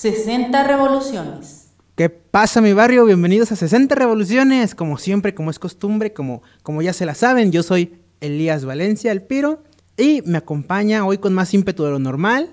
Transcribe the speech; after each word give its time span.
60 0.00 0.66
revoluciones. 0.66 1.72
¿Qué 1.94 2.08
pasa 2.08 2.62
mi 2.62 2.72
barrio? 2.72 3.04
Bienvenidos 3.04 3.52
a 3.52 3.56
60 3.56 3.94
revoluciones. 3.94 4.74
Como 4.74 4.96
siempre, 4.96 5.34
como 5.34 5.50
es 5.50 5.58
costumbre, 5.58 6.14
como, 6.14 6.42
como 6.62 6.80
ya 6.80 6.94
se 6.94 7.04
la 7.04 7.14
saben, 7.14 7.52
yo 7.52 7.62
soy 7.62 7.98
Elías 8.22 8.64
Valencia, 8.64 9.12
el 9.12 9.20
Piro, 9.20 9.62
y 9.98 10.22
me 10.24 10.38
acompaña 10.38 11.04
hoy 11.04 11.18
con 11.18 11.34
más 11.34 11.52
ímpetu 11.52 11.84
de 11.84 11.90
lo 11.90 11.98
normal, 11.98 12.48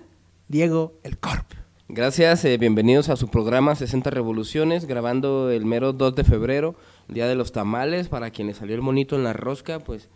Diego 0.50 1.00
el 1.04 1.18
Corp. 1.20 1.46
Gracias, 1.88 2.44
eh, 2.44 2.58
bienvenidos 2.58 3.08
a 3.08 3.16
su 3.16 3.30
programa 3.30 3.76
60 3.76 4.10
Revoluciones, 4.10 4.84
grabando 4.84 5.50
el 5.50 5.64
mero 5.64 5.94
2 5.94 6.16
de 6.16 6.26
febrero, 6.26 6.76
Día 7.08 7.28
de 7.28 7.36
los 7.36 7.54
Tamales, 7.54 8.10
para 8.10 8.30
quienes 8.30 8.58
salió 8.58 8.76
el 8.76 8.82
monito 8.82 9.16
en 9.16 9.24
la 9.24 9.32
rosca, 9.32 9.80
pues 9.80 10.10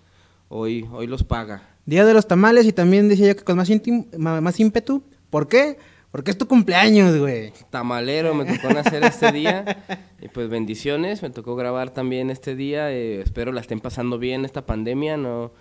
hoy, 0.50 0.86
hoy 0.91 1.08
los 1.08 1.23
paga. 1.23 1.62
Día 1.86 2.04
de 2.04 2.13
los 2.13 2.27
tamales 2.27 2.66
y 2.66 2.73
también 2.73 3.08
decía 3.08 3.30
yo 3.30 3.38
que 3.38 3.45
con 3.45 3.55
más, 3.55 3.70
más 4.18 4.59
ímpetu. 4.59 5.02
¿Por 5.30 5.48
qué? 5.48 5.77
Porque 6.12 6.32
es 6.32 6.38
tu 6.38 6.46
cumpleaños, 6.46 7.18
güey. 7.18 7.54
Tamalero 7.70 8.34
me 8.34 8.46
tocó 8.46 8.74
nacer 8.74 9.04
este 9.04 9.32
día, 9.32 9.84
y 10.22 10.28
pues 10.28 10.50
bendiciones, 10.50 11.22
me 11.22 11.30
tocó 11.30 11.56
grabar 11.56 11.92
también 11.92 12.30
este 12.30 12.56
día, 12.56 12.92
eh, 12.92 13.22
espero 13.22 13.52
la 13.52 13.62
estén 13.62 13.80
pasando 13.80 14.20
bien 14.20 14.44
esta 14.44 14.66
pandemia, 14.66 15.16
no, 15.16 15.52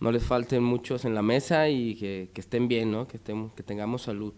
no 0.00 0.10
les 0.10 0.24
falten 0.24 0.64
muchos 0.64 1.04
en 1.04 1.14
la 1.14 1.22
mesa 1.22 1.68
y 1.68 1.94
que, 1.94 2.30
que 2.34 2.40
estén 2.40 2.66
bien, 2.66 2.90
¿no? 2.90 3.06
Que, 3.06 3.18
estemos, 3.18 3.52
que 3.52 3.62
tengamos 3.62 4.02
salud, 4.02 4.34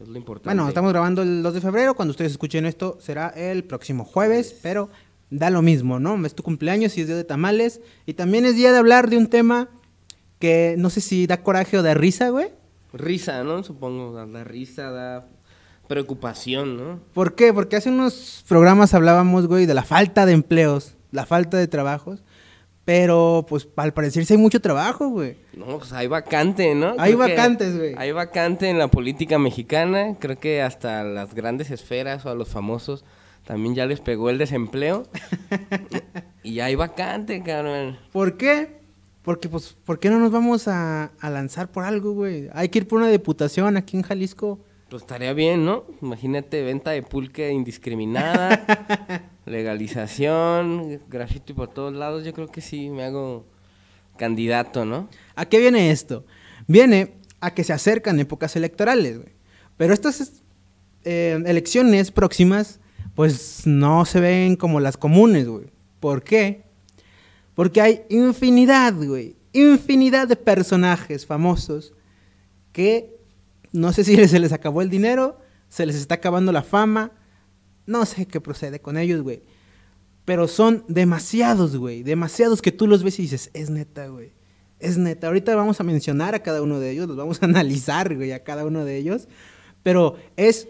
es 0.00 0.08
lo 0.08 0.16
importante. 0.18 0.48
Bueno, 0.48 0.68
estamos 0.68 0.92
grabando 0.92 1.22
el 1.22 1.42
2 1.42 1.54
de 1.54 1.60
febrero. 1.60 1.94
Cuando 1.94 2.10
ustedes 2.10 2.32
escuchen 2.32 2.66
esto, 2.66 2.98
será 3.00 3.28
el 3.28 3.64
próximo 3.64 4.04
jueves, 4.04 4.58
pero 4.62 4.90
da 5.30 5.50
lo 5.50 5.62
mismo, 5.62 5.98
¿no? 5.98 6.24
Es 6.26 6.34
tu 6.34 6.42
cumpleaños 6.42 6.98
y 6.98 7.00
es 7.00 7.06
día 7.06 7.16
de 7.16 7.24
tamales. 7.24 7.80
Y 8.04 8.14
también 8.14 8.44
es 8.44 8.56
día 8.56 8.72
de 8.72 8.78
hablar 8.78 9.08
de 9.08 9.16
un 9.16 9.28
tema 9.28 9.68
que 10.38 10.74
no 10.78 10.90
sé 10.90 11.00
si 11.00 11.26
da 11.26 11.42
coraje 11.42 11.78
o 11.78 11.82
da 11.82 11.94
risa, 11.94 12.28
güey. 12.28 12.48
Risa, 12.94 13.44
¿no? 13.44 13.62
Supongo, 13.62 14.12
da, 14.12 14.26
da 14.26 14.44
risa, 14.44 14.90
da 14.90 15.26
preocupación, 15.88 16.76
¿no? 16.76 17.00
¿Por 17.12 17.34
qué? 17.34 17.52
Porque 17.52 17.76
hace 17.76 17.90
unos 17.90 18.44
programas 18.48 18.94
hablábamos, 18.94 19.46
güey, 19.46 19.66
de 19.66 19.74
la 19.74 19.84
falta 19.84 20.26
de 20.26 20.32
empleos, 20.32 20.96
la 21.10 21.26
falta 21.26 21.56
de 21.56 21.68
trabajos. 21.68 22.22
Pero, 22.84 23.46
pues, 23.48 23.66
al 23.76 23.94
parecer 23.94 24.26
sí 24.26 24.34
hay 24.34 24.38
mucho 24.38 24.60
trabajo, 24.60 25.08
güey. 25.08 25.36
No, 25.54 25.78
pues 25.78 25.92
hay 25.94 26.06
vacante, 26.06 26.74
¿no? 26.74 26.94
Hay 26.98 27.14
Creo 27.14 27.18
vacantes, 27.18 27.78
güey. 27.78 27.94
Hay 27.96 28.12
vacante 28.12 28.68
en 28.68 28.78
la 28.78 28.88
política 28.88 29.38
mexicana. 29.38 30.16
Creo 30.18 30.38
que 30.38 30.60
hasta 30.60 31.02
las 31.02 31.34
grandes 31.34 31.70
esferas 31.70 32.26
o 32.26 32.30
a 32.30 32.34
los 32.34 32.48
famosos 32.48 33.04
también 33.44 33.74
ya 33.74 33.86
les 33.86 34.00
pegó 34.00 34.28
el 34.28 34.36
desempleo. 34.36 35.04
y 36.42 36.60
hay 36.60 36.74
vacante, 36.74 37.42
cabrón. 37.42 37.98
¿Por 38.12 38.36
qué? 38.36 38.83
Porque, 39.24 39.48
pues, 39.48 39.74
¿por 39.84 39.98
qué 39.98 40.10
no 40.10 40.18
nos 40.18 40.30
vamos 40.30 40.68
a, 40.68 41.06
a 41.18 41.30
lanzar 41.30 41.72
por 41.72 41.84
algo, 41.84 42.12
güey? 42.12 42.50
Hay 42.52 42.68
que 42.68 42.80
ir 42.80 42.86
por 42.86 43.00
una 43.00 43.08
diputación 43.08 43.78
aquí 43.78 43.96
en 43.96 44.02
Jalisco. 44.02 44.60
Pues 44.90 45.02
estaría 45.02 45.32
bien, 45.32 45.64
¿no? 45.64 45.86
Imagínate 46.02 46.62
venta 46.62 46.90
de 46.90 47.02
pulque 47.02 47.50
indiscriminada, 47.50 49.30
legalización, 49.46 51.00
grafiti 51.08 51.54
por 51.54 51.68
todos 51.68 51.94
lados. 51.94 52.24
Yo 52.24 52.34
creo 52.34 52.48
que 52.48 52.60
sí 52.60 52.90
me 52.90 53.04
hago 53.04 53.46
candidato, 54.18 54.84
¿no? 54.84 55.08
¿A 55.34 55.46
qué 55.46 55.58
viene 55.58 55.90
esto? 55.90 56.26
Viene 56.66 57.14
a 57.40 57.54
que 57.54 57.64
se 57.64 57.72
acercan 57.72 58.20
épocas 58.20 58.56
electorales, 58.56 59.18
güey. 59.18 59.32
Pero 59.78 59.94
estas 59.94 60.42
eh, 61.04 61.42
elecciones 61.46 62.10
próximas, 62.10 62.78
pues 63.14 63.66
no 63.66 64.04
se 64.04 64.20
ven 64.20 64.56
como 64.56 64.80
las 64.80 64.98
comunes, 64.98 65.48
güey. 65.48 65.66
¿Por 65.98 66.22
qué? 66.22 66.63
Porque 67.54 67.80
hay 67.80 68.02
infinidad, 68.08 68.94
güey. 68.94 69.36
Infinidad 69.52 70.26
de 70.28 70.36
personajes 70.36 71.26
famosos 71.26 71.92
que 72.72 73.14
no 73.72 73.92
sé 73.92 74.04
si 74.04 74.16
se 74.28 74.38
les 74.38 74.52
acabó 74.52 74.82
el 74.82 74.90
dinero, 74.90 75.38
se 75.68 75.86
les 75.86 75.96
está 75.96 76.16
acabando 76.16 76.52
la 76.52 76.62
fama, 76.62 77.12
no 77.86 78.06
sé 78.06 78.26
qué 78.26 78.40
procede 78.40 78.80
con 78.80 78.96
ellos, 78.96 79.22
güey. 79.22 79.42
Pero 80.24 80.48
son 80.48 80.84
demasiados, 80.88 81.76
güey. 81.76 82.02
Demasiados 82.02 82.62
que 82.62 82.72
tú 82.72 82.86
los 82.86 83.02
ves 83.02 83.18
y 83.18 83.22
dices, 83.22 83.50
es 83.52 83.68
neta, 83.68 84.06
güey. 84.06 84.32
Es 84.78 84.96
neta. 84.96 85.26
Ahorita 85.26 85.54
vamos 85.54 85.80
a 85.80 85.84
mencionar 85.84 86.34
a 86.34 86.42
cada 86.42 86.62
uno 86.62 86.80
de 86.80 86.90
ellos, 86.90 87.06
los 87.08 87.16
vamos 87.16 87.42
a 87.42 87.44
analizar, 87.46 88.14
güey, 88.14 88.32
a 88.32 88.42
cada 88.42 88.64
uno 88.64 88.84
de 88.84 88.96
ellos. 88.96 89.28
Pero 89.82 90.16
es, 90.36 90.68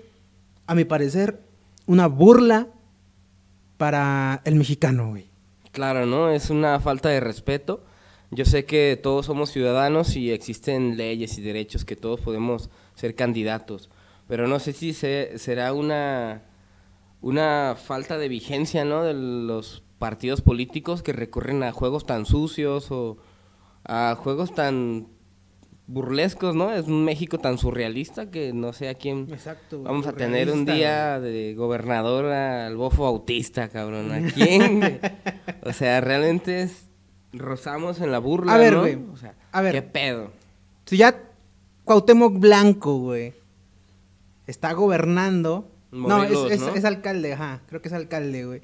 a 0.66 0.74
mi 0.74 0.84
parecer, 0.84 1.40
una 1.86 2.08
burla 2.08 2.68
para 3.76 4.42
el 4.44 4.56
mexicano, 4.56 5.10
güey. 5.10 5.33
Claro, 5.74 6.06
¿no? 6.06 6.30
Es 6.30 6.48
una 6.50 6.80
falta 6.80 7.08
de 7.10 7.20
respeto. 7.20 7.82
Yo 8.30 8.44
sé 8.46 8.64
que 8.64 8.98
todos 9.00 9.26
somos 9.26 9.50
ciudadanos 9.50 10.16
y 10.16 10.30
existen 10.30 10.96
leyes 10.96 11.36
y 11.36 11.42
derechos 11.42 11.84
que 11.84 11.96
todos 11.96 12.20
podemos 12.20 12.70
ser 12.94 13.14
candidatos, 13.14 13.90
pero 14.26 14.48
no 14.48 14.58
sé 14.60 14.72
si 14.72 14.92
se- 14.94 15.36
será 15.38 15.72
una, 15.72 16.42
una 17.20 17.76
falta 17.76 18.16
de 18.16 18.28
vigencia, 18.28 18.84
¿no? 18.84 19.02
De 19.04 19.14
los 19.14 19.82
partidos 19.98 20.40
políticos 20.40 21.02
que 21.02 21.12
recurren 21.12 21.62
a 21.62 21.72
juegos 21.72 22.06
tan 22.06 22.24
sucios 22.24 22.90
o 22.90 23.18
a 23.84 24.16
juegos 24.18 24.54
tan 24.54 25.08
burlescos, 25.86 26.54
¿no? 26.54 26.72
Es 26.72 26.86
un 26.86 27.04
México 27.04 27.38
tan 27.38 27.58
surrealista 27.58 28.30
que 28.30 28.52
no 28.54 28.72
sé 28.72 28.88
a 28.88 28.94
quién 28.94 29.28
Exacto. 29.30 29.82
Vamos 29.82 30.06
a 30.06 30.14
tener 30.14 30.50
un 30.50 30.64
día 30.64 31.20
de 31.20 31.54
gobernador 31.54 32.24
al 32.26 32.74
bofo 32.76 33.06
autista, 33.06 33.68
cabrón. 33.68 34.10
¿A 34.10 34.22
quién? 34.32 34.80
o 35.64 35.72
sea, 35.72 36.00
realmente 36.00 36.62
es, 36.62 36.84
rozamos 37.32 38.00
en 38.00 38.12
la 38.12 38.18
burla, 38.18 38.54
A 38.54 38.58
ver, 38.58 38.74
¿no? 38.74 38.80
güey. 38.80 38.94
O 39.12 39.16
sea, 39.16 39.34
A 39.52 39.60
ver. 39.62 39.72
¿qué 39.74 39.82
pedo? 39.82 40.30
Si 40.86 40.96
ya 40.96 41.20
Cuauhtémoc 41.84 42.38
Blanco, 42.38 42.98
güey, 42.98 43.34
está 44.46 44.72
gobernando. 44.72 45.70
no, 45.90 46.18
Morelos, 46.18 46.46
es, 46.50 46.60
es- 46.60 46.66
¿no? 46.66 46.74
es 46.74 46.84
alcalde, 46.84 47.32
ajá, 47.34 47.60
creo 47.68 47.80
que 47.82 47.88
es 47.88 47.94
alcalde, 47.94 48.44
güey. 48.44 48.62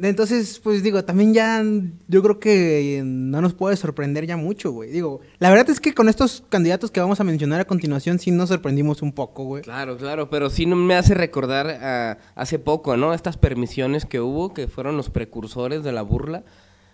Entonces, 0.00 0.58
pues 0.58 0.82
digo, 0.82 1.04
también 1.04 1.34
ya 1.34 1.62
yo 2.08 2.22
creo 2.22 2.40
que 2.40 3.02
no 3.04 3.40
nos 3.42 3.52
puede 3.52 3.76
sorprender 3.76 4.26
ya 4.26 4.36
mucho, 4.36 4.72
güey. 4.72 4.90
Digo, 4.90 5.20
la 5.38 5.50
verdad 5.50 5.68
es 5.68 5.80
que 5.80 5.92
con 5.92 6.08
estos 6.08 6.44
candidatos 6.48 6.90
que 6.90 7.00
vamos 7.00 7.20
a 7.20 7.24
mencionar 7.24 7.60
a 7.60 7.66
continuación 7.66 8.18
sí 8.18 8.30
nos 8.30 8.48
sorprendimos 8.48 9.02
un 9.02 9.12
poco, 9.12 9.44
güey. 9.44 9.62
Claro, 9.62 9.96
claro, 9.98 10.30
pero 10.30 10.48
sí 10.48 10.66
me 10.66 10.94
hace 10.94 11.14
recordar 11.14 11.68
a 11.68 12.18
hace 12.34 12.58
poco, 12.58 12.96
¿no? 12.96 13.12
Estas 13.12 13.36
permisiones 13.36 14.06
que 14.06 14.20
hubo, 14.20 14.54
que 14.54 14.66
fueron 14.66 14.96
los 14.96 15.10
precursores 15.10 15.84
de 15.84 15.92
la 15.92 16.02
burla. 16.02 16.44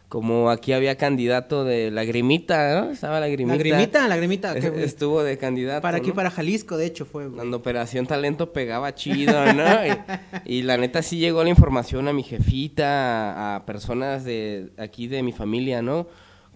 Como 0.08 0.48
aquí 0.48 0.72
había 0.72 0.96
candidato 0.96 1.64
de 1.64 1.90
Lagrimita, 1.90 2.80
¿no? 2.80 2.90
Estaba 2.90 3.20
Lagrimita. 3.20 3.56
Lagrimita, 3.58 4.08
lagrimita. 4.08 4.54
güey, 4.54 4.82
Estuvo 4.82 5.22
de 5.22 5.36
candidato. 5.36 5.82
para 5.82 5.98
aquí, 5.98 6.08
¿no? 6.08 6.14
para 6.14 6.30
Jalisco, 6.30 6.78
de 6.78 6.86
hecho, 6.86 7.04
fue, 7.04 7.24
güey. 7.26 7.36
Cuando 7.36 7.58
Operación 7.58 8.06
Talento 8.06 8.52
pegaba 8.54 8.94
chido, 8.94 9.52
¿no? 9.52 9.64
Y, 10.46 10.58
y 10.58 10.62
la 10.62 10.78
neta 10.78 11.02
sí 11.02 11.18
llegó 11.18 11.42
la 11.44 11.50
información 11.50 12.08
a 12.08 12.14
mi 12.14 12.22
jefita, 12.22 13.32
a, 13.32 13.56
a 13.56 13.66
personas 13.66 14.24
de 14.24 14.70
aquí 14.78 15.08
de 15.08 15.22
mi 15.22 15.32
familia, 15.32 15.82
¿no? 15.82 16.06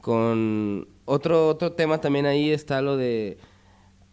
Con 0.00 0.88
otro, 1.04 1.48
otro 1.48 1.72
tema 1.72 2.00
también 2.00 2.24
ahí 2.24 2.50
está 2.50 2.80
lo 2.80 2.96
de 2.96 3.36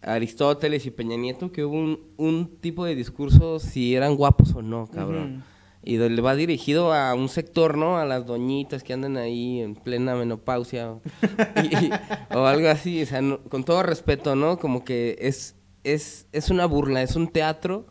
Aristóteles 0.02 0.86
y 0.86 0.92
Peña 0.92 1.18
Nieto, 1.18 1.52
que 1.52 1.64
hubo 1.66 1.76
un, 1.76 2.00
un 2.18 2.58
tipo 2.62 2.86
de 2.86 2.96
discurso 2.96 3.60
si 3.60 3.96
eran 3.96 4.16
guapos 4.16 4.54
o 4.54 4.62
no, 4.62 4.88
cabrón. 4.88 5.44
Y 5.84 5.98
le 5.98 6.22
va 6.22 6.36
dirigido 6.36 6.94
a 6.94 7.14
un 7.14 7.30
sector, 7.30 7.78
¿no? 7.78 7.98
A 7.98 8.06
las 8.06 8.26
doñitas 8.26 8.84
que 8.84 8.94
andan 8.94 9.16
ahí 9.18 9.62
en 9.62 9.76
plena 9.76 10.14
menopausia 10.16 10.92
o, 10.92 11.02
y- 11.64 11.86
y- 11.86 11.92
o 12.36 12.46
algo 12.46 12.68
así. 12.68 13.02
O 13.02 13.06
sea, 13.06 13.22
no- 13.22 13.40
con 13.44 13.64
todo 13.64 13.82
respeto, 13.84 14.36
¿no? 14.36 14.60
Como 14.60 14.84
que 14.84 15.16
es, 15.20 15.56
es, 15.84 16.28
es 16.34 16.50
una 16.50 16.66
burla, 16.66 17.02
es 17.02 17.16
un 17.16 17.28
teatro. 17.30 17.86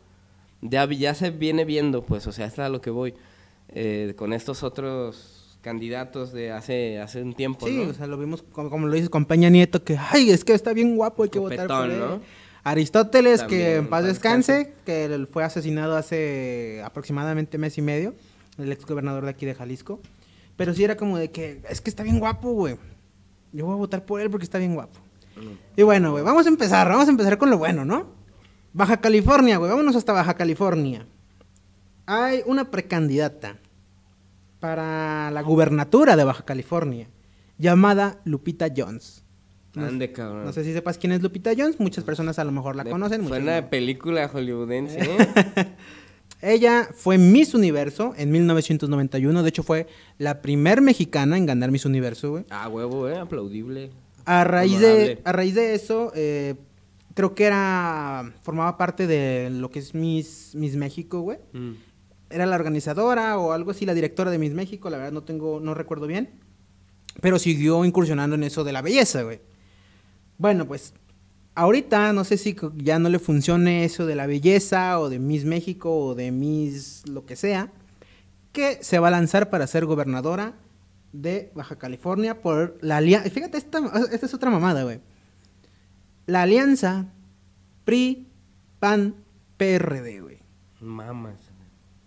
Ya, 0.60 0.84
ya 0.90 1.14
se 1.14 1.30
viene 1.30 1.64
viendo, 1.64 2.04
pues, 2.04 2.26
o 2.26 2.32
sea, 2.32 2.46
es 2.46 2.58
a 2.58 2.68
lo 2.68 2.80
que 2.80 2.90
voy. 2.90 3.14
eh, 3.70 4.14
con 4.16 4.32
estos 4.32 4.62
otros 4.62 5.58
candidatos 5.60 6.32
de 6.32 6.50
hace, 6.52 6.98
hace 7.00 7.22
un 7.22 7.34
tiempo, 7.34 7.66
Sí, 7.66 7.76
¿no? 7.84 7.90
o 7.90 7.94
sea, 7.94 8.06
lo 8.06 8.16
vimos 8.16 8.42
como, 8.52 8.70
como 8.70 8.86
lo 8.86 8.94
dices 8.94 9.10
con 9.10 9.24
Peña 9.26 9.50
Nieto, 9.50 9.82
que, 9.84 9.96
ay, 9.98 10.30
es 10.30 10.44
que 10.44 10.52
está 10.54 10.72
bien 10.72 10.96
guapo, 10.96 11.22
hay 11.24 11.28
que 11.30 11.38
votar 11.38 11.66
por 11.66 11.76
Copetón, 11.76 11.90
él. 11.90 11.98
¿no? 12.00 12.20
Aristóteles, 12.64 13.40
También, 13.40 13.60
que 13.60 13.76
en 13.76 13.84
paz 13.84 14.00
paz 14.02 14.04
descanse, 14.04 14.52
descanse. 14.52 14.82
que 14.84 15.26
fue 15.30 15.44
asesinado 15.44 15.96
hace 15.96 16.82
aproximadamente 16.84 17.58
mes 17.58 17.78
y 17.78 17.82
medio, 17.82 18.14
el 18.58 18.72
ex 18.72 18.84
gobernador 18.84 19.24
de 19.24 19.30
aquí 19.30 19.46
de 19.46 19.54
Jalisco. 19.54 20.00
Pero 20.56 20.74
sí 20.74 20.84
era 20.84 20.96
como 20.96 21.18
de 21.18 21.30
que, 21.30 21.62
es 21.68 21.80
que 21.80 21.88
está 21.88 22.02
bien 22.02 22.18
guapo, 22.18 22.52
güey. 22.52 22.76
Yo 23.52 23.66
voy 23.66 23.74
a 23.74 23.78
votar 23.78 24.04
por 24.04 24.20
él 24.20 24.28
porque 24.28 24.44
está 24.44 24.58
bien 24.58 24.74
guapo. 24.74 24.98
Y 25.76 25.82
bueno, 25.82 26.10
güey, 26.10 26.24
vamos 26.24 26.46
a 26.46 26.48
empezar, 26.48 26.88
vamos 26.88 27.06
a 27.06 27.10
empezar 27.10 27.38
con 27.38 27.50
lo 27.50 27.58
bueno, 27.58 27.84
¿no? 27.84 28.06
Baja 28.72 29.00
California, 29.00 29.56
güey, 29.56 29.70
vámonos 29.70 29.96
hasta 29.96 30.12
Baja 30.12 30.34
California. 30.34 31.06
Hay 32.06 32.42
una 32.46 32.70
precandidata 32.70 33.58
para 34.60 35.30
la 35.30 35.42
gubernatura 35.42 36.16
de 36.16 36.24
Baja 36.24 36.44
California, 36.44 37.08
llamada 37.56 38.20
Lupita 38.24 38.66
Jones. 38.76 39.24
No, 39.78 39.86
Ande, 39.86 40.12
cabrón. 40.12 40.44
no 40.44 40.52
sé 40.52 40.64
si 40.64 40.72
sepas 40.72 40.98
quién 40.98 41.12
es 41.12 41.22
Lupita 41.22 41.52
Jones, 41.56 41.78
muchas 41.80 42.04
personas 42.04 42.38
a 42.38 42.44
lo 42.44 42.52
mejor 42.52 42.76
la 42.76 42.84
De- 42.84 42.90
conocen. 42.90 43.26
Suena 43.26 43.54
de 43.54 43.62
película 43.62 44.28
hollywoodense, 44.28 44.98
¿eh? 45.00 45.66
Ella 46.40 46.88
fue 46.94 47.18
Miss 47.18 47.54
Universo 47.54 48.14
en 48.16 48.30
1991, 48.30 49.42
de 49.42 49.48
hecho 49.48 49.62
fue 49.64 49.86
la 50.18 50.40
primer 50.40 50.80
mexicana 50.80 51.36
en 51.36 51.46
ganar 51.46 51.70
Miss 51.72 51.84
Universo, 51.84 52.30
güey. 52.30 52.44
ah, 52.50 52.68
huevo, 52.68 53.08
¿eh? 53.08 53.16
Aplaudible. 53.18 53.90
A 54.24 54.44
raíz 54.44 54.78
de, 54.78 55.20
a 55.24 55.32
raíz 55.32 55.54
de 55.54 55.74
eso, 55.74 56.12
eh, 56.14 56.54
creo 57.14 57.34
que 57.34 57.44
era, 57.44 58.32
formaba 58.42 58.76
parte 58.76 59.06
de 59.08 59.48
lo 59.50 59.70
que 59.70 59.78
es 59.80 59.94
Miss, 59.94 60.52
Miss 60.54 60.76
México, 60.76 61.20
güey. 61.22 61.38
Mm. 61.52 61.72
Era 62.30 62.44
la 62.46 62.54
organizadora 62.56 63.38
o 63.38 63.52
algo 63.52 63.70
así, 63.72 63.86
la 63.86 63.94
directora 63.94 64.30
de 64.30 64.38
Miss 64.38 64.52
México, 64.52 64.90
la 64.90 64.98
verdad 64.98 65.12
no 65.12 65.22
tengo, 65.22 65.58
no 65.60 65.72
recuerdo 65.74 66.06
bien. 66.06 66.28
Pero 67.20 67.38
siguió 67.40 67.84
incursionando 67.84 68.36
en 68.36 68.44
eso 68.44 68.62
de 68.62 68.72
la 68.72 68.82
belleza, 68.82 69.22
güey. 69.22 69.40
Bueno, 70.38 70.66
pues 70.66 70.94
ahorita 71.56 72.12
no 72.12 72.22
sé 72.22 72.38
si 72.38 72.56
ya 72.76 73.00
no 73.00 73.08
le 73.08 73.18
funcione 73.18 73.84
eso 73.84 74.06
de 74.06 74.14
la 74.14 74.26
belleza 74.26 75.00
o 75.00 75.08
de 75.08 75.18
Miss 75.18 75.44
México 75.44 75.94
o 75.98 76.14
de 76.14 76.30
Miss 76.30 77.02
lo 77.08 77.26
que 77.26 77.34
sea, 77.34 77.72
que 78.52 78.78
se 78.82 79.00
va 79.00 79.08
a 79.08 79.10
lanzar 79.10 79.50
para 79.50 79.66
ser 79.66 79.84
gobernadora 79.84 80.54
de 81.12 81.50
Baja 81.54 81.76
California 81.76 82.40
por 82.40 82.78
la 82.80 82.98
alianza. 82.98 83.30
Fíjate, 83.30 83.58
esta, 83.58 83.80
esta 84.12 84.26
es 84.26 84.34
otra 84.34 84.50
mamada, 84.50 84.84
güey. 84.84 85.00
La 86.26 86.42
alianza 86.42 87.06
PRI, 87.84 88.28
PAN, 88.78 89.16
PRD, 89.56 90.20
güey. 90.20 90.38
Mamas. 90.80 91.47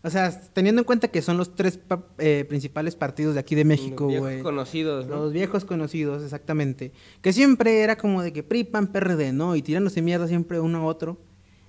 O 0.04 0.10
sea, 0.10 0.32
teniendo 0.54 0.82
en 0.82 0.86
cuenta 0.86 1.10
que 1.10 1.22
son 1.22 1.38
los 1.38 1.56
tres 1.56 1.78
pa- 1.78 2.08
eh, 2.18 2.46
principales 2.50 2.96
partidos 2.96 3.36
de 3.36 3.40
aquí 3.40 3.54
de 3.54 3.66
México, 3.66 4.06
Los 4.06 4.10
viejos 4.10 4.28
güey. 4.30 4.42
conocidos, 4.42 5.06
¿no? 5.08 5.18
Los 5.18 5.34
viejos 5.34 5.64
conocidos, 5.64 6.24
exactamente. 6.24 6.92
Que 7.22 7.34
siempre 7.34 7.82
era 7.82 7.96
como 7.98 8.24
de 8.24 8.34
que 8.34 8.42
PRI, 8.42 8.64
PAN, 8.64 8.88
PRD, 8.92 9.32
¿no? 9.32 9.56
Y 9.56 9.62
tirándose 9.62 10.02
mierda 10.02 10.28
siempre 10.28 10.60
uno 10.60 10.80
a 10.80 10.84
otro. 10.86 11.20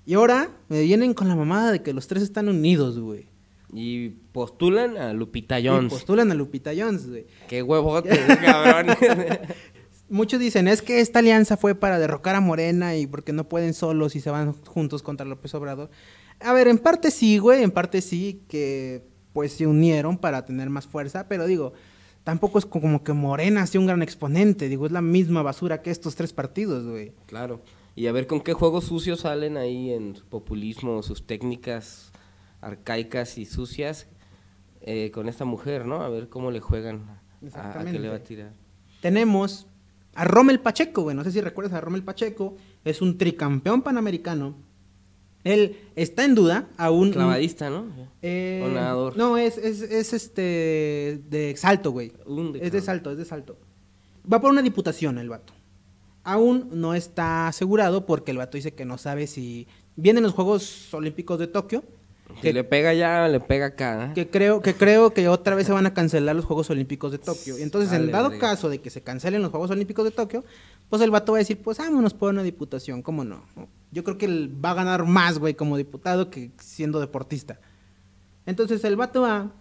Y 0.06 0.14
ahora 0.14 0.50
me 0.68 0.80
vienen 0.82 1.12
con 1.14 1.28
la 1.28 1.36
mamada 1.36 1.72
de 1.72 1.82
que 1.82 1.92
los 1.92 2.06
tres 2.08 2.22
están 2.22 2.48
unidos, 2.48 2.98
güey. 2.98 3.26
Y 3.74 4.10
postulan 4.32 4.96
a 4.96 5.12
Lupita 5.12 5.60
Y 5.60 5.68
Jones. 5.68 5.92
postulan 5.92 6.30
a 6.30 6.34
Lupita 6.34 6.72
Jones, 6.76 7.08
güey. 7.08 7.26
Qué 7.48 7.62
huevote, 7.62 8.08
cabrón. 8.44 8.96
Muchos 10.08 10.40
dicen, 10.40 10.68
es 10.68 10.82
que 10.82 11.00
esta 11.00 11.20
alianza 11.20 11.56
fue 11.56 11.74
para 11.74 11.98
derrocar 11.98 12.34
a 12.34 12.40
Morena 12.40 12.96
y 12.96 13.06
porque 13.06 13.32
no 13.32 13.48
pueden 13.48 13.72
solos 13.72 14.14
y 14.14 14.20
se 14.20 14.28
van 14.30 14.52
juntos 14.52 15.02
contra 15.02 15.24
López 15.24 15.54
Obrador. 15.54 15.88
A 16.44 16.52
ver, 16.52 16.68
en 16.68 16.78
parte 16.78 17.10
sí, 17.10 17.38
güey, 17.38 17.62
en 17.62 17.70
parte 17.70 18.00
sí 18.00 18.42
que 18.48 19.04
pues 19.32 19.52
se 19.52 19.66
unieron 19.66 20.18
para 20.18 20.44
tener 20.44 20.68
más 20.70 20.86
fuerza, 20.86 21.26
pero 21.28 21.46
digo, 21.46 21.72
tampoco 22.24 22.58
es 22.58 22.66
como 22.66 23.02
que 23.02 23.12
Morena 23.12 23.66
sea 23.66 23.80
un 23.80 23.86
gran 23.86 24.02
exponente, 24.02 24.68
digo, 24.68 24.86
es 24.86 24.92
la 24.92 25.02
misma 25.02 25.42
basura 25.42 25.82
que 25.82 25.90
estos 25.90 26.14
tres 26.14 26.32
partidos, 26.32 26.86
güey. 26.86 27.12
claro. 27.26 27.60
Y 27.94 28.06
a 28.06 28.12
ver 28.12 28.26
con 28.26 28.40
qué 28.40 28.54
juegos 28.54 28.84
sucios 28.84 29.20
salen 29.20 29.58
ahí 29.58 29.90
en 29.92 30.16
su 30.16 30.24
populismo, 30.24 31.02
sus 31.02 31.26
técnicas 31.26 32.10
arcaicas 32.62 33.36
y 33.36 33.44
sucias 33.44 34.06
eh, 34.80 35.10
con 35.12 35.28
esta 35.28 35.44
mujer, 35.44 35.84
¿no? 35.84 36.02
A 36.02 36.08
ver 36.08 36.30
cómo 36.30 36.50
le 36.50 36.60
juegan, 36.60 37.20
a, 37.54 37.80
a 37.80 37.84
qué 37.84 37.98
le 37.98 38.08
va 38.08 38.16
a 38.16 38.22
tirar. 38.22 38.52
Tenemos 39.02 39.66
a 40.14 40.24
Rommel 40.24 40.60
Pacheco, 40.60 41.02
güey, 41.02 41.14
no 41.14 41.22
sé 41.22 41.32
si 41.32 41.40
recuerdas 41.42 41.74
a 41.74 41.80
Rommel 41.82 42.02
Pacheco, 42.02 42.56
es 42.84 43.02
un 43.02 43.18
tricampeón 43.18 43.82
panamericano. 43.82 44.54
Él 45.44 45.76
está 45.96 46.24
en 46.24 46.34
duda, 46.34 46.68
aún... 46.76 47.10
Clavadista, 47.10 47.68
¿no? 47.68 47.86
Eh, 48.22 48.62
O 48.64 48.68
nadador. 48.68 49.16
No, 49.16 49.36
es, 49.36 49.58
es, 49.58 49.82
es 49.82 50.12
este 50.12 51.20
de 51.28 51.54
salto, 51.56 51.90
güey. 51.90 52.12
Un 52.26 52.52
de 52.52 52.64
es 52.64 52.72
de 52.72 52.80
salto, 52.80 53.10
es 53.10 53.18
de 53.18 53.24
salto. 53.24 53.58
Va 54.30 54.40
por 54.40 54.50
una 54.50 54.62
diputación 54.62 55.18
el 55.18 55.28
vato. 55.28 55.52
Aún 56.22 56.68
no 56.72 56.94
está 56.94 57.48
asegurado 57.48 58.06
porque 58.06 58.30
el 58.30 58.38
vato 58.38 58.56
dice 58.56 58.72
que 58.74 58.84
no 58.84 58.98
sabe 58.98 59.26
si 59.26 59.66
vienen 59.96 60.22
los 60.22 60.32
Juegos 60.32 60.94
Olímpicos 60.94 61.38
de 61.40 61.48
Tokio. 61.48 61.82
Si 62.36 62.40
Que, 62.40 62.52
le 62.52 62.62
pega 62.62 62.94
ya, 62.94 63.26
le 63.26 63.40
pega 63.40 63.66
acá. 63.66 64.06
¿eh? 64.06 64.12
que 64.14 64.30
creo 64.30 64.62
que 64.62 64.74
creo 64.74 65.12
que 65.12 65.28
otra 65.28 65.56
vez 65.56 65.66
se 65.66 65.72
van 65.72 65.86
a 65.86 65.92
cancelar 65.92 66.36
los 66.36 66.44
Juegos 66.44 66.70
Olímpicos 66.70 67.10
de 67.10 67.18
Tokio. 67.18 67.58
Y 67.58 67.62
entonces, 67.62 67.92
en 67.92 68.12
dado 68.12 68.38
caso 68.38 68.68
de 68.68 68.80
que 68.80 68.90
se 68.90 69.02
cancelen 69.02 69.42
los 69.42 69.50
Juegos 69.50 69.72
Olímpicos 69.72 70.04
de 70.04 70.12
Tokio, 70.12 70.44
pues 70.88 71.02
el 71.02 71.10
vato 71.10 71.32
va 71.32 71.38
a 71.38 71.40
decir, 71.40 71.60
pues 71.60 71.78
vámonos 71.78 72.14
por 72.14 72.30
una 72.30 72.44
diputación, 72.44 73.02
¿cómo 73.02 73.24
no? 73.24 73.42
Yo 73.92 74.02
creo 74.04 74.18
que 74.18 74.24
él 74.26 74.52
va 74.64 74.70
a 74.70 74.74
ganar 74.74 75.04
más, 75.06 75.38
güey, 75.38 75.54
como 75.54 75.76
diputado 75.76 76.30
que 76.30 76.50
siendo 76.58 76.98
deportista. 76.98 77.60
Entonces 78.46 78.82
el 78.84 78.96
vato 78.96 79.22
va 79.22 79.52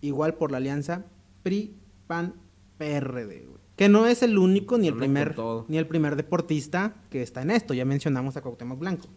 igual 0.00 0.34
por 0.34 0.50
la 0.52 0.56
alianza 0.58 1.04
PRI, 1.42 1.74
PAN, 2.06 2.34
PRD, 2.78 3.44
güey. 3.46 3.62
Que 3.76 3.88
no 3.88 4.06
es 4.06 4.22
el 4.22 4.38
único 4.38 4.78
ni 4.78 4.86
el 4.88 4.96
primer 4.96 5.34
ni 5.68 5.76
el 5.78 5.86
primer 5.88 6.14
deportista 6.16 6.94
que 7.10 7.22
está 7.22 7.42
en 7.42 7.50
esto. 7.50 7.74
Ya 7.74 7.84
mencionamos 7.84 8.36
a 8.36 8.42
Cuauhtémoc 8.42 8.78
Blanco. 8.78 9.08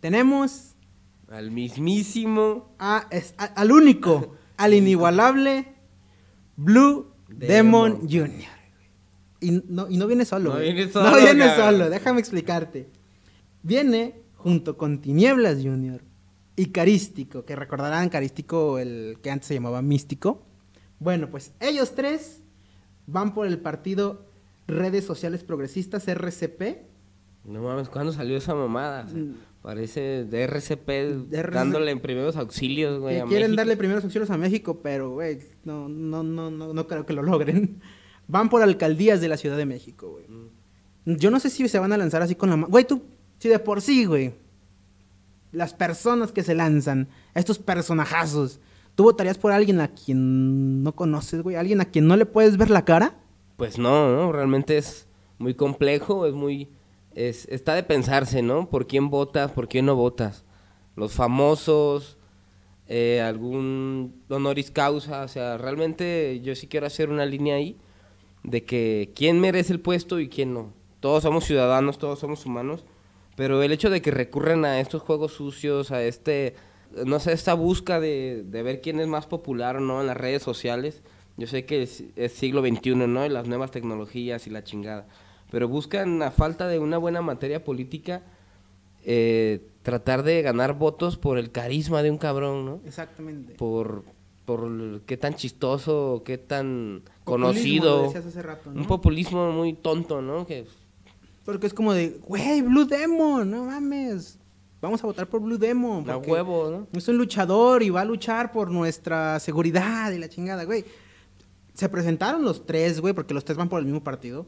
Tenemos 0.00 0.74
Al 1.28 1.50
mismísimo. 1.50 2.74
a- 2.78 3.06
es- 3.10 3.34
a- 3.38 3.44
al 3.44 3.72
único, 3.72 4.34
al 4.56 4.74
inigualable 4.74 5.74
Blue 6.56 7.08
Demon, 7.28 7.98
Demon. 8.00 8.08
Jr. 8.08 8.50
Y 9.40 9.62
no, 9.68 9.88
y 9.88 9.96
no 9.96 10.06
viene 10.06 10.24
solo. 10.24 10.50
No 10.50 10.56
güey. 10.56 10.72
viene 10.72 10.92
solo, 10.92 11.10
No 11.10 11.16
viene 11.16 11.56
solo, 11.56 11.90
déjame 11.90 12.20
explicarte. 12.20 12.88
Viene 13.62 14.22
junto 14.36 14.76
con 14.76 15.00
Tinieblas 15.00 15.58
Jr. 15.62 16.02
y 16.56 16.66
Carístico, 16.66 17.44
que 17.44 17.56
recordarán 17.56 18.08
Carístico, 18.08 18.78
el 18.78 19.18
que 19.22 19.30
antes 19.30 19.48
se 19.48 19.54
llamaba 19.54 19.82
Místico. 19.82 20.46
Bueno, 20.98 21.30
pues 21.30 21.52
ellos 21.60 21.94
tres 21.94 22.42
van 23.06 23.34
por 23.34 23.46
el 23.46 23.58
partido 23.58 24.26
Redes 24.66 25.04
Sociales 25.04 25.44
Progresistas, 25.44 26.06
RCP. 26.08 26.82
No 27.44 27.62
mames, 27.62 27.88
¿cuándo 27.88 28.12
salió 28.12 28.36
esa 28.36 28.54
mamada? 28.54 29.04
O 29.06 29.08
sea, 29.08 29.18
Mm. 29.18 29.34
parece 29.62 30.24
de 30.24 30.42
RCP 30.42 30.88
De 31.28 31.38
RCP. 31.38 31.54
dándole 31.54 31.96
primeros 31.96 32.36
auxilios, 32.36 33.00
güey. 33.00 33.16
que 33.16 33.20
a 33.22 33.24
quieren 33.26 33.42
México. 33.50 33.56
darle 33.56 33.76
primeros 33.76 34.04
auxilios 34.04 34.30
a 34.30 34.36
México, 34.36 34.80
pero, 34.82 35.10
güey, 35.12 35.38
no, 35.64 35.88
no, 35.88 36.22
no, 36.22 36.50
no, 36.50 36.72
no 36.72 36.86
creo 36.86 37.04
que 37.06 37.12
lo 37.14 37.22
logren. 37.22 37.80
Van 38.28 38.48
por 38.48 38.62
alcaldías 38.62 39.20
de 39.20 39.28
la 39.28 39.36
Ciudad 39.36 39.56
de 39.56 39.66
México, 39.66 40.10
güey. 40.12 40.26
Mm. 40.28 41.16
Yo 41.16 41.30
no 41.30 41.40
sé 41.40 41.48
si 41.50 41.66
se 41.68 41.78
van 41.78 41.92
a 41.92 41.96
lanzar 41.96 42.22
así 42.22 42.34
con 42.34 42.50
la... 42.50 42.56
Güey, 42.56 42.86
tú, 42.86 43.02
si 43.40 43.48
de 43.48 43.58
por 43.58 43.80
sí, 43.80 44.04
güey, 44.04 44.34
las 45.50 45.72
personas 45.72 46.30
que 46.30 46.42
se 46.42 46.54
lanzan, 46.54 47.08
estos 47.34 47.58
personajazos, 47.58 48.60
¿tú 48.94 49.04
votarías 49.04 49.38
por 49.38 49.50
alguien 49.50 49.80
a 49.80 49.88
quien 49.88 50.82
no 50.82 50.94
conoces, 50.94 51.42
güey? 51.42 51.56
¿Alguien 51.56 51.80
a 51.80 51.86
quien 51.86 52.06
no 52.06 52.16
le 52.16 52.26
puedes 52.26 52.58
ver 52.58 52.68
la 52.68 52.84
cara? 52.84 53.14
Pues 53.56 53.78
no, 53.78 54.14
¿no? 54.14 54.30
Realmente 54.30 54.76
es 54.76 55.08
muy 55.38 55.54
complejo, 55.54 56.26
es 56.26 56.34
muy... 56.34 56.68
Es, 57.14 57.48
está 57.48 57.74
de 57.74 57.82
pensarse, 57.82 58.42
¿no? 58.42 58.68
¿Por 58.68 58.86
quién 58.86 59.08
votas, 59.08 59.50
por 59.50 59.68
quién 59.68 59.86
no 59.86 59.96
votas? 59.96 60.44
Los 60.94 61.14
famosos, 61.14 62.18
eh, 62.88 63.22
algún 63.22 64.22
honoris 64.28 64.70
causa, 64.70 65.22
o 65.22 65.28
sea, 65.28 65.56
realmente 65.56 66.40
yo 66.44 66.54
sí 66.54 66.66
quiero 66.66 66.86
hacer 66.86 67.08
una 67.08 67.24
línea 67.24 67.54
ahí 67.54 67.78
de 68.42 68.64
que 68.64 69.12
quién 69.16 69.40
merece 69.40 69.72
el 69.72 69.80
puesto 69.80 70.20
y 70.20 70.28
quién 70.28 70.52
no. 70.52 70.74
Todos 71.00 71.22
somos 71.22 71.44
ciudadanos, 71.44 71.98
todos 71.98 72.18
somos 72.18 72.44
humanos, 72.44 72.84
pero 73.36 73.62
el 73.62 73.72
hecho 73.72 73.90
de 73.90 74.02
que 74.02 74.10
recurran 74.10 74.64
a 74.64 74.80
estos 74.80 75.02
juegos 75.02 75.32
sucios, 75.32 75.90
a 75.90 76.02
este, 76.02 76.54
no 77.06 77.20
sé, 77.20 77.32
esta 77.32 77.54
busca 77.54 78.00
de, 78.00 78.44
de 78.46 78.62
ver 78.62 78.80
quién 78.80 79.00
es 79.00 79.06
más 79.08 79.26
popular 79.26 79.76
o 79.76 79.80
no 79.80 80.00
en 80.00 80.06
las 80.06 80.16
redes 80.16 80.42
sociales, 80.42 81.02
yo 81.36 81.46
sé 81.46 81.64
que 81.64 81.82
es, 81.82 82.04
es 82.16 82.32
siglo 82.32 82.60
XXI, 82.60 82.94
¿no? 82.96 83.24
Y 83.24 83.28
las 83.30 83.46
nuevas 83.48 83.70
tecnologías 83.70 84.46
y 84.46 84.50
la 84.50 84.62
chingada, 84.64 85.06
pero 85.50 85.68
buscan 85.68 86.22
a 86.22 86.30
falta 86.30 86.68
de 86.68 86.78
una 86.78 86.98
buena 86.98 87.22
materia 87.22 87.64
política 87.64 88.22
eh, 89.04 89.66
tratar 89.82 90.22
de 90.22 90.42
ganar 90.42 90.74
votos 90.74 91.16
por 91.16 91.38
el 91.38 91.50
carisma 91.50 92.02
de 92.02 92.10
un 92.10 92.18
cabrón, 92.18 92.66
¿no? 92.66 92.80
Exactamente. 92.84 93.54
Por, 93.54 94.04
por 94.44 95.00
qué 95.06 95.16
tan 95.16 95.34
chistoso, 95.34 96.22
qué 96.26 96.36
tan 96.36 97.02
Populismo, 97.24 97.24
conocido. 97.24 97.96
lo 97.96 98.02
decías 98.08 98.26
hace 98.26 98.42
rato, 98.42 98.70
¿no? 98.70 98.80
Un 98.82 98.86
populismo 98.86 99.50
muy 99.52 99.72
tonto, 99.72 100.20
¿no? 100.20 100.46
Que 100.46 100.66
Porque 101.44 101.66
es 101.66 101.74
como 101.74 101.92
de, 101.94 102.20
güey, 102.26 102.62
Blue 102.62 102.84
Demon, 102.84 103.50
no 103.50 103.64
mames. 103.64 104.38
Vamos 104.80 105.02
a 105.02 105.06
votar 105.06 105.26
por 105.28 105.40
Blue 105.40 105.58
Demon. 105.58 106.04
porque 106.04 106.30
huevo, 106.30 106.70
¿no? 106.70 106.86
Es 106.98 107.06
un 107.08 107.18
luchador 107.18 107.82
y 107.82 107.90
va 107.90 108.00
a 108.02 108.04
luchar 108.04 108.50
por 108.52 108.70
nuestra 108.70 109.38
seguridad 109.40 110.10
y 110.12 110.18
la 110.18 110.28
chingada, 110.28 110.64
güey. 110.64 110.84
Se 111.74 111.88
presentaron 111.88 112.44
los 112.44 112.64
tres, 112.66 113.00
güey, 113.00 113.12
porque 113.14 113.34
los 113.34 113.44
tres 113.44 113.56
van 113.58 113.68
por 113.68 113.78
el 113.80 113.84
mismo 113.86 114.02
partido. 114.02 114.46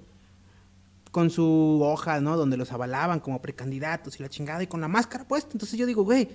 Con 1.10 1.28
su 1.28 1.80
hoja, 1.82 2.20
¿no? 2.22 2.36
Donde 2.38 2.56
los 2.56 2.72
avalaban 2.72 3.20
como 3.20 3.42
precandidatos 3.42 4.18
y 4.18 4.22
la 4.22 4.30
chingada 4.30 4.62
y 4.62 4.66
con 4.66 4.80
la 4.80 4.88
máscara 4.88 5.24
puesta. 5.28 5.50
Entonces 5.52 5.78
yo 5.78 5.84
digo, 5.84 6.04
güey, 6.04 6.28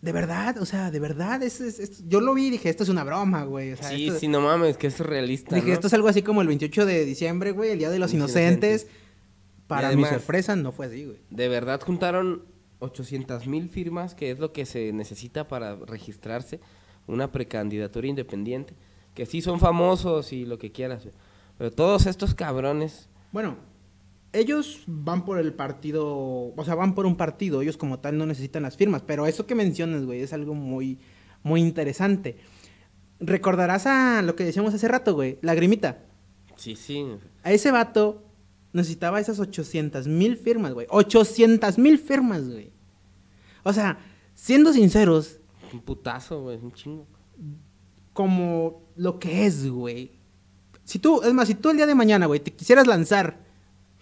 de 0.00 0.12
verdad, 0.12 0.56
o 0.58 0.64
sea, 0.64 0.90
de 0.90 1.00
verdad, 1.00 1.42
es, 1.42 1.60
es- 1.60 1.78
es- 1.78 2.08
yo 2.08 2.20
lo 2.20 2.32
vi 2.32 2.46
y 2.46 2.50
dije, 2.50 2.70
esto 2.70 2.84
es 2.84 2.88
una 2.88 3.04
broma, 3.04 3.44
güey. 3.44 3.72
O 3.72 3.76
sea, 3.76 3.90
sí, 3.90 4.06
esto- 4.06 4.20
sí, 4.20 4.28
no 4.28 4.40
mames, 4.40 4.78
que 4.78 4.86
es 4.86 4.98
realista, 5.00 5.54
Dije, 5.54 5.68
¿no? 5.68 5.74
esto 5.74 5.88
es 5.88 5.92
algo 5.92 6.08
así 6.08 6.22
como 6.22 6.40
el 6.40 6.46
28 6.48 6.86
de 6.86 7.04
diciembre, 7.04 7.50
güey, 7.52 7.72
el 7.72 7.78
Día 7.78 7.90
de 7.90 7.98
los 7.98 8.08
Los 8.10 8.14
Inocentes. 8.14 8.82
Inocentes. 8.82 9.07
Para 9.68 9.94
mi 9.94 10.04
sorpresa, 10.04 10.56
no 10.56 10.72
fue 10.72 10.86
así, 10.86 11.04
güey. 11.04 11.18
De 11.30 11.48
verdad 11.48 11.80
juntaron 11.80 12.42
800 12.80 13.46
mil 13.46 13.68
firmas, 13.68 14.14
que 14.14 14.30
es 14.30 14.38
lo 14.38 14.52
que 14.52 14.66
se 14.66 14.92
necesita 14.92 15.46
para 15.46 15.76
registrarse 15.76 16.60
una 17.06 17.30
precandidatura 17.30 18.06
independiente. 18.06 18.74
Que 19.14 19.26
sí 19.26 19.42
son 19.42 19.60
famosos 19.60 20.32
y 20.32 20.46
lo 20.46 20.58
que 20.58 20.72
quieras, 20.72 21.04
güey. 21.04 21.14
pero 21.58 21.70
todos 21.70 22.06
estos 22.06 22.34
cabrones... 22.34 23.08
Bueno, 23.30 23.56
ellos 24.32 24.84
van 24.86 25.24
por 25.24 25.38
el 25.38 25.52
partido, 25.52 26.06
o 26.06 26.64
sea, 26.64 26.74
van 26.74 26.94
por 26.94 27.06
un 27.06 27.16
partido, 27.16 27.62
ellos 27.62 27.76
como 27.76 27.98
tal 27.98 28.16
no 28.16 28.26
necesitan 28.26 28.62
las 28.62 28.76
firmas, 28.76 29.02
pero 29.02 29.26
eso 29.26 29.46
que 29.46 29.54
mencionas, 29.54 30.04
güey, 30.04 30.20
es 30.20 30.32
algo 30.32 30.54
muy, 30.54 30.98
muy 31.42 31.60
interesante. 31.60 32.38
Recordarás 33.20 33.86
a 33.86 34.22
lo 34.22 34.36
que 34.36 34.44
decíamos 34.44 34.72
hace 34.72 34.88
rato, 34.88 35.14
güey, 35.14 35.38
Lagrimita. 35.42 36.04
Sí, 36.56 36.76
sí. 36.76 37.06
A 37.42 37.52
ese 37.52 37.70
vato 37.70 38.27
necesitaba 38.72 39.20
esas 39.20 39.38
800 39.40 40.06
mil 40.06 40.36
firmas, 40.36 40.72
güey. 40.74 40.86
800 40.90 41.78
mil 41.78 41.98
firmas, 41.98 42.48
güey. 42.48 42.70
O 43.64 43.72
sea, 43.72 43.98
siendo 44.34 44.72
sinceros, 44.72 45.40
Un 45.72 45.80
putazo, 45.80 46.42
güey, 46.42 46.58
un 46.62 46.72
chingo. 46.72 47.06
como 48.12 48.82
lo 48.96 49.18
que 49.18 49.46
es, 49.46 49.68
güey. 49.68 50.12
Si 50.84 50.98
tú, 50.98 51.22
es 51.22 51.34
más, 51.34 51.48
si 51.48 51.54
tú 51.54 51.70
el 51.70 51.76
día 51.76 51.86
de 51.86 51.94
mañana, 51.94 52.26
güey, 52.26 52.40
te 52.40 52.52
quisieras 52.54 52.86
lanzar 52.86 53.40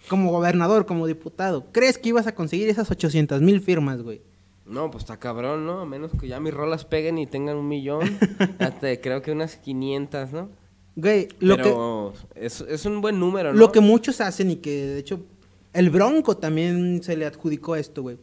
como 0.07 0.31
gobernador, 0.31 0.85
como 0.85 1.05
diputado, 1.05 1.71
¿crees 1.71 1.97
que 1.97 2.09
ibas 2.09 2.27
a 2.27 2.35
conseguir 2.35 2.69
esas 2.69 2.89
800 2.89 3.41
mil 3.41 3.59
firmas, 3.61 4.01
güey? 4.01 4.21
No, 4.65 4.89
pues 4.91 5.03
está 5.03 5.17
cabrón, 5.17 5.65
¿no? 5.65 5.81
A 5.81 5.85
menos 5.85 6.11
que 6.19 6.27
ya 6.27 6.39
mis 6.39 6.53
rolas 6.53 6.85
peguen 6.85 7.17
y 7.17 7.25
tengan 7.27 7.57
un 7.57 7.67
millón. 7.67 8.01
hasta 8.59 8.99
creo 9.01 9.21
que 9.21 9.31
unas 9.31 9.57
500, 9.57 10.31
¿no? 10.33 10.49
Güey, 10.97 11.27
lo 11.39 11.57
que... 11.57 12.45
Es, 12.45 12.61
es 12.61 12.85
un 12.85 13.01
buen 13.01 13.19
número, 13.19 13.53
¿no? 13.53 13.59
Lo 13.59 13.71
que 13.71 13.79
muchos 13.79 14.19
hacen 14.19 14.49
y 14.49 14.55
que 14.55 14.71
de 14.87 14.99
hecho 14.99 15.23
el 15.71 15.91
Bronco 15.91 16.35
también 16.35 17.03
se 17.03 17.15
le 17.15 17.27
adjudicó 17.27 17.75
esto, 17.75 18.01
güey. 18.01 18.17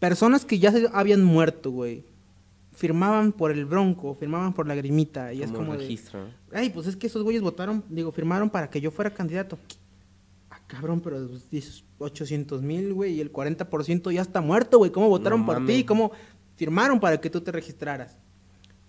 Personas 0.00 0.44
que 0.44 0.58
ya 0.58 0.72
se 0.72 0.88
habían 0.92 1.22
muerto, 1.22 1.70
güey. 1.70 2.02
Firmaban 2.72 3.30
por 3.30 3.52
el 3.52 3.64
Bronco, 3.66 4.16
firmaban 4.16 4.52
por 4.52 4.66
la 4.66 4.74
grimita. 4.74 5.32
Y 5.32 5.42
es 5.42 5.52
Como 5.52 5.74
de, 5.74 5.78
registro, 5.78 6.24
¿no? 6.24 6.30
Ay, 6.52 6.70
pues 6.70 6.88
es 6.88 6.96
que 6.96 7.06
esos 7.06 7.22
güeyes 7.22 7.40
votaron, 7.40 7.84
digo, 7.88 8.10
firmaron 8.10 8.50
para 8.50 8.68
que 8.68 8.80
yo 8.80 8.90
fuera 8.90 9.14
candidato. 9.14 9.60
Ah, 10.50 10.58
cabrón, 10.66 11.00
pero 11.00 11.24
pues, 11.28 11.48
dices 11.50 11.84
800 11.98 12.62
mil, 12.62 12.94
güey, 12.94 13.14
y 13.14 13.20
el 13.20 13.32
40% 13.32 14.10
ya 14.12 14.22
está 14.22 14.40
muerto, 14.40 14.78
güey. 14.78 14.90
¿Cómo 14.90 15.08
votaron 15.08 15.40
No 15.40 15.46
por 15.46 15.64
ti? 15.66 15.84
¿Cómo 15.84 16.10
firmaron 16.56 16.98
para 16.98 17.20
que 17.20 17.30
tú 17.30 17.40
te 17.40 17.52
registraras? 17.52 18.16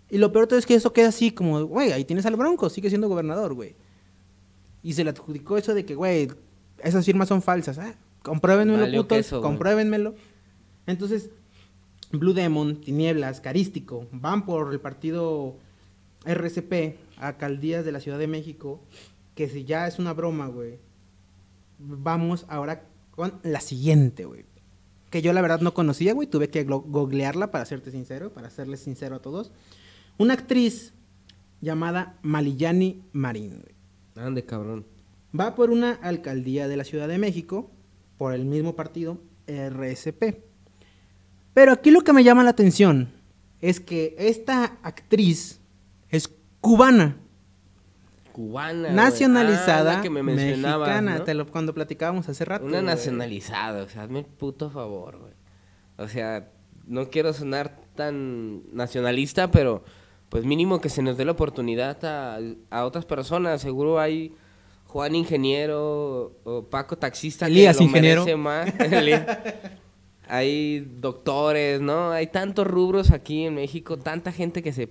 Y 0.09 0.17
lo 0.17 0.31
peor 0.31 0.47
todo 0.47 0.57
es 0.57 0.65
que 0.65 0.75
eso 0.75 0.91
queda 0.91 1.09
así 1.09 1.31
como, 1.31 1.63
güey, 1.65 1.91
ahí 1.91 2.03
tienes 2.03 2.25
al 2.25 2.35
Bronco, 2.35 2.69
sigue 2.69 2.89
siendo 2.89 3.07
gobernador, 3.07 3.53
güey. 3.53 3.75
Y 4.81 4.93
se 4.93 5.03
le 5.03 5.11
adjudicó 5.11 5.57
eso 5.57 5.73
de 5.73 5.85
que, 5.85 5.95
güey, 5.95 6.29
esas 6.79 7.05
firmas 7.05 7.27
son 7.27 7.41
falsas. 7.41 7.77
Ah, 7.77 7.93
compruébenmelo, 8.23 8.81
Valió 8.81 9.03
putos, 9.03 9.17
queso, 9.17 9.41
compruébenmelo. 9.41 10.15
Entonces, 10.87 11.29
Blue 12.11 12.33
Demon, 12.33 12.81
Tinieblas, 12.81 13.41
Carístico, 13.41 14.07
van 14.11 14.45
por 14.45 14.73
el 14.73 14.79
partido 14.79 15.55
RCP, 16.25 16.97
alcaldías 17.17 17.85
de 17.85 17.91
la 17.91 17.99
Ciudad 17.99 18.17
de 18.17 18.27
México, 18.27 18.81
que 19.35 19.47
si 19.47 19.63
ya 19.63 19.87
es 19.87 19.99
una 19.99 20.13
broma, 20.13 20.47
güey. 20.47 20.79
Vamos 21.77 22.45
ahora 22.49 22.83
con 23.11 23.39
la 23.43 23.61
siguiente, 23.61 24.25
güey. 24.25 24.45
Que 25.09 25.21
yo 25.21 25.33
la 25.33 25.41
verdad 25.41 25.61
no 25.61 25.73
conocía, 25.73 26.13
güey. 26.13 26.27
Tuve 26.27 26.49
que 26.49 26.63
googlearla 26.63 27.51
para 27.51 27.65
serte 27.65 27.91
sincero, 27.91 28.33
para 28.33 28.49
serles 28.49 28.81
sincero 28.81 29.15
a 29.15 29.21
todos. 29.21 29.51
Una 30.19 30.33
actriz 30.35 30.93
llamada 31.61 32.17
Maliyani 32.21 33.01
Marín. 33.13 33.63
Ande, 34.15 34.45
cabrón. 34.45 34.85
Va 35.37 35.55
por 35.55 35.69
una 35.71 35.93
alcaldía 35.93 36.67
de 36.67 36.77
la 36.77 36.83
Ciudad 36.83 37.07
de 37.07 37.17
México, 37.17 37.71
por 38.17 38.33
el 38.33 38.45
mismo 38.45 38.75
partido, 38.75 39.19
RSP. 39.47 40.43
Pero 41.53 41.71
aquí 41.71 41.89
lo 41.91 42.01
que 42.01 42.13
me 42.13 42.23
llama 42.23 42.43
la 42.43 42.49
atención 42.51 43.09
es 43.61 43.79
que 43.79 44.15
esta 44.19 44.77
actriz 44.83 45.59
es 46.09 46.29
cubana, 46.61 47.17
Cubana. 48.33 48.91
nacionalizada, 48.91 49.91
Ah, 49.91 49.95
la 49.97 50.01
que 50.01 50.09
me 50.09 50.21
mexicana, 50.23 51.19
¿no? 51.19 51.23
te 51.23 51.33
lo- 51.33 51.47
cuando 51.49 51.73
platicábamos 51.73 52.27
hace 52.29 52.43
rato. 52.45 52.65
Una 52.65 52.81
nacionalizada, 52.81 53.83
o 53.83 53.89
sea, 53.89 54.03
hazme 54.03 54.19
el 54.19 54.25
puto 54.25 54.69
favor, 54.69 55.17
güey. 55.19 55.33
O 55.97 56.07
sea, 56.07 56.51
no 56.85 57.09
quiero 57.09 57.33
sonar 57.33 57.79
tan 57.95 58.63
nacionalista, 58.75 59.51
pero 59.51 59.83
pues 60.29 60.45
mínimo 60.45 60.79
que 60.79 60.89
se 60.89 61.01
nos 61.01 61.17
dé 61.17 61.25
la 61.25 61.31
oportunidad 61.33 62.03
a, 62.05 62.39
a 62.69 62.85
otras 62.85 63.05
personas. 63.05 63.61
Seguro 63.61 63.99
hay 63.99 64.33
Juan 64.85 65.15
Ingeniero 65.15 66.33
o 66.43 66.63
Paco 66.69 66.97
Taxista 66.97 67.47
Elías 67.47 67.77
que 67.77 67.83
lo 67.83 67.89
Ingeniero. 67.89 68.21
merece 68.25 68.37
más. 68.37 68.71
Hay 70.27 70.81
doctores, 70.99 71.81
¿no? 71.81 72.11
Hay 72.11 72.27
tantos 72.27 72.67
rubros 72.67 73.09
aquí 73.09 73.45
en 73.45 73.55
México, 73.55 73.97
tanta 73.97 74.31
gente 74.31 74.61
que 74.61 74.71
se 74.71 74.87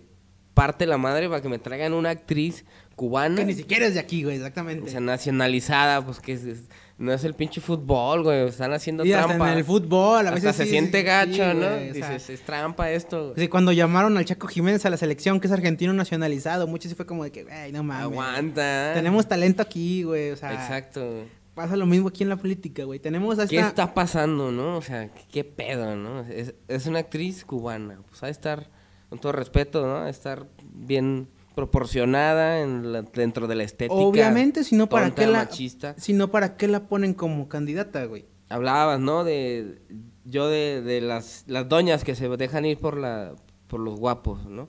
parte 0.53 0.85
la 0.85 0.99
madre 0.99 1.29
para 1.29 1.41
que 1.41 1.49
me 1.49 1.61
traigan 1.61 1.93
una 1.95 2.11
actriz 2.11 2.65
cubana. 2.97 3.37
Que 3.37 3.45
ni 3.45 3.55
siquiera 3.55 3.87
es 3.87 3.95
de 3.95 4.01
aquí, 4.01 4.25
güey, 4.25 4.35
exactamente. 4.37 4.89
O 4.89 4.91
sea, 4.91 4.99
nacionalizada, 5.01 6.05
pues 6.05 6.19
que 6.19 6.33
es- 6.33 6.45
es- 6.45 6.69
no 6.99 7.13
es 7.13 7.23
el 7.23 7.35
pinche 7.35 7.61
fútbol, 7.61 8.25
güey. 8.25 8.49
Están 8.49 8.73
haciendo 8.73 9.05
y 9.05 9.13
hasta 9.13 9.29
trampa. 9.29 9.53
en 9.53 9.59
el 9.59 9.65
fútbol, 9.65 10.27
a 10.27 10.31
Hasta 10.31 10.35
veces 10.35 10.57
se 10.57 10.67
siente 10.67 10.99
sí, 10.99 11.05
gacho, 11.05 11.33
sí, 11.33 11.57
¿no? 11.57 11.69
güey, 11.69 11.91
o 11.91 11.95
sea, 11.95 12.11
Dices, 12.11 12.31
es 12.31 12.41
trampa 12.43 12.91
esto. 12.91 13.31
güey. 13.31 13.35
Sí, 13.37 13.49
cuando 13.49 13.71
llamaron 13.71 14.17
al 14.19 14.25
Chaco 14.25 14.49
Jiménez 14.49 14.85
a 14.85 14.91
la 14.91 14.97
selección, 14.97 15.39
que 15.39 15.47
es 15.47 15.53
argentino 15.53 15.93
nacionalizado, 15.93 16.67
muchos 16.67 16.91
sí 16.91 16.97
fue 16.97 17.07
como 17.07 17.23
de 17.23 17.31
que, 17.31 17.45
güey, 17.45 17.71
no 17.71 17.85
mames. 17.85 18.03
Aguanta. 18.03 18.93
Tenemos 18.95 19.29
talento 19.29 19.63
aquí, 19.63 20.03
güey, 20.03 20.33
o 20.33 20.37
sea. 20.37 20.53
Exacto. 20.53 21.25
Pasa 21.55 21.77
lo 21.77 21.87
mismo 21.87 22.09
aquí 22.09 22.25
en 22.25 22.31
la 22.31 22.37
política, 22.37 22.83
güey. 22.85 22.99
Tenemos 22.99 23.39
a 23.39 23.47
¿Qué 23.47 23.61
está 23.61 23.95
pasando, 23.95 24.51
no? 24.51 24.77
O 24.77 24.83
sea, 24.83 25.09
¿qué, 25.31 25.45
pedo, 25.45 25.95
no? 25.97 26.23
Es, 26.23 26.55
es 26.67 26.87
una 26.87 27.01
actriz 27.01 27.45
cubana. 27.45 28.01
Pues 28.09 28.23
ha 28.25 28.27
de 28.27 28.33
estar, 28.33 28.69
con 29.09 29.21
todo 29.21 29.33
respeto, 29.33 29.87
¿no? 29.87 30.05
De 30.05 30.11
estar 30.11 30.47
bien 30.73 31.29
proporcionada 31.59 32.61
en 32.61 32.93
la- 32.93 33.03
dentro 33.03 33.49
de 33.49 33.55
la 33.57 33.65
estética. 33.65 33.95
Obviamente, 33.95 34.63
si 34.63 34.77
no, 34.77 34.89
¿para 34.89 35.13
qué 35.15 35.27
la... 35.27 35.39
machista. 35.39 35.95
Si 35.99 36.13
no, 36.13 36.31
¿para 36.31 36.57
qué 36.57 36.69
la 36.69 36.85
ponen 36.87 37.15
como 37.15 37.49
candidata, 37.49 38.05
güey? 38.05 38.27
Hablabas, 38.49 39.01
¿no? 39.01 39.25
De 39.25 39.83
yo 40.25 40.49
de, 40.49 40.83
de 40.83 41.01
las, 41.01 41.45
las 41.49 41.69
doñas 41.69 42.05
que 42.05 42.15
se 42.15 42.29
dejan 42.29 42.65
ir 42.65 42.79
por 42.79 42.97
la 42.97 43.35
por 43.67 43.81
los 43.81 43.99
guapos, 43.99 44.47
¿no? 44.47 44.69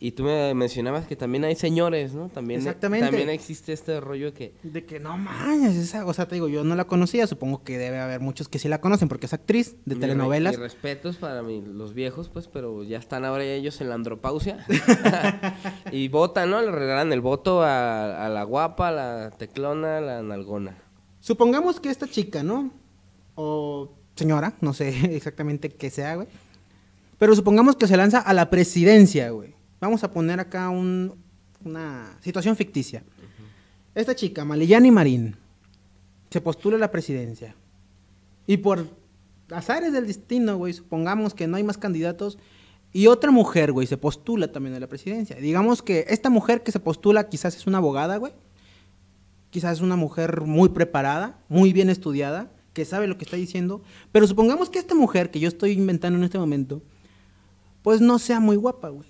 Y 0.00 0.10
tú 0.12 0.24
me 0.24 0.52
mencionabas 0.54 1.06
que 1.06 1.16
también 1.16 1.44
hay 1.44 1.54
señores, 1.54 2.12
¿no? 2.14 2.28
También 2.28 2.60
Exactamente. 2.60 3.06
también 3.06 3.30
existe 3.30 3.72
este 3.72 4.00
rollo 4.00 4.34
que 4.34 4.52
De 4.62 4.84
que 4.84 5.00
no 5.00 5.16
mames, 5.16 5.76
esa... 5.76 6.04
O 6.04 6.12
sea, 6.12 6.26
te 6.28 6.34
digo, 6.34 6.48
yo 6.48 6.62
no 6.64 6.74
la 6.74 6.84
conocía, 6.84 7.26
supongo 7.26 7.62
que 7.62 7.78
debe 7.78 8.00
haber 8.00 8.20
muchos 8.20 8.48
que 8.48 8.58
sí 8.58 8.68
la 8.68 8.80
conocen, 8.82 9.08
porque 9.08 9.26
es 9.26 9.32
actriz 9.32 9.76
de 9.86 9.94
telenovelas. 9.96 10.52
mis 10.54 10.60
respetos 10.60 11.16
para 11.16 11.42
mi- 11.42 11.62
los 11.62 11.94
viejos, 11.94 12.28
pues, 12.28 12.48
pero 12.48 12.82
ya 12.84 12.98
están 12.98 13.24
ahora 13.24 13.44
ellos 13.44 13.80
en 13.80 13.88
la 13.88 13.94
andropausia. 13.94 14.66
y 15.92 16.08
votan, 16.08 16.50
¿no? 16.50 16.60
Le 16.60 16.70
regalan 16.72 17.12
el 17.12 17.20
voto 17.22 17.62
a, 17.62 18.26
a 18.26 18.28
la 18.28 18.42
guapa, 18.42 18.88
a 18.88 18.92
la 18.92 19.30
teclona, 19.30 19.98
a 19.98 20.00
la 20.00 20.22
nalgona. 20.22 20.76
Supongamos 21.20 21.80
que 21.80 21.88
esta 21.88 22.08
chica, 22.08 22.42
¿no? 22.42 22.72
O 23.36 23.94
señora, 24.16 24.54
no 24.60 24.74
sé 24.74 24.88
exactamente 25.16 25.70
qué 25.70 25.88
sea, 25.88 26.16
güey. 26.16 26.28
Pero 27.16 27.34
supongamos 27.34 27.76
que 27.76 27.86
se 27.86 27.96
lanza 27.96 28.18
a 28.18 28.34
la 28.34 28.50
presidencia, 28.50 29.30
güey. 29.30 29.53
Vamos 29.86 30.02
a 30.04 30.10
poner 30.10 30.40
acá 30.40 30.68
un- 30.70 31.14
una 31.64 32.16
situación 32.20 32.56
ficticia. 32.56 33.02
Esta 33.94 34.14
chica, 34.14 34.44
Maliyani 34.44 34.90
Marín, 34.90 35.36
se 36.30 36.40
postula 36.40 36.76
a 36.76 36.80
la 36.80 36.90
presidencia. 36.90 37.54
Y 38.46 38.56
por 38.58 38.86
azares 39.50 39.92
del 39.92 40.06
destino, 40.06 40.56
güey, 40.56 40.72
supongamos 40.72 41.32
que 41.34 41.46
no 41.46 41.56
hay 41.56 41.62
más 41.62 41.78
candidatos. 41.78 42.38
Y 42.92 43.06
otra 43.08 43.30
mujer, 43.30 43.72
güey, 43.72 43.86
se 43.86 43.96
postula 43.96 44.50
también 44.52 44.74
a 44.74 44.80
la 44.80 44.88
presidencia. 44.88 45.36
Digamos 45.36 45.82
que 45.82 46.04
esta 46.08 46.30
mujer 46.30 46.62
que 46.62 46.72
se 46.72 46.80
postula 46.80 47.28
quizás 47.28 47.56
es 47.56 47.66
una 47.66 47.78
abogada, 47.78 48.16
güey 48.16 48.32
quizás 49.50 49.74
es 49.74 49.82
una 49.82 49.94
mujer 49.94 50.40
muy 50.40 50.70
preparada, 50.70 51.38
muy 51.48 51.72
bien 51.72 51.88
estudiada, 51.88 52.50
que 52.72 52.84
sabe 52.84 53.06
lo 53.06 53.16
que 53.16 53.24
está 53.24 53.36
diciendo, 53.36 53.82
pero 54.10 54.26
supongamos 54.26 54.68
que 54.68 54.80
esta 54.80 54.96
mujer 54.96 55.30
que 55.30 55.38
yo 55.38 55.46
estoy 55.46 55.70
inventando 55.70 56.18
en 56.18 56.24
este 56.24 56.40
momento, 56.40 56.82
pues 57.84 58.00
no 58.00 58.18
sea 58.18 58.40
muy 58.40 58.56
guapa, 58.56 58.88
güey. 58.88 59.08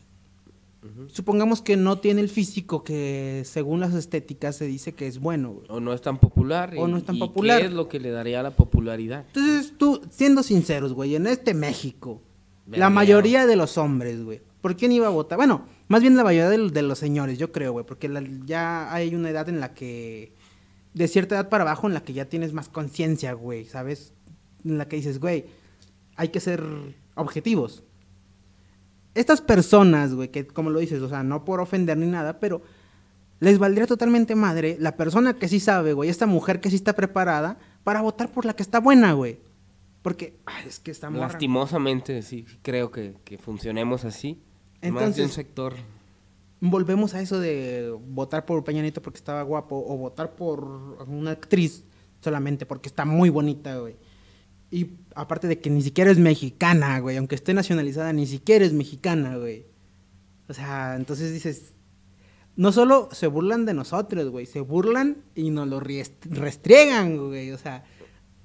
Supongamos 1.09 1.62
que 1.62 1.76
no 1.76 1.99
tiene 1.99 2.21
el 2.21 2.29
físico 2.29 2.85
que 2.85 3.43
según 3.45 3.81
las 3.81 3.95
estéticas 3.95 4.57
se 4.57 4.67
dice 4.67 4.93
que 4.93 5.07
es 5.07 5.19
bueno, 5.19 5.53
güey. 5.53 5.67
O 5.71 5.81
no 5.81 5.93
es 5.93 6.03
tan 6.03 6.19
popular. 6.19 6.75
O 6.76 6.87
y- 6.87 6.91
no 6.91 6.99
es 6.99 7.05
tan 7.05 7.17
y 7.17 7.21
popular. 7.21 7.61
¿Qué 7.61 7.67
es 7.69 7.73
lo 7.73 7.88
que 7.88 8.00
le 8.00 8.11
daría 8.11 8.43
la 8.43 8.50
popularidad? 8.50 9.25
Entonces 9.29 9.73
tú, 9.79 10.00
siendo 10.11 10.43
sinceros, 10.43 10.93
güey, 10.93 11.14
en 11.14 11.26
este 11.26 11.55
México, 11.55 12.21
la 12.67 12.91
mayoría 12.91 13.47
de 13.47 13.57
los 13.57 13.79
hombres, 13.79 14.23
güey, 14.25 14.41
¿por 14.61 14.76
quién 14.76 14.93
iba 14.93 15.07
a 15.07 15.11
votar? 15.11 15.37
Bueno, 15.38 15.67
más 15.88 16.00
bien 16.03 16.17
la 16.17 16.25
mayoría 16.25 16.49
de, 16.50 16.59
los- 16.59 16.73
de 16.73 16.83
los 16.83 16.99
señores, 16.99 17.38
yo 17.38 17.53
creo, 17.53 17.73
güey, 17.73 17.85
porque 17.87 18.09
la- 18.09 18.23
ya 18.45 18.93
hay 18.93 19.14
una 19.14 19.31
edad 19.31 19.49
en 19.49 19.61
la 19.61 19.73
que, 19.75 20.33
de 20.95 21.09
cierta 21.09 21.35
edad 21.37 21.49
para 21.49 21.62
abajo, 21.62 21.87
en 21.87 21.95
la 21.95 22.03
que 22.03 22.12
ya 22.12 22.26
tienes 22.26 22.53
más 22.53 22.69
conciencia, 22.69 23.33
güey, 23.33 23.64
¿sabes? 23.64 24.12
En 24.64 24.79
la 24.79 24.87
que 24.88 24.97
dices, 24.97 25.19
güey, 25.21 25.47
hay 26.17 26.29
que 26.29 26.41
ser 26.41 26.62
objetivos. 27.14 27.83
Estas 29.14 29.40
personas, 29.40 30.14
güey, 30.14 30.28
que 30.30 30.47
como 30.47 30.71
lo 30.71 30.80
dices, 30.80 31.00
o 31.02 31.09
sea, 31.09 31.23
no 31.23 31.44
por 31.44 31.61
ofender 31.61 31.97
ni 31.97 32.06
nada, 32.06 32.40
pero 32.40 32.62
les 33.40 33.59
valdría 33.59 33.87
totalmente 33.87 34.35
madre 34.35 34.76
la 34.80 34.97
persona 34.97 35.35
que 35.35 35.49
sí 35.49 35.61
sabe, 35.61 35.92
güey, 35.92 36.11
esta 36.11 36.26
mujer 36.26 36.61
que 36.61 36.71
sí 36.71 36.76
está 36.76 36.94
preparada 36.94 37.59
para 37.85 38.00
votar 38.00 38.30
por 38.33 38.44
la 38.44 38.54
que 38.56 38.62
está 38.62 38.80
buena, 38.80 39.12
güey. 39.12 39.38
Porque, 40.02 40.37
ay, 40.47 40.64
es 40.68 40.80
que 40.80 40.90
está 40.90 41.11
morra. 41.11 41.28
Lastimosamente, 41.28 42.21
sí, 42.23 42.44
creo 42.62 42.90
que, 42.90 43.14
que 43.25 43.38
funcionemos 43.38 44.04
así. 44.04 44.35
más 44.35 44.83
de 44.83 44.88
un 44.90 44.97
Entonces- 44.99 45.33
sector. 45.33 45.75
Volvemos 46.61 47.14
a 47.14 47.21
eso 47.21 47.38
de 47.40 47.94
votar 48.09 48.47
por 48.47 48.64
Peña 48.64 48.80
Nieto 48.80 49.02
porque 49.02 49.18
estaba 49.18 49.42
guapo 49.42 49.76
o 49.87 49.97
votar 49.99 50.35
por 50.35 50.64
una 51.06 51.33
actriz 51.33 51.85
solamente 52.21 52.64
porque 52.64 52.88
está 52.88 53.04
muy 53.04 53.28
bonita, 53.28 53.76
güey. 53.78 53.97
Y 54.71 54.90
aparte 55.14 55.47
de 55.47 55.61
que 55.61 55.71
ni 55.71 55.83
siquiera 55.83 56.11
es 56.11 56.18
mexicana, 56.18 56.99
güey, 56.99 57.16
aunque 57.16 57.35
esté 57.37 57.54
nacionalizada, 57.54 58.12
ni 58.12 58.26
siquiera 58.26 58.64
es 58.64 58.73
mexicana, 58.73 59.37
güey. 59.37 59.66
O 60.49 60.54
sea, 60.54 60.97
entonces 60.97 61.33
dices, 61.33 61.75
no 62.56 62.73
solo 62.73 63.09
se 63.12 63.26
burlan 63.28 63.66
de 63.66 63.75
nosotros, 63.75 64.28
güey, 64.30 64.47
se 64.47 64.61
burlan 64.61 65.18
y 65.35 65.50
nos 65.50 65.68
lo 65.68 65.80
restriegan, 65.80 67.16
güey. 67.28 67.52
O 67.52 67.59
sea, 67.59 67.85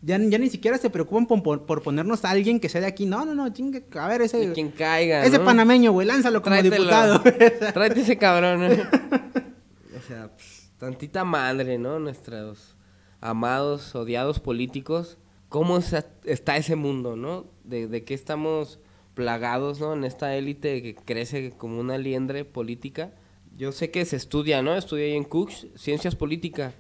ya, 0.02 0.18
ya 0.18 0.38
ni 0.38 0.50
siquiera 0.50 0.78
se 0.78 0.90
preocupan 0.90 1.26
por, 1.42 1.66
por- 1.66 1.82
ponernos 1.82 2.24
a 2.26 2.30
alguien 2.30 2.60
que 2.60 2.70
sea 2.70 2.82
de 2.82 2.88
aquí. 2.88 3.06
No, 3.06 3.26
no, 3.26 3.34
no, 3.34 3.50
chingue, 3.50 3.86
a 3.96 4.08
ver, 4.08 4.22
ese, 4.22 4.38
De 4.38 4.54
quien 4.54 4.70
caiga, 4.72 5.26
ese 5.26 5.40
¿no? 5.40 5.46
panameño, 5.46 5.92
güey, 5.92 6.08
lánzalo 6.08 6.42
como 6.42 6.56
Tráetelo. 6.56 6.76
diputado. 6.76 7.22
Tráete 7.74 8.02
ese 8.02 8.18
cabrón. 8.18 8.62
¿no? 8.62 8.68
o 9.98 10.02
sea, 10.08 10.30
pues, 10.36 10.72
tantita 10.78 11.24
madre, 11.26 11.78
¿no? 11.78 12.00
Nuestros 12.00 12.76
amados, 13.20 13.94
odiados 13.96 14.40
políticos. 14.40 15.18
¿Cómo 15.50 15.80
está 15.80 16.58
ese 16.58 16.76
mundo, 16.76 17.16
no? 17.16 17.48
De, 17.64 17.88
de 17.88 18.04
qué 18.04 18.14
estamos 18.14 18.80
plagados, 19.16 19.80
¿no? 19.82 19.94
En 19.94 20.06
esta 20.06 20.36
élite 20.36 20.82
que 20.82 20.96
crece 20.96 21.52
como 21.52 21.80
una 21.80 21.98
liendre 21.98 22.46
política. 22.46 23.12
Yo 23.58 23.72
sé 23.74 23.92
que 23.92 24.06
se 24.06 24.16
estudia, 24.16 24.62
¿no? 24.62 24.76
Estudié 24.76 25.08
ahí 25.08 25.18
en 25.18 25.26
Cooks, 25.26 25.68
ciencias 25.76 26.16
políticas. 26.16 26.74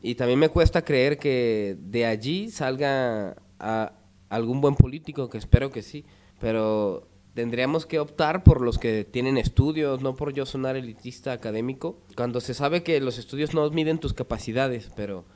Y 0.00 0.14
también 0.14 0.38
me 0.38 0.48
cuesta 0.48 0.82
creer 0.82 1.18
que 1.18 1.76
de 1.78 2.06
allí 2.06 2.50
salga 2.50 3.36
a 3.58 3.92
algún 4.30 4.62
buen 4.62 4.76
político, 4.76 5.28
que 5.28 5.36
espero 5.36 5.70
que 5.70 5.82
sí. 5.82 6.06
Pero 6.38 7.08
tendríamos 7.34 7.84
que 7.84 8.00
optar 8.00 8.42
por 8.42 8.62
los 8.62 8.78
que 8.78 9.04
tienen 9.04 9.36
estudios, 9.36 10.00
no 10.00 10.14
por 10.14 10.32
yo 10.32 10.46
sonar 10.46 10.76
elitista 10.76 11.32
académico. 11.32 11.98
Cuando 12.16 12.40
se 12.40 12.54
sabe 12.54 12.82
que 12.82 13.00
los 13.00 13.18
estudios 13.18 13.52
no 13.52 13.68
miden 13.70 13.98
tus 13.98 14.14
capacidades, 14.14 14.90
pero 14.96 15.26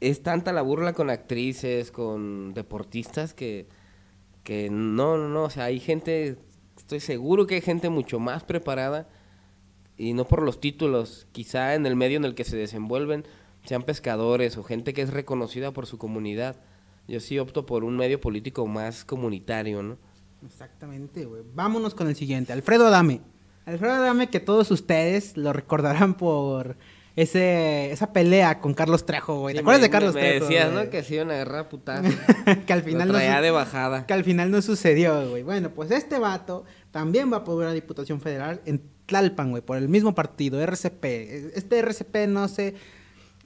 es 0.00 0.22
tanta 0.22 0.52
la 0.52 0.62
burla 0.62 0.92
con 0.92 1.10
actrices, 1.10 1.90
con 1.90 2.54
deportistas, 2.54 3.34
que, 3.34 3.68
que 4.44 4.70
no, 4.70 5.16
no, 5.16 5.28
no. 5.28 5.44
O 5.44 5.50
sea, 5.50 5.64
hay 5.64 5.80
gente, 5.80 6.36
estoy 6.76 7.00
seguro 7.00 7.46
que 7.46 7.56
hay 7.56 7.60
gente 7.60 7.88
mucho 7.88 8.18
más 8.18 8.44
preparada 8.44 9.08
y 9.96 10.12
no 10.12 10.26
por 10.26 10.42
los 10.42 10.60
títulos, 10.60 11.26
quizá 11.32 11.74
en 11.74 11.86
el 11.86 11.96
medio 11.96 12.18
en 12.18 12.24
el 12.24 12.34
que 12.34 12.44
se 12.44 12.56
desenvuelven, 12.56 13.24
sean 13.64 13.82
pescadores 13.82 14.56
o 14.56 14.62
gente 14.62 14.92
que 14.92 15.02
es 15.02 15.10
reconocida 15.12 15.72
por 15.72 15.86
su 15.86 15.98
comunidad. 15.98 16.56
Yo 17.08 17.20
sí 17.20 17.38
opto 17.38 17.66
por 17.66 17.84
un 17.84 17.96
medio 17.96 18.20
político 18.20 18.66
más 18.66 19.04
comunitario, 19.04 19.82
¿no? 19.82 19.96
Exactamente, 20.44 21.24
güey. 21.24 21.42
Vámonos 21.54 21.94
con 21.94 22.08
el 22.08 22.16
siguiente. 22.16 22.52
Alfredo 22.52 22.86
Adame. 22.86 23.20
Alfredo 23.64 23.94
Adame, 23.94 24.28
que 24.28 24.40
todos 24.40 24.70
ustedes 24.70 25.36
lo 25.36 25.52
recordarán 25.52 26.14
por 26.14 26.76
ese, 27.16 27.90
esa 27.92 28.12
pelea 28.12 28.60
con 28.60 28.74
Carlos 28.74 29.06
Trejo, 29.06 29.40
güey. 29.40 29.54
¿Te 29.54 29.58
Sí, 29.58 29.62
acuerdas 29.62 29.80
me- 29.80 29.86
de 29.86 29.90
Carlos 29.90 30.14
me 30.14 30.20
Trejo? 30.20 30.44
decías, 30.46 30.72
güey? 30.72 30.84
¿no? 30.84 30.90
Que 30.90 31.02
se 31.02 31.14
iban 31.14 31.30
a 31.30 31.34
agarrar 31.34 31.58
a 31.60 31.68
putazos. 31.70 32.14
que 32.66 32.72
al 32.72 32.82
final 32.82 33.08
Lo 33.08 33.14
no 33.14 33.18
traía 33.18 33.36
su- 33.38 33.42
de 33.42 33.50
bajada. 33.50 34.06
que 34.06 34.12
al 34.14 34.22
final 34.24 34.50
no 34.50 34.60
sucedió, 34.62 35.28
güey. 35.30 35.42
Bueno, 35.42 35.70
pues 35.70 35.90
este 35.90 36.18
vato 36.18 36.64
también 36.90 37.32
va 37.32 37.42
por 37.42 37.56
una 37.56 37.72
diputación 37.72 38.20
federal 38.20 38.60
en 38.66 38.82
Tlalpan, 39.06 39.50
güey, 39.50 39.62
por 39.62 39.76
el 39.78 39.88
mismo 39.88 40.14
partido, 40.14 40.60
RCP. 40.60 41.04
Este 41.54 41.78
RCP 41.78 42.26
no 42.28 42.48
sé 42.48 42.74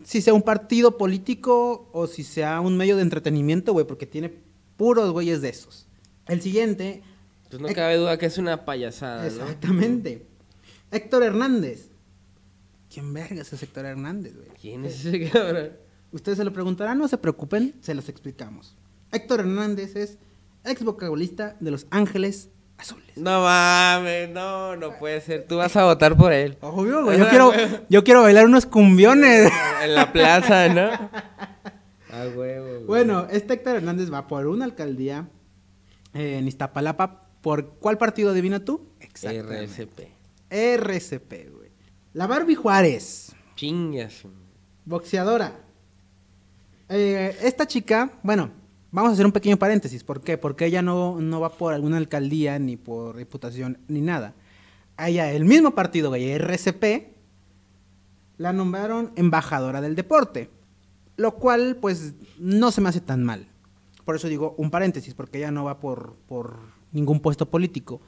si 0.02 0.22
sea 0.22 0.32
un 0.34 0.42
partido 0.42 0.96
político 0.96 1.90
o 1.92 2.06
si 2.06 2.24
sea 2.24 2.60
un 2.60 2.76
medio 2.76 2.96
de 2.96 3.02
entretenimiento, 3.02 3.72
güey, 3.72 3.86
porque 3.86 4.06
tiene 4.06 4.32
puros 4.76 5.10
güeyes 5.12 5.42
de 5.42 5.50
esos. 5.50 5.86
El 6.26 6.40
siguiente, 6.40 7.02
Pues 7.50 7.60
no 7.60 7.68
cabe 7.74 7.96
duda 7.96 8.16
que 8.18 8.26
es 8.26 8.38
una 8.38 8.64
payasada, 8.64 9.20
¿no? 9.22 9.26
exactamente. 9.28 10.26
Héctor 10.90 11.22
Hernández. 11.24 11.89
¿Quién 12.92 13.14
vergas 13.14 13.52
es 13.52 13.62
Héctor 13.62 13.86
Hernández, 13.86 14.34
güey? 14.36 14.48
¿Quién 14.60 14.84
es 14.84 15.04
ese 15.04 15.30
cabrón? 15.30 15.70
Ustedes 16.12 16.38
se 16.38 16.44
lo 16.44 16.52
preguntarán, 16.52 16.98
no 16.98 17.06
se 17.06 17.18
preocupen, 17.18 17.74
se 17.80 17.94
los 17.94 18.08
explicamos. 18.08 18.76
Héctor 19.12 19.40
Hernández 19.40 19.94
es 19.94 20.18
ex 20.64 20.82
vocalista 20.82 21.56
de 21.60 21.70
Los 21.70 21.86
Ángeles 21.90 22.50
Azules. 22.78 23.16
No 23.16 23.42
mames, 23.42 24.30
no, 24.30 24.74
no 24.74 24.98
puede 24.98 25.20
ser. 25.20 25.46
Tú 25.46 25.58
vas 25.58 25.76
a 25.76 25.84
votar 25.84 26.16
por 26.16 26.32
él. 26.32 26.56
Obvio, 26.62 27.04
güey. 27.04 27.18
Yo 27.18 27.28
quiero, 27.30 27.52
yo 27.88 28.02
quiero 28.02 28.22
bailar 28.22 28.46
unos 28.46 28.66
cumbiones. 28.66 29.52
En 29.82 29.94
la 29.94 30.12
plaza, 30.12 30.68
¿no? 30.68 30.90
Ah, 32.12 32.26
huevo. 32.34 32.66
güey. 32.66 32.84
Bueno, 32.86 33.28
este 33.30 33.54
Héctor 33.54 33.76
Hernández 33.76 34.12
va 34.12 34.26
por 34.26 34.48
una 34.48 34.64
alcaldía 34.64 35.28
eh, 36.12 36.38
en 36.38 36.48
Iztapalapa. 36.48 37.28
¿Por 37.40 37.74
cuál 37.74 37.98
partido 37.98 38.30
adivina 38.30 38.64
tú? 38.64 38.88
RSP. 39.22 40.08
RCP, 40.50 41.32
güey. 41.52 41.59
La 42.12 42.26
Barbie 42.26 42.56
Juárez, 42.56 43.32
Chingas. 43.54 44.24
boxeadora. 44.84 45.60
Eh, 46.88 47.36
esta 47.42 47.68
chica, 47.68 48.18
bueno, 48.24 48.50
vamos 48.90 49.10
a 49.10 49.12
hacer 49.12 49.26
un 49.26 49.30
pequeño 49.30 49.56
paréntesis. 49.56 50.02
¿Por 50.02 50.20
qué? 50.20 50.36
Porque 50.36 50.66
ella 50.66 50.82
no, 50.82 51.20
no 51.20 51.40
va 51.40 51.50
por 51.50 51.72
alguna 51.72 51.98
alcaldía, 51.98 52.58
ni 52.58 52.76
por 52.76 53.16
diputación, 53.16 53.78
ni 53.86 54.00
nada. 54.00 54.34
A 54.96 55.08
ella, 55.08 55.30
el 55.30 55.44
mismo 55.44 55.70
partido, 55.70 56.08
güey, 56.08 56.32
RCP, 56.32 57.14
la 58.38 58.52
nombraron 58.52 59.12
embajadora 59.14 59.80
del 59.80 59.94
deporte. 59.94 60.50
Lo 61.16 61.36
cual, 61.36 61.76
pues, 61.80 62.14
no 62.40 62.72
se 62.72 62.80
me 62.80 62.88
hace 62.88 63.00
tan 63.00 63.22
mal. 63.22 63.46
Por 64.04 64.16
eso 64.16 64.26
digo 64.26 64.56
un 64.58 64.70
paréntesis, 64.72 65.14
porque 65.14 65.38
ella 65.38 65.52
no 65.52 65.62
va 65.62 65.78
por, 65.78 66.16
por 66.26 66.58
ningún 66.90 67.20
puesto 67.20 67.48
político, 67.48 68.00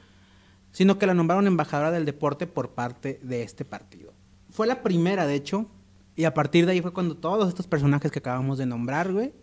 sino 0.73 0.99
que 0.99 1.07
la 1.07 1.13
nombraron 1.13 1.47
embajadora 1.47 1.91
del 1.91 2.03
deporte 2.03 2.45
por 2.45 2.71
parte 2.71 3.21
de 3.23 3.43
este 3.43 3.63
partido. 3.63 4.11
Fue 4.49 4.67
la 4.67 4.83
primera, 4.83 5.25
de 5.25 5.35
hecho, 5.35 5.67
y 6.17 6.25
a 6.25 6.33
partir 6.33 6.65
de 6.65 6.73
ahí 6.73 6.81
fue 6.81 6.91
cuando 6.91 7.15
todos 7.15 7.47
estos 7.47 7.65
personajes 7.67 8.11
que 8.11 8.19
acabamos 8.19 8.57
de 8.57 8.65
nombrar, 8.65 9.13
güey, 9.13 9.33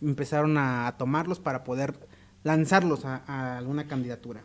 empezaron 0.00 0.58
a, 0.58 0.88
a 0.88 0.96
tomarlos 0.98 1.38
para 1.38 1.62
poder 1.62 1.94
lanzarlos 2.42 3.04
a, 3.04 3.22
a 3.26 3.58
alguna 3.58 3.86
candidatura. 3.86 4.44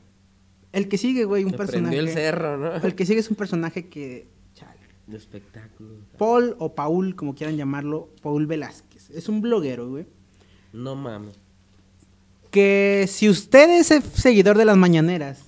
El 0.72 0.88
que 0.88 0.98
sigue, 1.00 1.26
güey, 1.26 1.44
un 1.44 1.52
Se 1.52 1.58
personaje. 1.58 1.98
el 1.98 2.10
cerro, 2.10 2.58
¿no? 2.58 2.76
El 2.76 2.94
que 2.94 3.06
sigue 3.06 3.20
es 3.22 3.30
un 3.30 3.36
personaje 3.36 3.88
que. 3.88 4.28
chale. 4.54 4.80
De 5.08 5.18
espectáculo. 5.18 5.96
Paul 6.18 6.56
o 6.60 6.76
Paul, 6.76 7.16
como 7.16 7.34
quieran 7.34 7.56
llamarlo, 7.58 8.10
Paul 8.22 8.46
Velázquez. 8.46 9.10
Es 9.10 9.30
un 9.30 9.42
bloguero, 9.42 9.90
güey. 9.90 10.06
No 10.74 10.96
mames. 10.96 11.40
Que 12.52 13.06
si 13.10 13.30
usted 13.30 13.70
es 13.80 13.88
seguidor 14.13 14.58
de 14.58 14.66
las 14.66 14.78
mañaneras, 14.78 15.46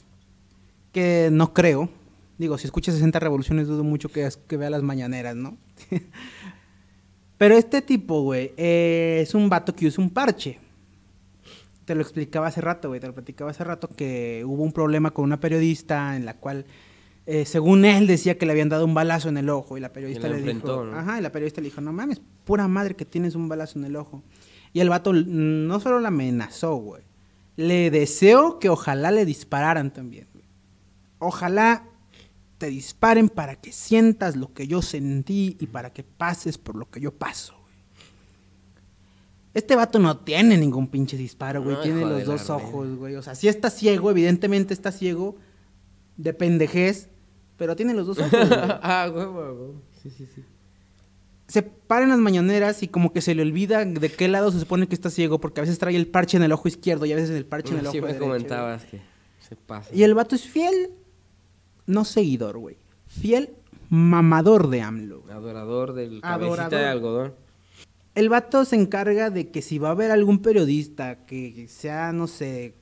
que 0.92 1.30
no 1.32 1.54
creo, 1.54 1.90
digo, 2.38 2.58
si 2.58 2.66
escucha 2.66 2.92
60 2.92 3.20
revoluciones 3.20 3.68
dudo 3.68 3.84
mucho 3.84 4.10
que, 4.10 4.28
que 4.48 4.58
vea 4.58 4.70
las 4.70 4.82
mañaneras, 4.82 5.36
¿no? 5.36 5.58
Pero 7.38 7.56
este 7.56 7.82
tipo, 7.82 8.22
güey, 8.22 8.52
eh, 8.58 9.20
es 9.22 9.34
un 9.34 9.48
vato 9.50 9.74
que 9.74 9.88
usa 9.88 10.04
un 10.04 10.10
parche. 10.10 10.60
Te 11.86 11.96
lo 11.96 12.02
explicaba 12.02 12.48
hace 12.48 12.60
rato, 12.60 12.90
güey, 12.90 13.00
te 13.00 13.08
lo 13.08 13.14
platicaba 13.14 13.52
hace 13.52 13.64
rato 13.64 13.88
que 13.88 14.44
hubo 14.46 14.62
un 14.62 14.74
problema 14.74 15.12
con 15.12 15.24
una 15.24 15.40
periodista 15.40 16.18
en 16.18 16.26
la 16.26 16.36
cual, 16.36 16.66
eh, 17.26 17.46
según 17.46 17.86
él, 17.86 18.08
decía 18.08 18.38
que 18.38 18.46
le 18.46 18.52
habían 18.52 18.68
dado 18.68 18.86
un 18.86 18.94
balazo 18.94 19.30
en 19.30 19.38
el 19.38 19.50
ojo 19.50 19.78
y 19.78 19.80
la 19.80 19.94
periodista 19.94 20.28
le 20.28 20.38
enfrentó, 20.38 20.84
dijo, 20.84 20.94
¿no? 20.94 21.00
ajá, 21.00 21.20
y 21.20 21.22
la 21.22 21.32
periodista 21.32 21.62
le 21.62 21.70
dijo, 21.70 21.80
no 21.80 21.94
mames, 21.94 22.22
pura 22.44 22.68
madre 22.68 22.96
que 22.96 23.06
tienes 23.06 23.36
un 23.36 23.48
balazo 23.48 23.80
en 23.80 23.86
el 23.86 23.96
ojo. 23.96 24.22
Y 24.74 24.82
el 24.82 24.90
vato 24.90 25.14
no 25.14 25.80
solo 25.80 26.00
la 26.00 26.10
amenazó, 26.10 26.76
güey, 26.76 27.04
le 27.56 27.90
deseó 27.90 28.60
que 28.60 28.70
ojalá 28.70 29.12
le 29.12 29.26
dispararan 29.26 29.92
también. 29.92 30.28
Güey. 31.20 31.30
Ojalá 31.30 31.84
te 32.60 32.68
disparen 32.68 33.30
para 33.30 33.56
que 33.56 33.72
sientas 33.72 34.36
lo 34.36 34.54
que 34.54 34.68
yo 34.68 34.82
sentí 34.82 35.58
y 35.60 35.68
para 35.68 35.92
que 35.92 36.04
pases 36.04 36.58
por 36.58 36.76
lo 36.76 36.90
que 36.90 37.00
yo 37.00 37.14
paso, 37.14 37.54
güey. 37.54 37.76
Este 39.54 39.76
vato 39.76 39.98
no 39.98 40.18
tiene 40.18 40.58
ningún 40.58 40.88
pinche 40.88 41.18
disparo, 41.18 41.64
güey. 41.64 41.78
No, 41.78 41.82
tiene 41.82 42.02
los 42.02 42.26
dos 42.26 42.50
ojos, 42.50 42.96
güey. 42.98 43.16
O 43.16 43.24
sea, 43.24 43.34
sí 43.34 43.48
está 43.48 43.70
ciego, 43.70 44.12
evidentemente 44.12 44.74
está 44.74 44.92
ciego 44.92 45.38
de 46.18 46.34
pendejez, 46.34 47.10
pero 47.58 47.76
tiene 47.76 47.94
los 47.94 48.08
dos 48.08 48.20
ojos, 48.20 48.32
güey. 48.32 48.50
ah, 48.52 49.10
huevo, 49.12 49.40
huevo. 49.40 49.82
Sí, 50.04 50.10
sí, 50.12 50.28
sí. 50.36 50.44
se 51.48 51.64
para 51.64 52.04
en 52.04 52.10
las 52.10 52.20
mañaneras 52.20 52.84
y 52.84 52.90
como 52.90 53.12
que 53.12 53.22
se 53.22 53.34
le 53.34 53.42
olvida 53.42 53.84
de 53.86 54.12
qué 54.12 54.28
lado 54.28 54.52
se 54.52 54.60
supone 54.60 54.88
que 54.88 54.96
está 54.96 55.10
ciego, 55.10 55.40
porque 55.40 55.62
a 55.62 55.64
veces 55.64 55.80
trae 55.80 55.96
el 55.96 56.08
parche 56.08 56.38
en 56.38 56.44
el 56.44 56.52
ojo 56.52 56.68
izquierdo 56.68 57.06
y 57.06 57.14
a 57.14 57.16
veces 57.16 57.32
el 57.32 57.46
parche 57.46 57.74
en 57.74 57.80
el 57.80 57.88
ojo 57.88 57.96
me 57.96 58.02
derecho, 58.02 58.26
güey. 58.26 58.40
comentabas 58.42 58.86
que 58.86 59.02
se 59.40 59.56
pasa. 59.56 59.90
Y 59.94 60.04
el 60.04 60.14
vato 60.14 60.36
es 60.36 60.44
fiel, 60.44 60.92
no 61.90 62.06
seguidor, 62.06 62.58
güey. 62.58 62.78
Fiel 63.08 63.50
mamador 63.90 64.70
de 64.70 64.82
AMLO. 64.82 65.22
güey. 65.22 65.34
Adorador 65.36 65.94
del 65.94 66.22
cabecita 66.22 66.34
Adorador. 66.66 66.70
de 66.80 66.86
algodón. 66.86 67.34
El 68.16 68.30
vato 68.30 68.66
se 68.66 68.76
encarga 68.76 69.30
de 69.30 69.50
que 69.50 69.62
si 69.62 69.78
va 69.80 69.90
a 69.90 69.92
haber 69.92 70.12
algún 70.12 70.40
periodista 70.42 71.26
que 71.26 71.68
sea, 71.70 72.12
no 72.12 72.28
sé, 72.28 72.76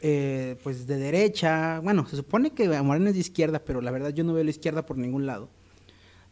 eh, 0.00 0.56
pues 0.62 0.86
de 0.86 0.96
derecha, 0.96 1.80
bueno, 1.80 2.06
se 2.06 2.16
supone 2.16 2.50
que 2.50 2.68
Morena 2.82 3.08
es 3.10 3.14
de 3.14 3.20
izquierda, 3.20 3.60
pero 3.64 3.80
la 3.80 3.90
verdad 3.90 4.10
yo 4.10 4.24
no 4.24 4.32
veo 4.34 4.44
la 4.44 4.50
izquierda 4.50 4.84
por 4.84 4.98
ningún 4.98 5.26
lado. 5.26 5.48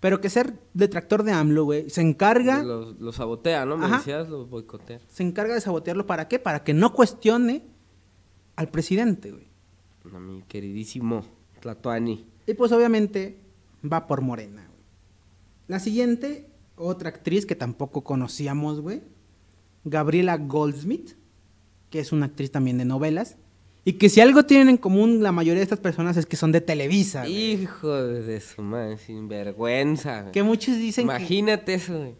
Pero 0.00 0.20
que 0.20 0.30
ser 0.30 0.54
detractor 0.72 1.22
de 1.24 1.32
AMLO, 1.32 1.64
güey, 1.64 1.90
se 1.90 2.00
encarga, 2.00 2.62
los 2.62 3.16
sabotea, 3.16 3.66
¿no? 3.66 3.76
Me 3.76 3.86
Ajá. 3.86 3.98
decías, 3.98 4.28
los 4.28 4.48
boicotea. 4.48 4.98
se 5.08 5.22
encarga 5.22 5.54
de 5.54 5.60
sabotearlo 5.60 6.06
para 6.06 6.26
qué? 6.26 6.38
Para 6.38 6.64
que 6.64 6.72
no 6.74 6.92
cuestione 6.94 7.62
al 8.56 8.68
presidente, 8.70 9.30
güey. 9.30 9.48
A 10.14 10.18
mi 10.18 10.42
queridísimo 10.42 11.22
Tlatuani. 11.60 12.26
Y 12.46 12.54
pues 12.54 12.72
obviamente 12.72 13.36
va 13.84 14.06
por 14.06 14.20
Morena, 14.22 14.62
güey. 14.66 14.80
La 15.68 15.78
siguiente, 15.80 16.48
otra 16.76 17.10
actriz 17.10 17.46
que 17.46 17.54
tampoco 17.54 18.02
conocíamos, 18.02 18.80
güey. 18.80 19.02
Gabriela 19.84 20.36
Goldsmith, 20.36 21.12
que 21.90 22.00
es 22.00 22.12
una 22.12 22.26
actriz 22.26 22.50
también 22.50 22.78
de 22.78 22.84
novelas. 22.84 23.36
Y 23.84 23.94
que 23.94 24.10
si 24.10 24.20
algo 24.20 24.44
tienen 24.44 24.68
en 24.68 24.76
común 24.76 25.22
la 25.22 25.32
mayoría 25.32 25.60
de 25.60 25.64
estas 25.64 25.80
personas 25.80 26.16
es 26.18 26.26
que 26.26 26.36
son 26.36 26.52
de 26.52 26.60
Televisa. 26.60 27.20
güey. 27.22 27.52
Hijo 27.62 27.90
de 27.94 28.40
su 28.40 28.60
madre, 28.62 28.98
sin 28.98 29.26
vergüenza. 29.28 30.20
güey. 30.22 30.32
Que 30.32 30.42
muchos 30.42 30.76
dicen 30.76 31.06
que- 31.08 31.14
Imagínate 31.16 31.74
eso, 31.74 31.96
güey. 31.98 32.14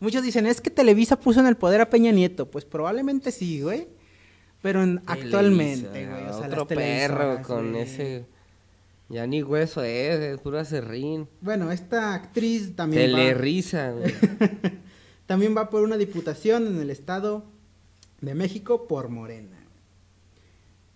Muchos 0.00 0.22
dicen, 0.24 0.46
es 0.46 0.60
que 0.60 0.68
Televisa 0.68 1.18
puso 1.18 1.40
en 1.40 1.46
el 1.46 1.56
poder 1.56 1.80
a 1.80 1.88
Peña 1.88 2.10
Nieto. 2.12 2.50
Pues 2.50 2.64
probablemente 2.64 3.30
sí, 3.30 3.60
güey. 3.62 3.86
Pero 4.62 4.82
en- 4.82 5.00
actualmente, 5.06 6.06
güey. 6.06 6.24
O 6.24 6.38
sea, 6.38 6.48
Otro 6.48 6.66
las 6.68 6.68
perro 6.68 7.42
con 7.42 7.70
güey. 7.70 7.82
ese. 7.82 8.26
Ya 9.08 9.26
ni 9.26 9.42
hueso 9.42 9.82
es, 9.82 10.18
es 10.20 10.40
pura 10.40 10.64
serrín. 10.64 11.28
Bueno, 11.40 11.70
esta 11.70 12.14
actriz 12.14 12.74
también 12.74 13.12
va, 13.12 13.16
Telerisa, 13.18 13.92
güey. 13.98 14.12
también 15.26 15.56
va 15.56 15.70
por 15.70 15.82
una 15.82 15.96
diputación 15.96 16.66
en 16.66 16.80
el 16.80 16.90
Estado 16.90 17.44
de 18.20 18.34
México 18.34 18.88
por 18.88 19.08
Morena. 19.08 19.56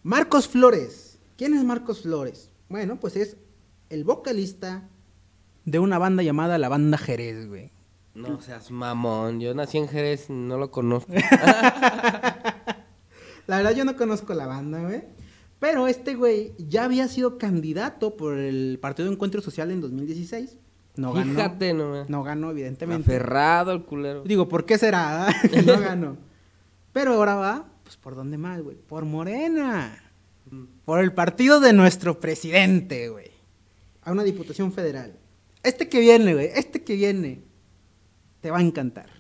Marcos 0.03 0.49
Flores. 0.49 1.19
¿Quién 1.37 1.55
es 1.55 1.63
Marcos 1.65 2.03
Flores? 2.03 2.51
Bueno, 2.69 2.99
pues 2.99 3.17
es 3.17 3.37
el 3.91 4.05
vocalista 4.05 4.89
de 5.65 5.79
una 5.79 5.99
banda 5.99 6.23
llamada 6.23 6.59
La 6.59 6.69
Banda 6.69 6.99
Jerez, 6.99 7.47
güey. 7.49 7.71
No 8.15 8.41
seas 8.41 8.71
mamón. 8.71 9.41
Yo 9.41 9.55
nací 9.55 9.79
en 9.79 9.89
Jerez 9.89 10.31
y 10.31 10.33
no 10.33 10.59
lo 10.59 10.71
conozco. 10.71 11.13
La 13.47 13.57
verdad 13.57 13.75
yo 13.75 13.85
no 13.85 13.97
conozco 13.97 14.33
la 14.35 14.47
banda, 14.47 14.81
güey. 14.81 15.03
Pero 15.61 15.87
este 15.87 16.15
güey 16.15 16.55
ya 16.59 16.85
había 16.85 17.07
sido 17.07 17.39
candidato 17.39 18.17
por 18.17 18.39
el 18.39 18.79
Partido 18.81 19.09
de 19.09 19.15
Encuentro 19.15 19.43
Social 19.43 19.71
en 19.71 19.83
2016. 19.83 20.57
No 20.97 21.13
ganó. 21.13 21.35
Fíjate 21.35 21.75
nomás. 21.75 22.09
No 22.09 22.23
ganó, 22.23 22.51
evidentemente. 22.51 23.15
Aferrado 23.15 23.73
el 23.73 23.85
culero. 23.85 24.25
Digo, 24.25 24.49
¿por 24.49 24.65
qué 24.65 24.79
será? 24.79 25.29
no 25.67 25.79
ganó. 25.79 26.17
Pero 26.93 27.13
ahora 27.13 27.35
va, 27.37 27.69
pues, 27.85 27.97
¿por 27.97 28.17
dónde 28.17 28.39
más, 28.39 28.63
güey? 28.63 28.77
Por 28.77 29.05
Morena. 29.05 30.03
Por 30.85 31.01
el 31.01 31.13
partido 31.13 31.61
de 31.61 31.73
nuestro 31.75 32.19
presidente, 32.19 33.09
güey. 33.11 33.31
A 34.03 34.13
una 34.13 34.25
diputación 34.25 34.73
federal. 34.73 35.17
Este 35.63 35.89
que 35.89 36.01
viene, 36.01 36.33
güey, 36.33 36.51
este 36.55 36.83
que 36.83 36.95
viene, 36.95 37.43
te 38.41 38.51
va 38.51 38.59
a 38.59 38.63
encantar. 38.63 39.20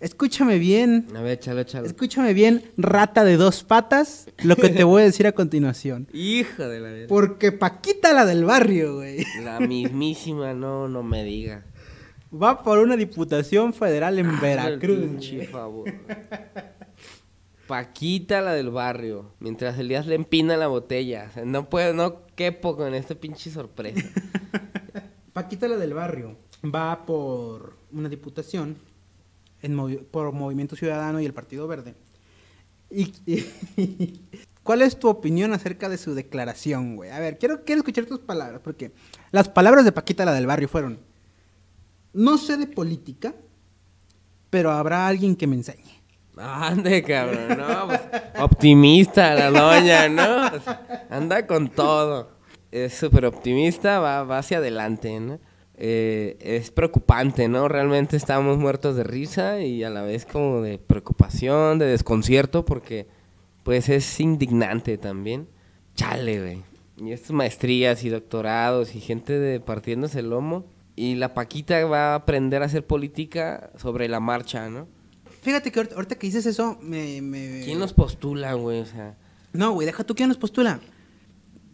Escúchame 0.00 0.58
bien, 0.58 1.06
A 1.16 1.22
ver, 1.22 1.32
échalo, 1.38 1.60
échalo. 1.60 1.86
escúchame 1.86 2.34
bien, 2.34 2.62
rata 2.76 3.24
de 3.24 3.36
dos 3.36 3.64
patas, 3.64 4.26
lo 4.42 4.56
que 4.56 4.68
te 4.68 4.84
voy 4.84 5.02
a 5.02 5.04
decir 5.06 5.26
a 5.26 5.32
continuación. 5.32 6.08
Hijo 6.12 6.68
de 6.68 6.80
la 6.80 6.90
verga. 6.90 7.06
Porque 7.08 7.52
Paquita, 7.52 8.12
la 8.12 8.26
del 8.26 8.44
barrio, 8.44 8.96
güey, 8.96 9.24
La 9.42 9.60
mismísima, 9.60 10.52
no, 10.52 10.88
no 10.88 11.02
me 11.02 11.24
diga. 11.24 11.64
va 12.32 12.62
por 12.62 12.78
una 12.80 12.96
diputación 12.96 13.72
federal 13.72 14.18
en 14.18 14.26
el 14.28 14.36
Veracruz. 14.36 14.98
pinche 14.98 15.36
güey. 15.36 15.46
favor. 15.48 15.90
Paquita, 17.66 18.42
la 18.42 18.52
del 18.52 18.70
barrio. 18.70 19.32
Mientras 19.40 19.78
Elías 19.78 20.06
le 20.06 20.16
empina 20.16 20.56
la 20.58 20.66
botella. 20.66 21.28
O 21.30 21.32
sea, 21.32 21.44
no 21.46 21.70
puedo, 21.70 21.94
no 21.94 22.26
quepo 22.34 22.76
con 22.76 22.94
esta 22.94 23.14
pinche 23.14 23.50
sorpresa. 23.50 24.06
Paquita 25.32 25.66
la 25.66 25.76
del 25.78 25.94
barrio 25.94 26.36
va 26.62 27.06
por 27.06 27.76
una 27.90 28.08
diputación 28.10 28.76
por 30.10 30.32
Movimiento 30.32 30.76
Ciudadano 30.76 31.20
y 31.20 31.26
el 31.26 31.34
Partido 31.34 31.66
Verde. 31.66 31.94
¿Cuál 34.62 34.82
es 34.82 34.98
tu 34.98 35.08
opinión 35.08 35.52
acerca 35.52 35.88
de 35.88 35.98
su 35.98 36.14
declaración, 36.14 36.96
güey? 36.96 37.10
A 37.10 37.20
ver, 37.20 37.38
quiero, 37.38 37.64
quiero 37.64 37.80
escuchar 37.80 38.06
tus 38.06 38.20
palabras, 38.20 38.60
porque 38.64 38.92
las 39.30 39.48
palabras 39.48 39.84
de 39.84 39.92
Paquita 39.92 40.24
la 40.24 40.32
del 40.32 40.46
barrio 40.46 40.68
fueron, 40.68 40.98
no 42.12 42.38
sé 42.38 42.56
de 42.56 42.66
política, 42.66 43.34
pero 44.48 44.70
habrá 44.70 45.06
alguien 45.06 45.36
que 45.36 45.46
me 45.46 45.56
enseñe. 45.56 46.02
Ande, 46.36 47.02
cabrón, 47.02 47.58
no, 47.58 47.86
pues, 47.88 48.00
optimista 48.40 49.34
la 49.34 49.50
doña, 49.50 50.08
¿no? 50.08 50.60
Sea, 50.60 51.06
anda 51.10 51.46
con 51.46 51.68
todo. 51.68 52.30
Es 52.72 52.94
súper 52.94 53.26
optimista, 53.26 54.00
va, 54.00 54.24
va 54.24 54.38
hacia 54.38 54.58
adelante, 54.58 55.20
¿no? 55.20 55.38
Eh, 55.86 56.38
es 56.40 56.70
preocupante, 56.70 57.46
¿no? 57.46 57.68
Realmente 57.68 58.16
estamos 58.16 58.56
muertos 58.56 58.96
de 58.96 59.04
risa 59.04 59.60
y 59.60 59.84
a 59.84 59.90
la 59.90 60.00
vez 60.00 60.24
como 60.24 60.62
de 60.62 60.78
preocupación, 60.78 61.78
de 61.78 61.84
desconcierto, 61.84 62.64
porque 62.64 63.06
pues 63.64 63.90
es 63.90 64.18
indignante 64.18 64.96
también. 64.96 65.46
Chale, 65.94 66.40
güey. 66.40 66.62
Y 66.96 67.12
estas 67.12 67.32
maestrías 67.32 68.02
y 68.02 68.08
doctorados 68.08 68.94
y 68.94 69.00
gente 69.00 69.38
de 69.38 69.60
partiéndose 69.60 70.20
el 70.20 70.30
lomo. 70.30 70.64
Y 70.96 71.16
la 71.16 71.34
Paquita 71.34 71.84
va 71.84 72.12
a 72.12 72.14
aprender 72.14 72.62
a 72.62 72.66
hacer 72.66 72.86
política 72.86 73.70
sobre 73.76 74.08
la 74.08 74.20
marcha, 74.20 74.70
¿no? 74.70 74.88
Fíjate 75.42 75.70
que 75.70 75.80
ahorita, 75.80 75.96
ahorita 75.96 76.14
que 76.14 76.28
dices 76.28 76.46
eso, 76.46 76.78
me... 76.80 77.20
me- 77.20 77.60
¿Quién 77.62 77.78
los 77.78 77.92
postula, 77.92 78.54
güey? 78.54 78.80
O 78.80 78.86
sea, 78.86 79.18
No, 79.52 79.72
güey, 79.72 79.84
deja 79.84 80.02
tú 80.04 80.14
quién 80.14 80.28
nos 80.30 80.38
postula. 80.38 80.80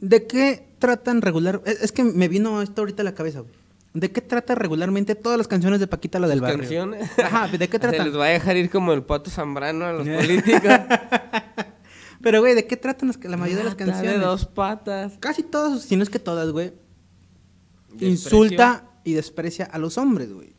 ¿De 0.00 0.26
qué 0.26 0.66
tratan 0.80 1.22
regular? 1.22 1.62
Es, 1.64 1.80
es 1.82 1.92
que 1.92 2.02
me 2.02 2.26
vino 2.26 2.60
esto 2.60 2.82
ahorita 2.82 3.02
a 3.02 3.04
la 3.04 3.14
cabeza, 3.14 3.40
güey. 3.40 3.59
¿De 3.92 4.12
qué 4.12 4.20
trata 4.20 4.54
regularmente 4.54 5.14
todas 5.16 5.36
las 5.36 5.48
canciones 5.48 5.80
de 5.80 5.86
Paquita 5.88 6.18
la 6.20 6.28
del 6.28 6.40
barrio? 6.40 6.58
canciones. 6.58 7.10
Ajá, 7.18 7.48
¿de 7.48 7.58
qué 7.58 7.66
Se 7.72 7.78
tratan? 7.80 8.06
les 8.06 8.16
va 8.16 8.26
a 8.26 8.28
dejar 8.28 8.56
ir 8.56 8.70
como 8.70 8.92
el 8.92 9.02
pato 9.02 9.30
Zambrano 9.30 9.84
a 9.86 9.92
los 9.92 10.08
políticos. 10.16 10.62
Pero, 12.22 12.40
güey, 12.40 12.54
¿de 12.54 12.66
qué 12.66 12.76
tratan 12.76 13.08
las- 13.08 13.24
la 13.24 13.36
mayoría 13.36 13.58
de 13.58 13.64
las 13.64 13.72
Mata 13.74 13.84
canciones? 13.86 14.20
De 14.20 14.24
dos 14.26 14.44
patas. 14.46 15.14
Casi 15.20 15.42
todas, 15.42 15.82
si 15.82 15.96
no 15.96 16.02
es 16.02 16.10
que 16.10 16.18
todas, 16.18 16.50
güey. 16.50 16.72
Insulta 17.98 18.84
y 19.04 19.14
desprecia 19.14 19.64
a 19.64 19.78
los 19.78 19.98
hombres, 19.98 20.32
güey. 20.32 20.54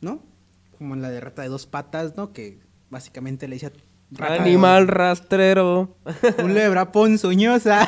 ¿No? 0.00 0.22
Como 0.76 0.94
en 0.94 1.02
la 1.02 1.10
de 1.10 1.20
Rata 1.20 1.42
de 1.42 1.48
dos 1.48 1.66
patas, 1.66 2.16
¿no? 2.16 2.32
Que 2.32 2.58
básicamente 2.90 3.46
le 3.48 3.56
decía... 3.56 3.72
"Rata 4.10 4.34
de 4.34 4.38
Animal 4.40 4.88
rastrero. 4.88 5.96
Culebra 6.40 6.90
ponzoñosa. 6.92 7.86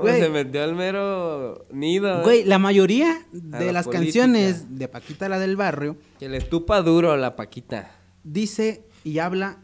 Güey. 0.00 0.20
se 0.20 0.28
metió 0.28 0.62
al 0.64 0.74
mero 0.74 1.66
nido. 1.72 2.22
Güey, 2.22 2.44
la 2.44 2.58
mayoría 2.58 3.22
de 3.32 3.66
la 3.66 3.72
las 3.72 3.84
política. 3.84 4.04
canciones 4.04 4.78
de 4.78 4.88
Paquita 4.88 5.28
la 5.28 5.38
del 5.38 5.56
barrio 5.56 5.96
Que 6.18 6.28
le 6.28 6.36
estupa 6.38 6.82
duro 6.82 7.12
a 7.12 7.16
la 7.16 7.36
Paquita. 7.36 7.90
dice 8.24 8.84
y 9.04 9.18
habla 9.18 9.58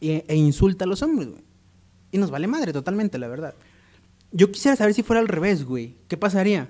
e, 0.00 0.24
e 0.28 0.36
insulta 0.36 0.84
a 0.84 0.88
los 0.88 1.02
hombres, 1.02 1.28
güey. 1.28 1.42
Y 2.12 2.18
nos 2.18 2.30
vale 2.30 2.46
madre 2.48 2.72
totalmente, 2.72 3.18
la 3.18 3.28
verdad. 3.28 3.54
Yo 4.32 4.50
quisiera 4.50 4.76
saber 4.76 4.94
si 4.94 5.02
fuera 5.02 5.20
al 5.20 5.28
revés, 5.28 5.64
güey. 5.64 5.96
¿Qué 6.08 6.16
pasaría? 6.16 6.68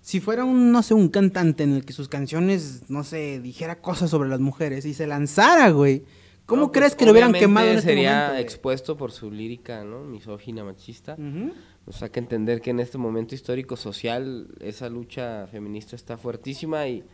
Si 0.00 0.20
fuera 0.20 0.44
un, 0.44 0.70
no 0.72 0.82
sé, 0.82 0.94
un 0.94 1.08
cantante 1.08 1.62
en 1.62 1.72
el 1.72 1.84
que 1.84 1.92
sus 1.92 2.08
canciones, 2.08 2.90
no 2.90 3.04
sé, 3.04 3.40
dijera 3.40 3.80
cosas 3.80 4.10
sobre 4.10 4.28
las 4.28 4.40
mujeres 4.40 4.84
y 4.84 4.92
se 4.94 5.06
lanzara, 5.06 5.70
güey. 5.70 6.04
¿Cómo 6.46 6.62
No, 6.62 6.68
pues, 6.68 6.78
crees 6.78 6.94
que 6.94 7.06
lo 7.06 7.12
hubieran 7.12 7.32
quemado 7.32 7.68
en 7.68 7.78
este 7.78 7.90
sería 7.90 8.26
momento? 8.26 8.42
expuesto 8.42 8.96
por 8.96 9.12
su 9.12 9.30
lírica, 9.30 9.82
¿no? 9.84 10.00
Misógina, 10.04 10.62
machista. 10.64 11.14
Ujú. 11.14 11.52
Nos 11.86 12.02
hay 12.02 12.10
que 12.10 12.20
entender 12.20 12.60
que 12.60 12.70
en 12.70 12.80
este 12.80 12.98
momento 12.98 13.34
histórico 13.34 13.76
social 13.76 14.48
esa 14.60 14.88
lucha 14.88 15.46
feminista 15.46 15.96
está 15.96 16.16
fuertísima 16.16 16.86
y 16.88 17.04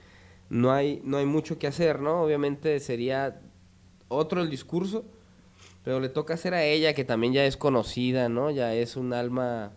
no 0.48 0.72
hay 0.72 1.00
no 1.04 1.16
hay 1.18 1.26
mucho 1.26 1.58
que 1.58 1.66
hacer, 1.66 2.00
¿no? 2.00 2.22
Obviamente 2.22 2.78
sería 2.80 3.40
otro 4.08 4.40
el 4.42 4.50
discurso, 4.50 5.04
pero 5.84 6.00
le 6.00 6.08
toca 6.08 6.34
hacer 6.34 6.54
a 6.54 6.64
ella 6.64 6.92
que 6.94 7.04
también 7.04 7.32
ya 7.32 7.44
es 7.44 7.56
conocida, 7.56 8.28
¿no? 8.28 8.50
Ya 8.50 8.74
es 8.74 8.96
un 8.96 9.12
alma 9.12 9.72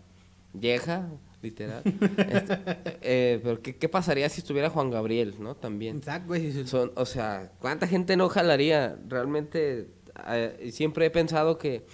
vieja, 0.52 1.08
literal. 1.44 1.82
Este, 1.84 2.58
eh, 3.02 3.40
pero 3.42 3.62
¿qué, 3.62 3.76
qué 3.76 3.88
pasaría 3.88 4.28
si 4.28 4.40
estuviera 4.40 4.70
Juan 4.70 4.90
Gabriel, 4.90 5.34
¿no? 5.38 5.54
También. 5.54 5.98
Exacto, 5.98 6.28
güey. 6.28 6.66
Son, 6.66 6.90
o 6.96 7.04
sea, 7.06 7.52
¿cuánta 7.60 7.86
gente 7.86 8.16
no 8.16 8.28
jalaría? 8.28 8.98
Realmente 9.06 9.88
eh, 10.28 10.70
siempre 10.72 11.06
he 11.06 11.10
pensado 11.10 11.58
que, 11.58 11.86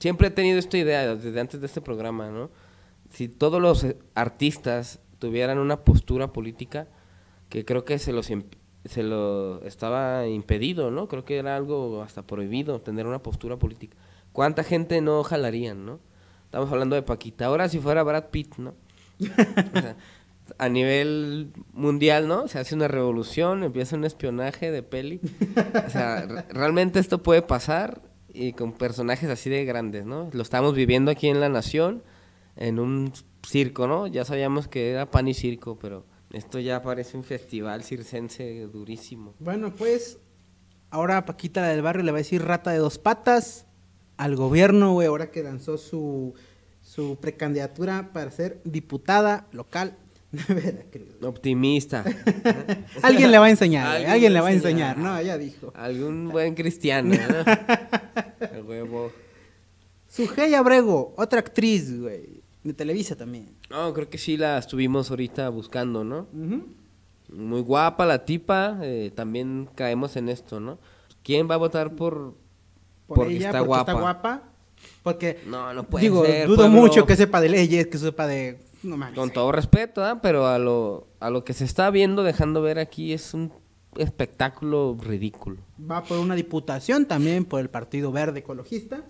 siempre 0.00 0.28
he 0.28 0.30
tenido 0.30 0.58
esta 0.58 0.76
idea 0.76 1.14
desde 1.14 1.40
antes 1.40 1.60
de 1.60 1.66
este 1.66 1.80
programa, 1.80 2.30
¿no? 2.30 2.50
Si 3.10 3.28
todos 3.28 3.60
los 3.62 3.84
eh, 3.84 3.96
artistas 4.14 5.00
tuvieran 5.18 5.58
una 5.58 5.84
postura 5.84 6.32
política, 6.32 6.88
que 7.48 7.64
creo 7.64 7.84
que 7.84 7.98
se 7.98 8.12
los 8.12 8.26
se 8.84 9.02
lo 9.04 9.62
estaba 9.62 10.26
impedido, 10.26 10.90
¿no? 10.90 11.06
Creo 11.06 11.24
que 11.24 11.36
era 11.36 11.56
algo 11.56 12.02
hasta 12.02 12.26
prohibido 12.26 12.80
tener 12.80 13.06
una 13.06 13.22
postura 13.22 13.56
política. 13.56 13.96
¿Cuánta 14.32 14.64
gente 14.64 15.00
no 15.00 15.22
jalarían, 15.22 15.86
no? 15.86 16.00
Estamos 16.52 16.70
hablando 16.70 16.96
de 16.96 17.00
Paquita. 17.00 17.46
Ahora 17.46 17.66
si 17.70 17.78
fuera 17.78 18.02
Brad 18.02 18.26
Pitt, 18.26 18.56
¿no? 18.58 18.74
A 20.58 20.68
nivel 20.68 21.50
mundial, 21.72 22.28
¿no? 22.28 22.46
Se 22.46 22.58
hace 22.58 22.74
una 22.74 22.88
revolución, 22.88 23.64
empieza 23.64 23.96
un 23.96 24.04
espionaje 24.04 24.70
de 24.70 24.82
peli. 24.82 25.18
O 25.86 25.88
sea, 25.88 26.26
re- 26.26 26.44
realmente 26.50 26.98
esto 27.00 27.22
puede 27.22 27.40
pasar 27.40 28.02
y 28.28 28.52
con 28.52 28.74
personajes 28.74 29.30
así 29.30 29.48
de 29.48 29.64
grandes, 29.64 30.04
¿no? 30.04 30.28
Lo 30.34 30.42
estamos 30.42 30.74
viviendo 30.74 31.10
aquí 31.10 31.28
en 31.28 31.40
La 31.40 31.48
Nación, 31.48 32.02
en 32.56 32.78
un 32.80 33.14
circo, 33.46 33.86
¿no? 33.86 34.06
Ya 34.06 34.26
sabíamos 34.26 34.68
que 34.68 34.90
era 34.90 35.10
pan 35.10 35.28
y 35.28 35.32
circo, 35.32 35.78
pero 35.78 36.04
esto 36.32 36.58
ya 36.58 36.82
parece 36.82 37.16
un 37.16 37.24
festival 37.24 37.82
circense 37.82 38.66
durísimo. 38.66 39.32
Bueno, 39.38 39.74
pues 39.74 40.18
ahora 40.90 41.24
Paquita 41.24 41.62
la 41.62 41.68
del 41.68 41.80
barrio 41.80 42.02
le 42.02 42.12
va 42.12 42.18
a 42.18 42.20
decir 42.20 42.44
rata 42.44 42.72
de 42.72 42.76
dos 42.78 42.98
patas 42.98 43.64
al 44.22 44.36
gobierno, 44.36 44.92
güey, 44.92 45.08
ahora 45.08 45.30
que 45.32 45.42
lanzó 45.42 45.78
su, 45.78 46.34
su 46.80 47.16
precandidatura 47.20 48.10
para 48.12 48.30
ser 48.30 48.60
diputada 48.64 49.48
local 49.50 49.96
de 50.32 50.54
Veracruz. 50.54 51.08
Optimista. 51.22 52.04
Alguien 53.02 53.32
le 53.32 53.38
va 53.38 53.46
a 53.46 53.50
enseñar, 53.50 53.84
güey, 53.86 53.96
Alguien 53.96 54.10
alguien 54.12 54.32
le 54.34 54.40
va 54.40 54.48
a 54.48 54.52
enseñar. 54.52 54.98
no, 54.98 55.20
ya 55.20 55.36
dijo. 55.36 55.72
Algún 55.74 56.28
buen 56.28 56.54
cristiano, 56.54 57.14
¿no? 57.14 57.52
El 58.58 58.62
huevo. 58.62 59.10
Sujei 60.08 60.54
Abrego, 60.54 61.14
otra 61.16 61.40
actriz, 61.40 61.98
güey. 62.00 62.42
De 62.62 62.72
Televisa 62.74 63.16
también. 63.16 63.48
No, 63.70 63.92
creo 63.92 64.08
que 64.08 64.18
sí 64.18 64.36
la 64.36 64.56
estuvimos 64.58 65.10
ahorita 65.10 65.48
buscando, 65.48 66.04
¿no? 66.04 66.28
Ujú. 66.32 66.64
Muy 67.32 67.60
guapa 67.60 68.06
la 68.06 68.24
tipa, 68.24 68.78
eh, 68.82 69.10
también 69.14 69.68
caemos 69.74 70.14
en 70.16 70.28
esto, 70.28 70.60
¿no? 70.60 70.78
¿Quién 71.24 71.50
va 71.50 71.54
a 71.54 71.58
votar 71.58 71.96
por, 71.96 72.34
Por 73.14 73.24
porque 73.24 73.36
ella, 73.36 73.46
está 73.46 73.58
porque 73.58 73.68
guapa? 73.68 73.92
está 73.92 74.00
guapa. 74.00 74.42
Porque, 75.02 75.40
No, 75.46 75.72
no 75.74 75.84
puede 75.84 76.02
digo, 76.04 76.24
ser, 76.24 76.46
dudo 76.46 76.56
pueblo. 76.56 76.80
mucho 76.80 77.06
que 77.06 77.16
sepa 77.16 77.40
de 77.40 77.48
leyes, 77.48 77.86
que 77.88 77.98
sepa 77.98 78.26
de... 78.26 78.58
No 78.82 78.96
mames. 78.96 79.14
Con 79.16 79.30
todo 79.30 79.52
respeto, 79.52 80.04
¿ah? 80.04 80.20
pero 80.22 80.46
a 80.46 80.58
lo, 80.58 81.06
a 81.20 81.30
lo 81.30 81.44
que 81.44 81.52
se 81.52 81.64
está 81.64 81.90
viendo, 81.90 82.22
dejando 82.24 82.62
ver 82.62 82.78
aquí, 82.78 83.12
es 83.12 83.32
un 83.34 83.52
espectáculo 83.96 84.96
ridículo. 85.00 85.58
Va 85.90 86.02
por 86.02 86.18
una 86.18 86.34
diputación 86.34 87.06
también 87.06 87.44
por 87.44 87.60
el 87.60 87.68
Partido 87.70 88.10
Verde 88.10 88.40
Ecologista. 88.40 89.04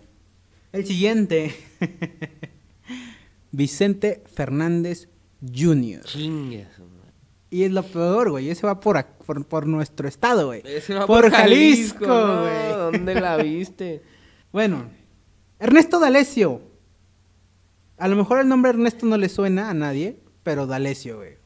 El 0.72 0.86
siguiente. 0.86 1.54
Vicente 3.50 4.22
Fernández 4.34 5.08
Jr. 5.40 6.00
Madre. 6.04 6.91
Y 7.52 7.64
es 7.64 7.70
lo 7.70 7.82
peor, 7.82 8.30
güey. 8.30 8.48
Ese 8.48 8.66
va 8.66 8.80
por, 8.80 9.04
por, 9.26 9.44
por 9.44 9.66
nuestro 9.66 10.08
estado, 10.08 10.46
güey. 10.46 10.62
Ese 10.64 10.94
va 10.94 11.06
por 11.06 11.30
Jalisco, 11.30 12.06
¿no? 12.06 12.40
güey. 12.40 12.68
¿Dónde 12.70 13.14
la 13.14 13.36
viste? 13.36 14.02
Bueno, 14.52 14.84
Ernesto 15.58 15.98
D'Alessio. 15.98 16.60
A 17.96 18.06
lo 18.08 18.16
mejor 18.16 18.38
el 18.40 18.48
nombre 18.48 18.70
Ernesto 18.70 19.06
no 19.06 19.16
le 19.16 19.30
suena 19.30 19.70
a 19.70 19.74
nadie, 19.74 20.18
pero 20.42 20.66
D'Alessio, 20.66 21.16
güey. 21.16 21.36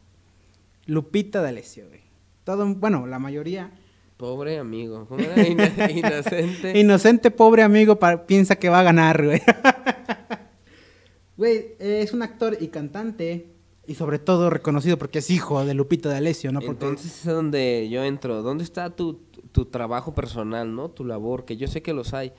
Lupita 0.86 1.40
D'Alessio, 1.40 1.86
güey. 1.86 2.00
Todo, 2.42 2.66
bueno, 2.74 3.06
la 3.06 3.20
mayoría. 3.20 3.70
Pobre 4.16 4.58
amigo, 4.58 5.06
Inocente. 5.90 6.78
Inocente, 6.78 7.30
pobre 7.30 7.62
amigo, 7.62 7.98
piensa 8.26 8.56
que 8.56 8.68
va 8.68 8.80
a 8.80 8.84
ganar, 8.84 9.24
güey. 9.24 9.42
Güey, 11.36 11.74
es 11.78 12.14
un 12.14 12.22
actor 12.22 12.56
y 12.58 12.68
cantante. 12.68 13.55
Y 13.86 13.94
sobre 13.94 14.18
todo 14.18 14.50
reconocido 14.50 14.98
porque 14.98 15.20
es 15.20 15.30
hijo 15.30 15.64
de 15.64 15.74
Lupita 15.74 16.08
D'Alessio, 16.08 16.50
¿no? 16.50 16.60
Porque 16.60 16.84
Entonces 16.84 17.18
es 17.18 17.32
donde 17.32 17.88
yo 17.88 18.02
entro. 18.02 18.42
¿Dónde 18.42 18.64
está 18.64 18.90
tu, 18.90 19.20
tu 19.52 19.66
trabajo 19.66 20.14
personal, 20.14 20.74
no? 20.74 20.90
Tu 20.90 21.04
labor, 21.04 21.44
que 21.44 21.56
yo 21.56 21.68
sé 21.68 21.82
que 21.82 21.94
los 21.94 22.12
hay. 22.12 22.32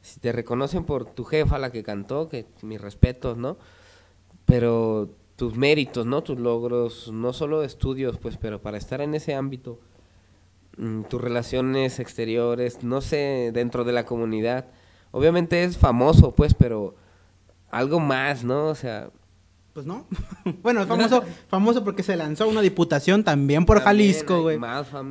Si 0.00 0.20
te 0.20 0.32
reconocen 0.32 0.84
por 0.84 1.04
tu 1.04 1.24
jefa, 1.24 1.58
la 1.58 1.70
que 1.70 1.82
cantó, 1.82 2.28
que 2.28 2.46
mis 2.62 2.80
respetos, 2.80 3.36
¿no? 3.36 3.58
Pero 4.46 5.10
tus 5.36 5.54
méritos, 5.54 6.06
¿no? 6.06 6.22
Tus 6.22 6.38
logros, 6.38 7.12
no 7.12 7.32
solo 7.32 7.62
estudios, 7.62 8.18
pues, 8.18 8.38
pero 8.38 8.62
para 8.62 8.78
estar 8.78 9.00
en 9.00 9.14
ese 9.14 9.34
ámbito, 9.34 9.78
mm, 10.78 11.02
tus 11.02 11.20
relaciones 11.20 11.98
exteriores, 12.00 12.82
no 12.82 13.00
sé, 13.02 13.50
dentro 13.52 13.84
de 13.84 13.92
la 13.92 14.06
comunidad. 14.06 14.66
Obviamente 15.10 15.62
es 15.62 15.76
famoso, 15.76 16.34
pues, 16.34 16.54
pero 16.54 16.94
algo 17.70 18.00
más, 18.00 18.44
¿no? 18.44 18.68
O 18.68 18.74
sea, 18.74 19.10
Pues 19.76 19.84
no. 19.84 20.06
bueno, 20.62 20.80
es 20.80 20.88
famoso, 20.88 21.22
famoso 21.48 21.84
porque 21.84 22.02
se 22.02 22.16
lanzó 22.16 22.48
una 22.48 22.62
diputación 22.62 23.22
también 23.22 23.66
por 23.66 23.82
También 23.82 24.08
Jalisco, 24.14 24.40
güey. 24.40 24.58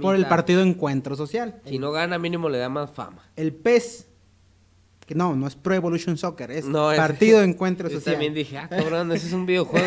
Por 0.02 0.16
el 0.16 0.26
partido 0.26 0.64
Encuentro 0.64 1.16
Social. 1.16 1.62
si 1.68 1.78
no 1.78 1.92
gana, 1.92 2.18
mínimo 2.18 2.50
le 2.50 2.58
da 2.58 2.68
más 2.68 2.90
fama. 2.90 3.22
El 3.36 3.54
PES. 3.54 4.08
Que 5.06 5.14
no, 5.14 5.36
no 5.36 5.46
es 5.46 5.56
Pro 5.56 5.76
Evolution 5.76 6.18
Soccer, 6.18 6.50
es 6.50 6.66
No, 6.66 6.92
es- 6.92 6.98
Partido 6.98 7.44
Encuentro 7.44 7.88
Yo 7.90 7.98
Social. 8.00 8.16
también 8.16 8.34
dije, 8.34 8.58
ah, 8.58 8.68
cabrón, 8.68 9.12
ese 9.12 9.28
es 9.28 9.34
un 9.34 9.46
videojuego. 9.46 9.86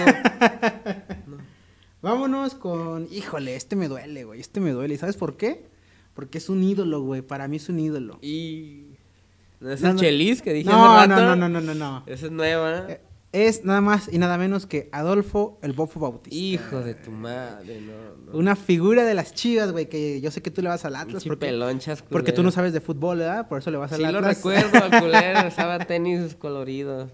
Vámonos 2.01 2.55
con. 2.55 3.09
Híjole, 3.11 3.57
este 3.57 3.75
me 3.75 3.88
duele, 3.88 4.23
güey. 4.23 4.41
Este 4.41 4.61
me 4.61 4.71
duele. 4.71 4.95
¿Y 4.95 4.99
sabes 4.99 5.17
por 5.17 5.37
qué? 5.37 5.67
Porque 6.14 6.38
es 6.38 6.49
un 6.49 6.62
ídolo, 6.62 7.01
güey. 7.03 7.23
Para 7.23 7.49
mí 7.49 7.57
es 7.57 7.69
un 7.69 7.81
ídolo. 7.81 8.19
y... 8.23 8.85
¿No 9.61 9.73
es 9.73 9.81
No, 9.81 9.88
el 9.88 9.95
no. 9.97 10.01
Chelis 10.01 10.41
que 10.41 10.53
dije 10.53 10.71
No, 10.71 10.97
hace 10.97 11.09
no, 11.09 11.14
rato? 11.17 11.27
no, 11.27 11.37
no, 11.37 11.49
no, 11.49 11.61
no, 11.61 11.75
no. 11.75 12.03
Esa 12.07 12.27
es 12.27 12.31
nueva. 12.33 12.85
Eh, 12.88 13.01
Es 13.31 13.62
nada 13.64 13.83
más 13.83 14.09
y 14.11 14.17
nada 14.19 14.38
menos 14.38 14.64
que 14.67 14.88
Adolfo 14.91 15.59
el 15.62 15.75
Bofo 15.75 16.01
Bautista. 16.01 16.35
Hijo 16.35 16.81
de 16.81 16.95
tu 16.95 17.11
madre, 17.11 17.81
no, 17.83 18.33
no. 18.33 18.38
Una 18.38 18.57
figura 18.57 19.05
de 19.05 19.12
las 19.12 19.35
chivas, 19.35 19.71
güey, 19.71 19.87
que 19.88 20.21
yo 20.23 20.31
sé 20.31 20.41
que 20.41 20.51
tú 20.51 20.62
le 20.62 20.69
vas 20.71 20.85
al 20.87 20.97
Atlas. 20.97 21.25
Porque, 21.25 21.47
pelonchas, 21.47 22.01
porque 22.03 22.33
tú 22.33 22.37
culero. 22.37 22.43
no 22.45 22.51
sabes 22.53 22.73
de 22.73 22.81
fútbol, 22.81 23.19
¿verdad? 23.19 23.47
Por 23.47 23.59
eso 23.59 23.71
le 23.71 23.77
vas 23.77 23.93
al 23.93 23.99
Sí 23.99 24.03
lo 24.11 24.19
Atlas. 24.19 24.37
recuerdo, 24.37 24.79
al 24.83 25.01
culero, 25.03 25.47
usaba 25.49 25.79
tenis 25.81 26.35
coloridos. 26.37 27.11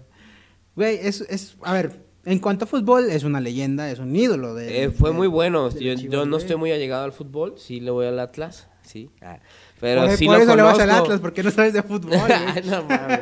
Güey, 0.77 0.99
es, 1.01 1.19
es, 1.21 1.57
a 1.63 1.73
ver, 1.73 2.05
en 2.23 2.39
cuanto 2.39 2.63
a 2.63 2.67
fútbol, 2.69 3.09
es 3.09 3.23
una 3.25 3.41
leyenda, 3.41 3.91
es 3.91 3.99
un 3.99 4.15
ídolo 4.15 4.53
de... 4.55 4.85
Eh, 4.85 4.91
fue 4.91 5.09
de- 5.09 5.15
muy 5.17 5.27
bueno. 5.27 5.69
de 5.69 5.83
Yo, 5.83 5.93
yo 6.09 6.25
no 6.25 6.37
estoy 6.37 6.55
muy 6.55 6.71
allegado 6.71 7.03
al 7.03 7.11
fútbol, 7.11 7.55
sí 7.57 7.81
le 7.81 7.91
voy 7.91 8.05
al 8.07 8.19
Atlas, 8.19 8.69
sí. 8.83 9.09
Ah, 9.21 9.39
Pero 9.85 10.01
por 10.07 10.17
sí 10.17 10.25
por 10.25 10.37
lo 10.37 10.43
eso 10.43 10.55
le 10.55 10.61
vas 10.63 10.79
al. 10.79 10.89
Atlas, 10.89 11.19
porque 11.19 11.43
no 11.43 11.51
sabes 11.51 11.73
de 11.73 11.83
fútbol. 11.83 12.17
Güey. 12.17 12.63
no 12.65 12.83
mames. 12.85 13.19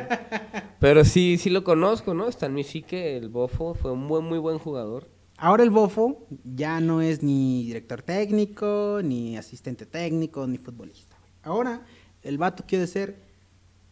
Pero 0.78 1.04
sí, 1.04 1.36
sí 1.36 1.50
lo 1.50 1.62
conozco, 1.62 2.14
¿no? 2.14 2.26
Está 2.26 2.46
en 2.46 2.54
mi 2.54 2.64
psique, 2.64 3.18
el 3.18 3.28
Bofo 3.28 3.74
fue 3.74 3.92
un 3.92 4.08
buen, 4.08 4.24
muy 4.24 4.38
buen 4.38 4.58
jugador. 4.58 5.10
Ahora 5.36 5.62
el 5.62 5.68
Bofo 5.68 6.26
ya 6.42 6.80
no 6.80 7.02
es 7.02 7.22
ni 7.22 7.66
director 7.66 8.00
técnico, 8.00 9.00
ni 9.04 9.36
asistente 9.36 9.84
técnico, 9.84 10.46
ni 10.46 10.56
futbolista. 10.56 11.18
Ahora 11.42 11.82
el 12.22 12.38
vato 12.38 12.64
quiere 12.66 12.86
ser 12.86 13.20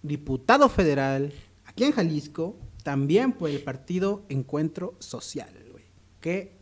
diputado 0.00 0.70
federal 0.70 1.30
aquí 1.66 1.84
en 1.84 1.92
Jalisco, 1.92 2.56
también 2.82 3.32
por 3.32 3.50
el 3.50 3.62
partido 3.62 4.24
Encuentro 4.30 4.94
Social, 4.98 5.52
güey. 5.70 5.84
Que 6.20 6.56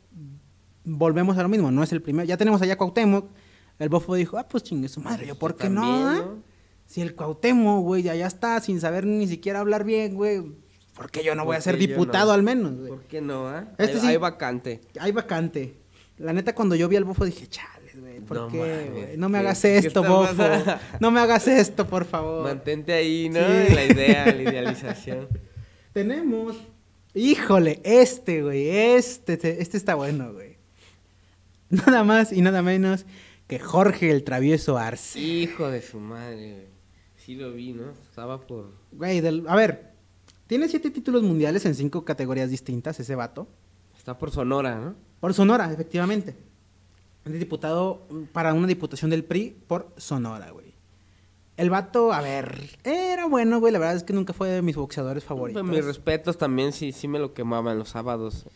volvemos 0.84 1.38
a 1.38 1.42
lo 1.44 1.48
mismo, 1.48 1.70
no 1.70 1.84
es 1.84 1.92
el 1.92 2.02
primero. 2.02 2.26
Ya 2.26 2.36
tenemos 2.36 2.60
allá 2.62 2.76
Cuauhtémoc. 2.76 3.30
El 3.80 3.88
Bofo 3.88 4.14
dijo, 4.14 4.36
ah, 4.38 4.46
pues 4.46 4.62
chingue 4.62 4.88
su 4.88 5.00
madre, 5.00 5.26
¿yo 5.26 5.34
por 5.34 5.56
qué 5.56 5.70
no? 5.70 5.82
Ah? 6.06 6.34
Si 6.86 7.00
el 7.00 7.14
Cuauhtémoc, 7.14 7.82
güey, 7.82 8.02
ya, 8.02 8.14
ya 8.14 8.26
está 8.26 8.60
sin 8.60 8.78
saber 8.78 9.06
ni 9.06 9.26
siquiera 9.26 9.60
hablar 9.60 9.84
bien, 9.84 10.14
güey. 10.14 10.42
¿Por 10.94 11.10
qué 11.10 11.24
yo 11.24 11.34
no 11.34 11.44
voy 11.46 11.54
a 11.54 11.58
¿Por 11.58 11.62
ser 11.64 11.78
diputado 11.78 12.26
no? 12.26 12.32
al 12.32 12.42
menos, 12.42 12.76
güey? 12.76 12.90
¿Por 12.90 13.02
qué 13.04 13.22
no, 13.22 13.48
ah? 13.48 13.64
Este 13.78 13.94
hay, 13.94 14.00
sí. 14.00 14.06
hay 14.08 14.16
vacante. 14.18 14.80
Hay 14.98 15.12
vacante. 15.12 15.78
La 16.18 16.34
neta, 16.34 16.54
cuando 16.54 16.74
yo 16.74 16.88
vi 16.88 16.96
al 16.96 17.04
bofo 17.04 17.24
dije, 17.24 17.46
chales, 17.46 17.98
güey, 17.98 18.20
¿por 18.20 18.36
No 18.36 18.48
qué, 18.48 18.90
güey? 18.92 19.16
No 19.16 19.30
me 19.30 19.38
¿qué- 19.38 19.46
hagas 19.46 19.64
esto, 19.64 20.02
bofo. 20.02 20.44
No 21.00 21.10
me 21.10 21.20
hagas 21.20 21.48
esto, 21.48 21.86
por 21.86 22.04
favor. 22.04 22.44
Mantente 22.44 22.92
ahí, 22.92 23.30
¿no? 23.30 23.40
Sí. 23.40 23.74
La 23.74 23.84
idea, 23.86 24.26
la 24.26 24.42
idealización. 24.42 25.26
Tenemos, 25.94 26.56
híjole, 27.14 27.80
este, 27.82 28.42
güey, 28.42 28.68
este, 28.68 29.32
este, 29.34 29.62
este 29.62 29.76
está 29.78 29.94
bueno, 29.94 30.34
güey. 30.34 30.58
Nada 31.70 32.04
más 32.04 32.32
y 32.32 32.42
nada 32.42 32.60
menos 32.62 33.06
que 33.50 33.58
Jorge 33.58 34.10
el 34.12 34.22
Travieso 34.22 34.78
Arce. 34.78 35.18
Hijo 35.18 35.68
de 35.68 35.82
su 35.82 35.98
madre, 35.98 36.52
güey. 36.52 36.66
Sí 37.16 37.34
lo 37.34 37.52
vi, 37.52 37.72
¿no? 37.72 37.90
Estaba 38.08 38.40
por... 38.40 38.70
Güey, 38.92 39.20
del- 39.20 39.44
a 39.48 39.56
ver, 39.56 39.92
tiene 40.46 40.68
siete 40.68 40.90
títulos 40.90 41.22
mundiales 41.22 41.66
en 41.66 41.74
cinco 41.74 42.04
categorías 42.04 42.48
distintas, 42.48 42.98
ese 43.00 43.14
vato. 43.16 43.48
Está 43.98 44.16
por 44.16 44.30
Sonora, 44.30 44.76
¿no? 44.78 44.94
Por 45.18 45.34
Sonora, 45.34 45.70
efectivamente. 45.72 46.36
Es 47.24 47.32
diputado 47.32 48.06
para 48.32 48.54
una 48.54 48.66
diputación 48.68 49.10
del 49.10 49.24
PRI 49.24 49.56
por 49.66 49.92
Sonora, 49.96 50.50
güey. 50.52 50.72
El 51.56 51.68
vato, 51.68 52.12
a 52.12 52.22
ver, 52.22 52.78
era 52.84 53.26
bueno, 53.26 53.58
güey. 53.60 53.72
La 53.72 53.78
verdad 53.80 53.96
es 53.96 54.02
que 54.04 54.12
nunca 54.14 54.32
fue 54.32 54.48
de 54.48 54.62
mis 54.62 54.76
boxeadores 54.76 55.24
favoritos. 55.24 55.60
Pues, 55.62 55.72
mis 55.76 55.84
respetos 55.84 56.38
también, 56.38 56.72
sí, 56.72 56.92
sí 56.92 57.06
me 57.08 57.18
lo 57.18 57.34
quemaban 57.34 57.78
los 57.78 57.90
sábados. 57.90 58.46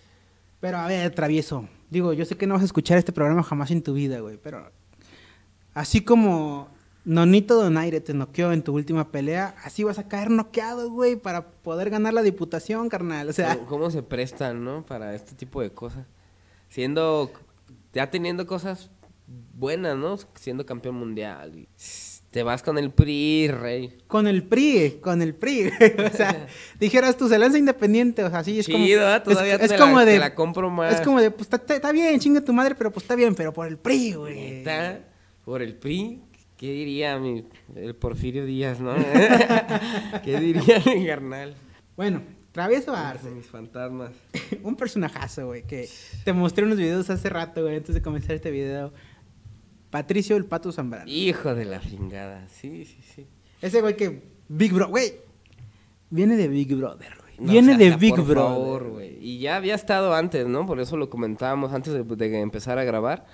Pero 0.61 0.79
a 0.79 0.87
ver, 0.87 1.13
travieso. 1.15 1.69
Digo, 1.91 2.13
yo 2.15 2.25
sé 2.25 2.37
que 2.39 2.47
no 2.47 2.55
vas 2.55 2.63
a 2.63 2.67
escuchar 2.67 2.97
este 2.97 3.13
programa 3.13 3.43
jamás 3.43 3.71
en 3.73 3.83
tu 3.83 3.93
vida, 3.93 4.21
güey. 4.21 4.39
Pero 4.43 4.71
así 5.75 6.01
como 6.01 6.69
Nonito 7.05 7.57
Donaire 7.57 8.01
te 8.01 8.15
noqueó 8.15 8.53
en 8.53 8.63
tu 8.63 8.73
última 8.75 9.11
pelea, 9.11 9.55
así 9.63 9.85
vas 9.85 9.99
a 9.99 10.09
caer 10.09 10.31
noqueado, 10.31 10.91
güey, 10.91 11.17
para 11.17 11.49
poder 11.49 11.91
ganar 11.91 12.15
la 12.15 12.23
diputación, 12.23 12.89
carnal. 12.89 13.29
O 13.29 13.33
sea, 13.33 13.59
¿Cómo, 13.69 13.91
se 13.91 14.03
prestan, 14.03 14.65
no? 14.65 14.87
Para 14.87 15.15
este 15.15 15.35
tipo 15.35 15.61
de 15.61 15.71
cosas. 15.71 16.07
Siendo... 16.69 17.31
Ya 17.93 18.11
teniendo 18.11 18.47
cosas 18.47 18.91
buenas, 19.55 19.97
¿no? 19.97 20.17
Siendo 20.35 20.67
campeón 20.67 20.97
mundial. 20.97 21.57
y 21.57 21.69
te 22.31 22.43
vas 22.43 22.65
con 22.65 22.79
el 22.79 22.91
PRI, 22.91 23.47
rey. 23.47 23.97
con 24.09 24.27
el 24.27 24.43
PRI, 24.43 24.99
con 25.01 25.23
el 25.23 25.37
PRI. 25.37 25.71
O 26.13 26.17
sea, 26.17 26.49
dijeras 26.81 27.17
tú, 27.17 27.29
se 27.29 27.39
lanza 27.39 27.59
independiente, 27.59 28.25
o 28.25 28.31
sea, 28.31 28.43
sí, 28.43 28.59
es 28.59 28.67
como... 28.67 28.85
¿eh? 28.85 29.21
Todavía 29.23 29.55
es, 29.55 29.71
te, 29.71 29.79
la, 29.79 30.05
de... 30.05 30.13
te 30.15 30.19
la 30.19 30.35
compro 30.35 30.69
más. 30.69 30.95
Es 30.95 31.01
como 31.03 31.21
de, 31.21 31.31
pues 31.31 31.49
está, 31.53 31.75
está 31.75 31.93
bien, 31.93 32.19
chinga 32.19 32.41
tu 32.41 32.53
madre, 32.53 32.75
pero 32.75 32.91
pues 32.91 33.05
está 33.05 33.15
bien, 33.15 33.37
pero 33.37 33.53
por 33.53 33.69
el 33.69 33.77
PRI, 33.77 34.15
güey. 34.15 34.35
Neta, 34.35 34.99
por 35.45 35.63
el 35.63 35.77
PRI, 35.77 36.23
¿qué 36.57 36.73
diría 36.73 37.19
mi, 37.19 37.45
el 37.75 37.95
Porfirio 37.95 38.45
Díaz, 38.47 38.81
no? 38.81 38.95
¿Qué 40.25 40.41
diría 40.41 40.83
mi 40.87 41.07
carnal? 41.07 41.55
Bueno, 41.97 42.23
Travieso 42.53 42.95
Arce, 42.95 43.31
Mis 43.31 43.47
fantasmas. 43.47 44.13
un 44.63 44.77
personajazo, 44.77 45.47
güey, 45.47 45.65
que 45.65 45.89
te 46.25 46.33
mostré 46.33 46.65
unos 46.65 46.79
videos 46.79 47.11
hace 47.11 47.29
rato, 47.29 47.63
güey, 47.63 47.77
antes 47.77 47.95
de 47.95 48.01
comenzar 48.01 48.37
este 48.37 48.51
video. 48.51 48.93
Patricio 49.91 50.37
el 50.37 50.45
Pato 50.45 50.73
Zambrano. 50.73 51.11
Hijo 51.11 51.55
de 51.55 51.65
la 51.65 51.81
chingada, 51.81 52.49
sí, 52.49 52.85
sí, 52.85 52.99
sí. 53.15 53.27
Ese 53.61 53.81
güey 53.81 53.97
que, 53.97 54.23
Big 54.49 54.73
Bro, 54.73 54.89
güey, 54.89 55.15
viene 56.11 56.37
de 56.37 56.49
Big 56.49 56.75
Brother, 56.75 57.13
güey. 57.21 57.35
No, 57.39 57.53
viene 57.53 57.75
o 57.75 57.79
sea, 57.79 57.91
de 57.91 57.97
Big 57.97 58.15
por 58.15 58.25
Brother. 58.25 58.37
favor, 58.37 58.89
güey. 58.91 59.19
Y 59.21 59.41
ya 59.41 59.57
había 59.57 59.75
estado 59.75 60.15
antes, 60.15 60.47
¿no? 60.47 60.65
Por 60.65 60.79
eso 60.81 60.97
lo 60.97 61.11
comentábamos 61.11 61.73
antes 61.73 61.93
de, 61.93 62.05
de 62.05 62.41
empezar 62.41 62.79
a 62.79 62.85
grabar. 62.85 63.27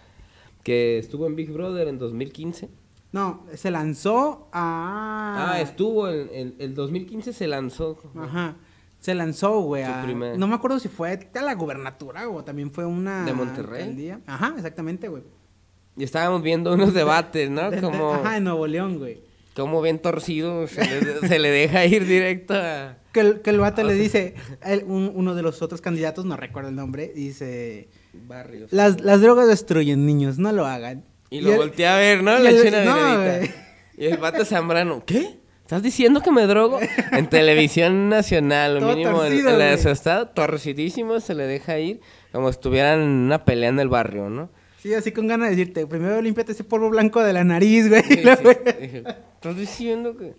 Que 0.62 0.98
estuvo 0.98 1.26
en 1.26 1.36
Big 1.36 1.50
Brother 1.50 1.88
en 1.88 1.98
2015. 1.98 2.68
No, 3.12 3.44
se 3.54 3.70
lanzó 3.70 4.48
a... 4.52 5.52
Ah, 5.54 5.60
estuvo 5.60 6.08
en, 6.08 6.28
en- 6.32 6.54
el 6.58 6.74
2015 6.74 7.32
se 7.32 7.46
lanzó. 7.48 7.98
Ajá. 8.16 8.56
Se 9.00 9.14
lanzó, 9.14 9.60
güey. 9.62 9.82
A- 9.82 10.02
primer- 10.04 10.38
No 10.38 10.46
me 10.46 10.54
acuerdo 10.54 10.78
si 10.78 10.88
fue 10.88 11.28
a 11.34 11.42
la 11.42 11.54
gubernatura 11.54 12.28
o 12.28 12.44
también 12.44 12.70
fue 12.70 12.84
una. 12.84 13.24
¿De 13.24 13.32
Monterrey? 13.32 13.80
alcaldía. 13.82 14.20
Ajá, 14.26 14.52
exactamente, 14.56 15.08
güey. 15.08 15.22
Y 15.96 16.04
estábamos 16.04 16.42
viendo 16.42 16.72
unos 16.72 16.94
debates, 16.94 17.50
¿no? 17.50 17.70
De- 17.70 17.80
Como, 17.80 18.12
Ajá, 18.14 18.36
en 18.36 18.44
Nuevo 18.44 18.66
León, 18.66 18.98
güey. 18.98 19.22
como 19.56 19.82
bien 19.82 19.98
torcido 19.98 20.66
se 20.68 20.84
le, 20.84 21.28
se 21.28 21.38
le 21.40 21.50
deja 21.50 21.84
ir 21.86 22.06
directo 22.06 22.54
a... 22.54 22.96
Que 23.12 23.20
el, 23.20 23.40
que 23.40 23.50
el 23.50 23.58
vato 23.58 23.82
le 23.82 23.94
dice, 23.94 24.34
el- 24.62 24.84
un- 24.84 25.10
uno 25.14 25.34
de 25.34 25.42
los 25.42 25.62
otros 25.62 25.80
candidatos, 25.80 26.24
no 26.26 26.36
recuerdo 26.36 26.68
el 26.68 26.76
nombre, 26.76 27.10
dice, 27.12 27.88
Barrios. 28.12 28.72
las, 28.72 29.00
las 29.00 29.20
drogas 29.20 29.48
destruyen 29.48 30.06
niños, 30.06 30.38
no 30.38 30.52
lo 30.52 30.66
hagan. 30.66 31.04
Y 31.30 31.40
lo 31.42 31.54
volteé 31.56 31.86
a 31.86 31.96
ver, 31.96 32.22
¿no? 32.22 32.36
el- 32.36 32.46
eché 32.46 32.68
una 32.68 32.84
no. 32.84 33.46
Y 33.96 34.06
el 34.06 34.16
vato 34.18 34.44
Zambrano, 34.44 35.04
¿qué? 35.04 35.38
¿Estás 35.62 35.82
diciendo 35.82 36.20
que 36.20 36.32
me 36.32 36.46
drogo? 36.48 36.80
En 37.12 37.28
televisión 37.28 38.08
nacional, 38.08 38.80
lo 38.80 38.88
mínimo 38.88 39.22
en, 39.24 39.30
torcido, 39.30 39.56
la 39.56 39.66
güey. 39.68 39.78
su 39.78 39.88
estado, 39.90 40.28
torcidísimo, 40.30 41.20
se 41.20 41.34
le 41.34 41.44
deja 41.44 41.78
ir 41.78 42.00
como 42.32 42.48
si 42.48 42.56
estuvieran 42.56 43.00
en 43.00 43.08
una 43.08 43.44
pelea 43.44 43.68
en 43.68 43.78
el 43.78 43.88
barrio, 43.88 44.28
¿no? 44.28 44.50
Sí, 44.82 44.94
así 44.94 45.12
con 45.12 45.28
ganas 45.28 45.50
de 45.50 45.56
decirte, 45.56 45.86
primero 45.86 46.20
límpiate 46.22 46.52
ese 46.52 46.64
polvo 46.64 46.88
blanco 46.90 47.22
de 47.22 47.32
la 47.34 47.44
nariz, 47.44 47.88
güey. 47.88 48.02
Sí, 48.02 48.14
sí. 48.22 49.02
¿Estás 49.34 49.56
diciendo 49.56 50.16
que...? 50.16 50.34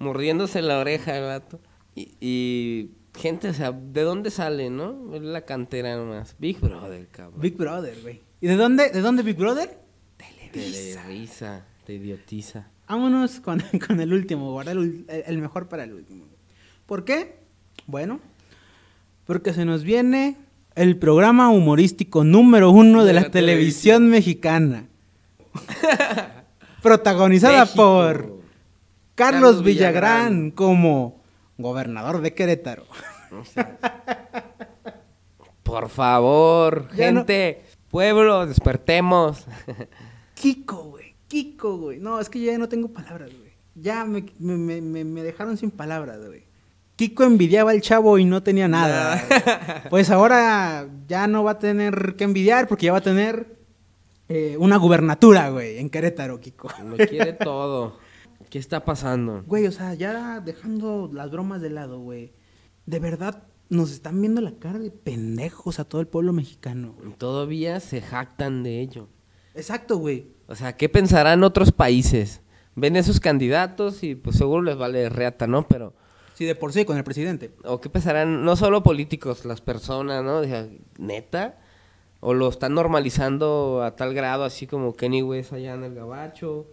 Mordiéndose 0.00 0.60
la 0.60 0.78
oreja 0.80 1.16
el 1.16 1.24
vato. 1.24 1.60
Y, 1.94 2.16
y 2.20 2.90
gente, 3.16 3.48
o 3.48 3.54
sea, 3.54 3.72
¿de 3.72 4.02
dónde 4.02 4.30
sale, 4.30 4.70
no? 4.70 5.14
Es 5.14 5.22
la 5.22 5.42
cantera 5.42 5.96
nomás. 5.96 6.34
Big 6.38 6.60
Brother, 6.60 7.08
cabrón. 7.08 7.40
Big 7.40 7.56
Brother, 7.56 7.96
güey. 8.02 8.20
¿Y 8.40 8.46
de 8.46 8.56
dónde, 8.56 8.90
de 8.90 9.00
dónde 9.00 9.22
Big 9.22 9.36
Brother? 9.36 9.78
Te 10.52 10.60
de 10.60 10.98
risa, 11.06 11.64
te 11.84 11.94
idiotiza. 11.94 12.68
Vámonos 12.88 13.40
con, 13.44 13.62
con 13.86 14.00
el 14.00 14.12
último, 14.12 14.52
guarda 14.52 14.72
el, 14.72 15.38
mejor 15.38 15.68
para 15.68 15.84
el 15.84 15.92
último. 15.92 16.24
¿Por 16.86 17.04
qué? 17.04 17.36
Bueno, 17.86 18.20
porque 19.26 19.52
se 19.52 19.64
nos 19.64 19.82
viene 19.84 20.36
el 20.74 20.96
programa 20.98 21.50
humorístico 21.50 22.24
número 22.24 22.70
uno 22.70 23.00
de, 23.02 23.08
De 23.08 23.12
la, 23.14 23.20
la 23.22 23.30
televisión 23.30 24.08
mexicana. 24.08 24.86
Protagonizada 26.82 27.60
México. 27.60 27.76
por 27.76 28.16
Carlos, 28.16 28.42
Carlos 29.14 29.64
Villagrán, 29.64 30.28
Villagrán. 30.28 30.50
como 30.50 31.23
gobernador 31.58 32.20
de 32.20 32.34
Querétaro. 32.34 32.84
Por 35.62 35.88
favor, 35.88 36.88
Ya 36.94 37.10
no- 37.10 37.20
gente, 37.20 37.64
pueblo, 37.90 38.46
despertemos. 38.46 39.46
Kiko, 40.34 40.84
güey. 40.90 41.14
Kiko, 41.28 41.78
güey. 41.78 41.98
No, 41.98 42.20
es 42.20 42.28
que 42.28 42.40
ya 42.40 42.58
no 42.58 42.68
tengo 42.68 42.88
palabras, 42.88 43.30
güey. 43.30 43.52
Ya 43.74 44.04
me, 44.04 44.24
me- 44.38 44.80
me- 44.80 45.04
me- 45.04 45.22
dejaron 45.22 45.56
sin 45.56 45.70
palabras, 45.70 46.18
güey. 46.24 46.44
Kiko 46.96 47.24
envidiaba 47.24 47.72
al 47.72 47.80
chavo 47.80 48.18
y 48.18 48.24
no 48.24 48.42
tenía 48.42 48.68
nada. 48.68 49.20
güey. 49.26 49.40
Pues 49.90 50.10
ahora 50.10 50.86
ya 51.08 51.26
no 51.26 51.42
va 51.44 51.52
a 51.52 51.58
tener 51.58 52.14
que 52.16 52.24
envidiar 52.24 52.68
porque 52.68 52.86
ya 52.86 52.92
va 52.92 52.98
a 52.98 53.02
tener 53.02 53.56
eh, 54.28 54.56
una 54.58 54.76
gubernatura, 54.76 55.48
güey, 55.50 55.78
en 55.78 55.90
Querétaro, 55.90 56.40
Kiko. 56.40 56.68
Lo 56.84 56.96
quiere 56.96 57.32
todo. 57.32 57.98
¿Qué 58.50 58.58
está 58.58 58.84
pasando? 58.84 59.42
Güey, 59.46 59.66
o 59.66 59.72
sea, 59.72 59.94
ya 59.94 60.40
dejando 60.40 61.10
las 61.12 61.30
bromas 61.30 61.60
de 61.60 61.70
lado, 61.70 62.00
güey. 62.00 62.32
De 62.86 62.98
verdad, 63.00 63.44
nos 63.68 63.90
están 63.90 64.20
viendo 64.20 64.40
la 64.40 64.52
cara 64.58 64.78
de 64.78 64.90
pendejos 64.90 65.78
a 65.78 65.84
todo 65.84 66.00
el 66.00 66.06
pueblo 66.06 66.32
mexicano, 66.32 66.94
güey. 66.98 67.14
Todavía 67.16 67.80
se 67.80 68.00
jactan 68.00 68.62
de 68.62 68.80
ello. 68.80 69.08
Exacto, 69.54 69.98
güey. 69.98 70.28
O 70.46 70.54
sea, 70.54 70.76
¿qué 70.76 70.88
pensarán 70.88 71.42
otros 71.44 71.72
países? 71.72 72.40
Ven 72.74 72.96
esos 72.96 73.20
candidatos 73.20 74.02
y 74.02 74.14
pues 74.14 74.36
seguro 74.36 74.62
les 74.62 74.76
vale 74.76 75.08
reata, 75.08 75.46
¿no? 75.46 75.66
Pero, 75.68 75.94
Sí, 76.34 76.44
de 76.44 76.56
por 76.56 76.72
sí, 76.72 76.84
con 76.84 76.96
el 76.96 77.04
presidente. 77.04 77.52
¿o 77.64 77.80
qué 77.80 77.88
pensarán 77.88 78.44
no 78.44 78.56
solo 78.56 78.82
políticos, 78.82 79.44
las 79.44 79.60
personas, 79.60 80.24
¿no? 80.24 80.38
O 80.38 80.44
sea, 80.44 80.68
¿neta? 80.98 81.60
¿O 82.26 82.32
lo 82.32 82.48
están 82.48 82.72
normalizando 82.72 83.82
a 83.82 83.96
tal 83.96 84.14
grado, 84.14 84.44
así 84.44 84.66
como 84.66 84.94
Kenny 84.94 85.22
West 85.22 85.52
allá 85.52 85.74
en 85.74 85.84
el 85.84 85.94
Gabacho? 85.94 86.66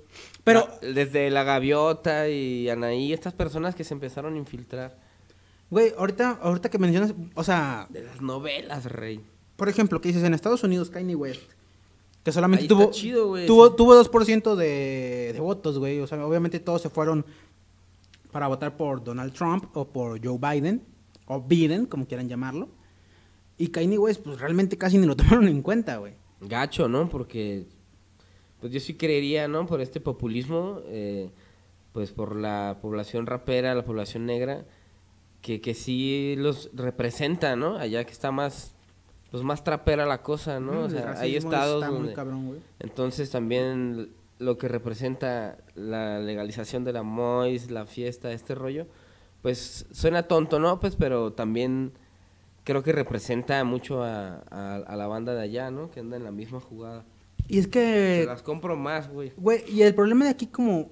Pero- 0.46 0.68
La- 0.82 0.94
desde 0.94 1.30
La 1.30 1.44
Gaviota 1.44 2.30
y 2.30 2.70
Anaí, 2.70 3.12
estas 3.12 3.34
personas 3.34 3.76
que 3.76 3.84
se 3.84 3.94
empezaron 3.94 4.36
a 4.36 4.38
infiltrar. 4.38 4.98
Güey, 5.70 5.94
ahorita, 5.98 6.40
ahorita 6.42 6.70
que 6.70 6.78
mencionas, 6.80 7.14
o 7.36 7.44
sea, 7.44 7.88
De 7.90 8.02
las 8.02 8.22
novelas, 8.22 8.86
rey. 8.86 9.22
por 9.58 9.68
ejemplo, 9.68 10.00
que 10.00 10.08
dices 10.10 10.24
en 10.24 10.34
Estados 10.34 10.64
Unidos, 10.64 10.90
Kanye 10.90 11.16
West, 11.16 11.42
que 12.24 12.32
solamente 12.32 12.64
Ahí 12.64 12.68
tuvo, 12.70 12.84
está 12.84 12.94
chido, 12.94 13.28
güey. 13.28 13.46
tuvo, 13.46 13.74
tuvo 13.76 13.94
2% 13.96 14.56
de, 14.56 15.32
de 15.34 15.40
votos, 15.42 15.80
güey. 15.80 16.00
O 16.00 16.08
sea, 16.08 16.26
obviamente 16.26 16.60
todos 16.62 16.82
se 16.82 16.90
fueron 16.90 17.26
para 18.32 18.48
votar 18.48 18.78
por 18.78 19.04
Donald 19.04 19.34
Trump 19.34 19.66
o 19.76 19.86
por 19.86 20.26
Joe 20.26 20.38
Biden, 20.40 20.82
o 21.28 21.42
Biden, 21.42 21.86
como 21.88 22.06
quieran 22.06 22.30
llamarlo. 22.30 22.70
Y 23.62 23.68
Kanye 23.68 24.00
West, 24.00 24.24
pues 24.24 24.40
realmente 24.40 24.76
casi 24.76 24.98
ni 24.98 25.06
lo 25.06 25.16
tomaron 25.18 25.48
en 25.48 25.62
cuenta, 25.62 25.98
güey. 25.98 26.16
Gacho, 26.40 26.88
¿no? 26.88 27.08
Porque 27.10 27.68
pues 28.60 28.74
yo 28.74 28.80
sí 28.80 28.96
creería, 28.96 29.48
¿no? 29.48 29.68
Por 29.68 29.82
este 29.82 30.02
populismo, 30.02 30.80
eh, 30.86 31.30
pues 31.94 32.12
por 32.12 32.36
la 32.36 32.80
población 32.82 33.28
rapera, 33.28 33.76
la 33.76 33.86
población 33.86 34.26
negra, 34.26 34.66
que, 35.42 35.62
que 35.62 35.76
sí 35.76 36.34
los 36.38 36.72
representa, 36.74 37.56
¿no? 37.56 37.76
Allá 37.78 38.04
que 38.04 38.12
está 38.12 38.32
más, 38.32 38.74
pues 39.30 39.44
más 39.44 39.64
trapera 39.64 40.08
la 40.08 40.24
cosa, 40.24 40.60
¿no? 40.60 40.72
o 40.72 40.82
Mm, 40.82 40.86
el 40.86 40.92
sea, 40.92 41.20
hay 41.20 41.36
estados 41.36 41.84
está 41.84 41.92
muy 41.92 42.00
donde... 42.00 42.14
cabrón, 42.14 42.48
güey. 42.48 42.60
Entonces 42.80 43.30
también 43.30 44.10
lo 44.40 44.58
que 44.58 44.68
representa 44.70 45.60
la 45.76 46.20
legalización 46.20 46.84
de 46.84 46.94
la 46.94 47.04
MOIS, 47.04 47.70
la 47.70 47.86
fiesta, 47.86 48.32
este 48.32 48.56
rollo, 48.56 48.88
pues 49.44 49.86
suena 49.92 50.24
tonto, 50.24 50.60
¿no? 50.60 50.80
Pues 50.80 50.96
pero 50.96 51.34
también 51.34 51.94
creo 52.64 52.84
que 52.84 52.92
representa 52.92 53.64
mucho 53.64 54.04
a, 54.04 54.44
a- 54.50 54.76
a 54.78 54.96
la 54.96 55.08
banda 55.08 55.34
de 55.34 55.42
allá, 55.42 55.72
¿no? 55.72 55.90
Que 55.92 56.00
anda 56.00 56.18
en 56.18 56.24
la 56.24 56.32
misma 56.32 56.60
jugada. 56.60 57.06
Y 57.48 57.58
es 57.58 57.66
Se 57.66 57.70
que, 57.72 58.24
las 58.28 58.44
compro 58.44 58.76
más, 58.78 59.10
güey. 59.10 59.34
güey, 59.38 59.64
y 59.70 59.82
el 59.82 59.94
problema 59.96 60.26
de 60.26 60.32
aquí 60.32 60.48
como 60.48 60.90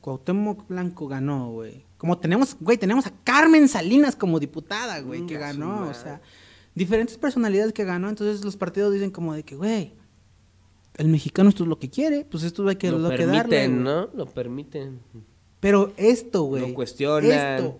Cuauhtémoc 0.00 0.66
Blanco 0.68 1.06
ganó, 1.08 1.50
güey. 1.52 1.84
Como 1.96 2.18
tenemos, 2.18 2.56
güey, 2.60 2.76
tenemos 2.76 3.06
a 3.06 3.12
Carmen 3.24 3.68
Salinas 3.68 4.14
como 4.16 4.38
diputada, 4.38 5.00
güey, 5.00 5.24
que 5.26 5.34
Venga, 5.34 5.52
su 5.52 5.60
ganó, 5.60 5.88
o 5.88 5.94
sea, 5.94 6.20
diferentes 6.74 7.16
personalidades 7.16 7.72
que 7.72 7.84
ganó, 7.84 8.08
entonces 8.10 8.44
los 8.44 8.56
partidos 8.56 8.92
dicen 8.92 9.10
como 9.10 9.32
de 9.32 9.42
que, 9.44 9.56
güey, 9.56 9.94
el 10.96 11.08
mexicano 11.08 11.48
esto 11.48 11.62
es 11.62 11.68
lo 11.68 11.78
que 11.78 11.88
quiere, 11.88 12.24
pues 12.24 12.42
esto 12.44 12.68
hay 12.68 12.76
que 12.76 12.90
lo, 12.90 12.98
lo, 12.98 13.08
que 13.10 13.16
permiten, 13.18 13.48
darle. 13.48 13.68
¿no? 13.68 14.08
Lo 14.14 14.26
permiten. 14.26 15.00
Pero 15.60 15.92
esto, 15.96 16.42
güey, 16.42 16.68
No 16.68 16.74
cuestionan. 16.74 17.30
esto 17.32 17.78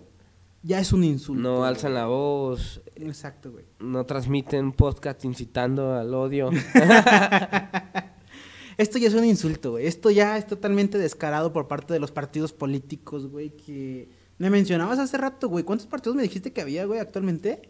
ya 0.65 0.79
es 0.79 0.91
un 0.93 1.03
insulto. 1.03 1.41
No 1.43 1.57
güey. 1.57 1.69
alzan 1.69 1.93
la 1.93 2.07
voz, 2.07 2.81
Exacto, 2.95 3.51
güey. 3.51 3.65
no 3.79 4.05
transmiten 4.05 4.71
podcast 4.71 5.23
incitando 5.23 5.93
al 5.93 6.13
odio. 6.13 6.49
Esto 8.77 8.97
ya 8.97 9.07
es 9.07 9.13
un 9.13 9.25
insulto, 9.25 9.71
güey. 9.71 9.85
Esto 9.85 10.09
ya 10.09 10.37
es 10.37 10.47
totalmente 10.47 10.97
descarado 10.97 11.53
por 11.53 11.67
parte 11.67 11.93
de 11.93 11.99
los 11.99 12.11
partidos 12.11 12.51
políticos, 12.51 13.27
güey, 13.27 13.51
que 13.51 14.09
me 14.37 14.49
mencionabas 14.49 14.99
hace 14.99 15.17
rato, 15.17 15.47
güey. 15.47 15.63
¿Cuántos 15.63 15.87
partidos 15.87 16.15
me 16.15 16.23
dijiste 16.23 16.51
que 16.51 16.61
había, 16.61 16.85
güey, 16.85 16.99
actualmente? 16.99 17.69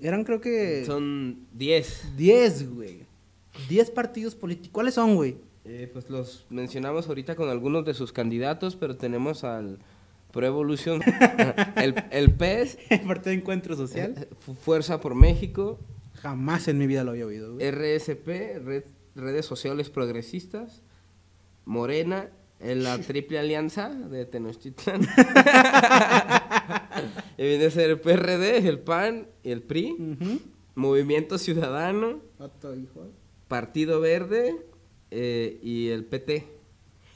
Eran 0.00 0.24
creo 0.24 0.40
que 0.40 0.84
Son 0.86 1.46
10. 1.52 2.16
10, 2.16 2.74
güey. 2.74 3.06
10 3.68 3.90
partidos 3.90 4.34
políticos. 4.34 4.72
¿Cuáles 4.72 4.94
son, 4.94 5.14
güey? 5.14 5.36
Eh, 5.66 5.88
pues 5.92 6.10
los 6.10 6.46
mencionamos 6.50 7.06
ahorita 7.06 7.36
con 7.36 7.48
algunos 7.48 7.84
de 7.84 7.94
sus 7.94 8.12
candidatos, 8.12 8.76
pero 8.76 8.96
tenemos 8.96 9.44
al 9.44 9.78
Pro 10.34 10.46
Evolución, 10.46 11.00
el, 11.76 11.94
el 12.10 12.30
PES, 12.32 12.76
El 12.90 13.00
Partido 13.02 13.30
de 13.30 13.34
Encuentro 13.34 13.76
Social. 13.76 14.28
Fu- 14.40 14.54
Fuerza 14.54 15.00
por 15.00 15.14
México, 15.14 15.78
Jamás 16.20 16.68
en 16.68 16.76
mi 16.78 16.86
vida 16.86 17.04
lo 17.04 17.12
había 17.12 17.26
oído, 17.26 17.54
güey. 17.54 17.70
RSP, 17.70 18.26
Red- 18.64 18.84
Redes 19.14 19.46
Sociales 19.46 19.90
Progresistas, 19.90 20.82
Morena, 21.64 22.30
en 22.60 22.82
la 22.82 22.98
Triple 23.06 23.38
Alianza 23.38 23.90
de 23.90 24.24
Tenochtitlan. 24.26 25.02
y 27.38 27.42
viene 27.42 27.66
a 27.66 27.70
ser 27.70 27.90
el 27.90 28.00
PRD, 28.00 28.66
el 28.68 28.78
PAN 28.80 29.26
y 29.42 29.50
el 29.50 29.62
PRI. 29.62 29.96
Movimiento 30.74 31.38
Ciudadano, 31.38 32.20
Otro 32.38 32.74
hijo. 32.74 33.06
Partido 33.48 34.00
Verde 34.00 34.56
eh, 35.10 35.58
y 35.62 35.88
el 35.88 36.04
PT, 36.04 36.46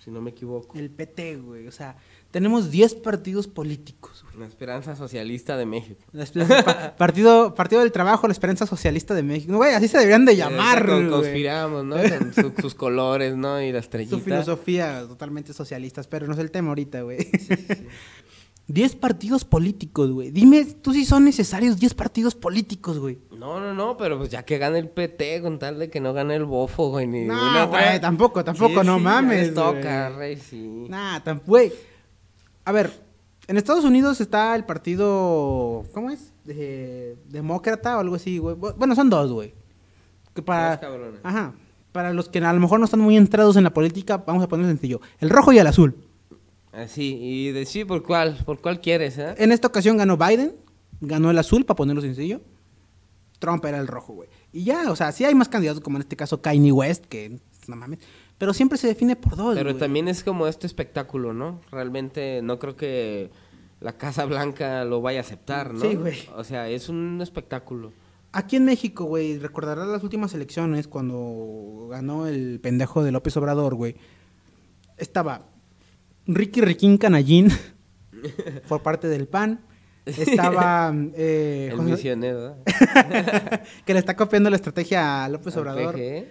si 0.05 0.11
no 0.11 0.21
me 0.21 0.31
equivoco. 0.31 0.79
El 0.79 0.91
PT, 0.91 1.37
güey. 1.39 1.67
O 1.67 1.73
sea, 1.73 1.97
tenemos 2.31 2.71
10 2.71 2.95
partidos 2.97 3.47
políticos. 3.49 4.25
La 4.39 4.47
Esperanza 4.47 4.95
Socialista 4.95 5.57
de 5.57 5.67
México. 5.67 6.01
La 6.13 6.23
Esperanza- 6.23 6.63
pa- 6.65 6.97
partido, 6.97 7.55
partido 7.57 7.81
del 7.81 7.91
Trabajo, 7.91 8.29
la 8.29 8.33
Esperanza 8.33 8.67
Socialista 8.67 9.13
de 9.15 9.25
México. 9.25 9.57
Güey, 9.57 9.75
así 9.75 9.89
se 9.89 9.99
deberían 9.99 10.25
de 10.25 10.37
llamar, 10.37 10.87
con- 10.87 11.09
güey. 11.09 11.11
conspiramos, 11.11 11.85
¿no? 11.85 11.97
Con 11.97 12.33
su- 12.35 12.53
sus 12.63 12.75
colores, 12.77 13.35
¿no? 13.37 13.61
Y 13.61 13.73
la 13.73 13.81
estrellita. 13.81 14.17
Su 14.17 14.23
filosofía 14.23 15.05
totalmente 15.09 15.53
socialistas, 15.53 16.07
pero 16.07 16.27
no 16.29 16.35
es 16.35 16.39
el 16.39 16.53
tema 16.53 16.69
ahorita, 16.69 17.01
güey. 17.03 17.19
10 18.69 18.95
partidos 19.01 19.45
políticos, 19.45 20.11
güey. 20.13 20.31
Dime 20.31 20.65
tú 20.67 20.93
si 20.93 21.05
son 21.05 21.25
necesarios 21.25 21.81
10 21.81 21.95
partidos 21.95 22.35
políticos, 22.37 22.99
güey. 23.01 23.19
No, 23.37 23.59
no, 23.59 23.75
no, 23.75 23.97
pero 23.97 24.19
pues 24.19 24.31
ya 24.31 24.45
que 24.45 24.59
gane 24.59 24.79
el 24.79 24.89
PT, 24.89 25.41
con 25.43 25.59
tal 25.59 25.81
de 25.81 25.91
que 25.91 26.01
no 26.01 26.13
gane 26.13 26.37
el 26.37 26.45
bofo, 26.45 26.91
güey. 26.91 27.09
Ni 27.09 27.25
No, 27.25 27.65
otra. 27.65 27.65
güey, 27.67 28.01
tampoco, 28.01 28.45
tampoco, 28.45 28.81
Sí, 28.83 28.87
no 28.87 29.01
mames, 29.01 29.47
les 29.47 29.55
toca, 29.55 30.11
güey. 30.11 30.19
rey, 30.35 30.37
sí. 30.37 30.85
Nah, 30.89 31.19
tampoco, 31.21 31.51
güey. 31.53 31.73
A 32.69 32.73
ver, 32.73 32.91
en 33.47 33.57
Estados 33.57 33.85
Unidos 33.85 34.21
está 34.21 34.55
el 34.55 34.65
partido, 34.67 35.85
¿cómo 35.95 36.11
es? 36.11 36.35
demócrata 37.29 37.97
o 37.97 38.01
algo 38.01 38.15
así, 38.17 38.37
güey. 38.39 38.57
Bu- 38.57 38.75
Bueno, 38.77 38.95
son 38.95 39.09
dos, 39.09 39.33
güey. 39.33 39.55
Que 40.35 40.43
para, 40.43 40.79
cabrones. 40.79 41.21
ajá, 41.23 41.55
para 41.93 42.13
los 42.13 42.29
que 42.29 42.39
a 42.41 42.53
lo 42.53 42.61
mejor 42.61 42.79
no 42.79 42.85
están 42.85 43.01
muy 43.01 43.17
entrados 43.17 43.57
en 43.57 43.65
la 43.65 43.73
política, 43.73 44.19
vamos 44.19 44.45
a 44.45 44.49
poner 44.49 44.67
sencillo. 44.67 45.01
El 45.19 45.31
rojo 45.31 45.53
y 45.53 45.59
el 45.59 45.67
azul. 45.67 45.97
Así, 46.73 47.17
y 47.21 47.53
decir 47.53 47.87
por 47.87 48.03
cuál, 48.03 48.37
por 48.45 48.61
cuál 48.61 48.81
quieres, 48.83 49.17
¿eh? 49.17 49.35
En 49.39 49.51
esta 49.51 49.69
ocasión 49.69 49.97
ganó 49.97 50.19
Biden, 50.19 50.55
ganó 51.01 51.31
el 51.31 51.39
azul, 51.39 51.65
para 51.65 51.77
ponerlo 51.77 52.03
sencillo. 52.03 52.43
Trump 53.39 53.65
era 53.65 53.79
el 53.79 53.87
rojo, 53.87 54.13
güey. 54.13 54.29
Y 54.53 54.65
ya, 54.65 54.91
o 54.91 54.97
sea, 54.97 55.11
sí 55.13 55.25
hay 55.25 55.35
más 55.35 55.49
candidatos, 55.49 55.83
como 55.83 55.97
en 55.97 56.03
este 56.03 56.17
caso 56.17 56.43
Kanye 56.43 56.73
West, 56.73 57.07
que 57.07 57.39
no 57.67 57.77
mames. 57.77 58.01
Pero 58.39 58.55
siempre 58.55 58.79
se 58.79 58.87
define 58.87 59.17
por 59.17 59.37
dos, 59.37 59.57
Pero 59.57 59.71
güey. 59.71 59.81
también 59.81 60.07
es 60.09 60.23
como 60.23 60.47
este 60.47 60.67
espectáculo, 60.67 61.33
¿no? 61.35 61.61
Realmente 61.73 62.41
no 62.43 62.59
creo 62.59 62.77
que 62.77 63.31
la 63.81 63.93
Casa 63.99 64.25
Blanca 64.25 64.85
lo 64.85 65.01
vaya 65.03 65.19
a 65.19 65.23
aceptar, 65.23 65.75
¿no? 65.75 65.81
Sí, 65.81 65.97
güey. 65.97 66.19
O 66.37 66.45
sea, 66.45 66.69
es 66.69 66.89
un 66.89 67.19
espectáculo. 67.21 67.93
Aquí 68.31 68.57
en 68.57 68.65
México, 68.65 69.05
güey, 69.05 69.39
recordarás 69.39 69.89
las 69.89 70.05
últimas 70.05 70.35
elecciones 70.35 70.87
cuando 70.87 71.89
ganó 71.91 72.27
el 72.29 72.61
pendejo 72.63 73.03
de 73.03 73.11
López 73.11 73.37
Obrador, 73.37 73.75
güey. 73.75 73.97
Estaba 74.99 75.47
Ricky 76.27 76.61
Riquín 76.61 76.99
Canallín 76.99 77.49
por 78.69 78.83
parte 78.83 79.09
del 79.09 79.27
PAN. 79.27 79.61
Estaba 80.07 80.93
eh, 81.17 81.69
El 81.73 81.77
José- 81.79 81.91
misionero, 81.91 82.51
¿eh? 82.51 83.61
que 83.85 83.95
le 83.95 83.99
está 83.99 84.15
copiando 84.17 84.49
la 84.51 84.57
estrategia 84.57 85.25
a 85.25 85.29
López 85.29 85.57
Obrador. 85.57 85.95
PG. 85.95 86.27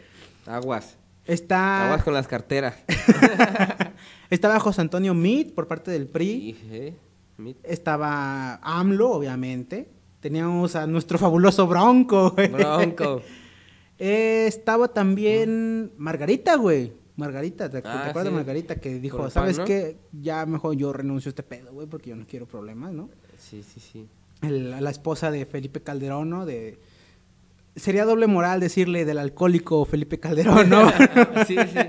Aguas. 0.48 0.97
Está 1.28 1.86
Aguas 1.88 2.04
con 2.04 2.14
las 2.14 2.28
carteras. 2.28 2.76
estaba 4.30 4.60
José 4.60 4.82
Antonio 4.82 5.14
Meade 5.14 5.52
por 5.54 5.68
parte 5.68 5.92
del 5.92 6.08
PRI. 6.08 6.96
Estaba 7.64 8.56
AMLO, 8.64 9.12
obviamente. 9.12 9.90
Teníamos 10.20 10.76
a 10.76 10.88
nuestro 10.88 11.18
fabuloso 11.20 11.68
Bronco, 11.68 12.32
güey. 12.36 12.48
Bronco. 12.50 13.22
Eh, 14.00 14.46
estaba 14.48 14.88
también 14.88 15.92
Margarita, 15.98 16.56
güey. 16.56 16.94
Margarita, 17.16 17.70
¿te, 17.70 17.82
te 17.82 17.88
Ah, 17.88 18.10
acuerdas 18.10 18.26
de. 18.26 18.32
Margarita 18.32 18.76
que 18.76 19.00
dijo, 19.00 19.30
¿sabes 19.30 19.58
pan, 19.58 19.64
¿no? 19.64 19.66
qué? 19.66 19.98
Ya 20.22 20.46
mejor 20.46 20.76
yo 20.76 20.94
renuncio 20.94 21.30
a 21.30 21.32
este 21.32 21.44
pedo, 21.44 21.74
güey, 21.74 21.88
porque 21.88 22.12
yo 22.12 22.16
no 22.16 22.26
quiero 22.28 22.46
problemas, 22.46 22.94
¿no? 22.94 23.10
Sí, 23.38 23.64
sí, 23.64 23.80
sí. 23.80 24.08
El- 24.44 24.70
la 24.84 24.90
esposa 24.92 25.32
de 25.32 25.46
Felipe 25.48 25.82
Calderón, 25.82 26.30
¿no? 26.30 26.46
De... 26.46 26.80
Sería 27.78 28.04
doble 28.06 28.28
moral 28.28 28.60
decirle 28.60 29.06
del 29.06 29.20
alcohólico 29.20 29.86
Felipe 29.86 30.20
Calderón, 30.20 30.70
¿no? 30.70 30.90
sí, 31.48 31.56
sí. 31.56 31.80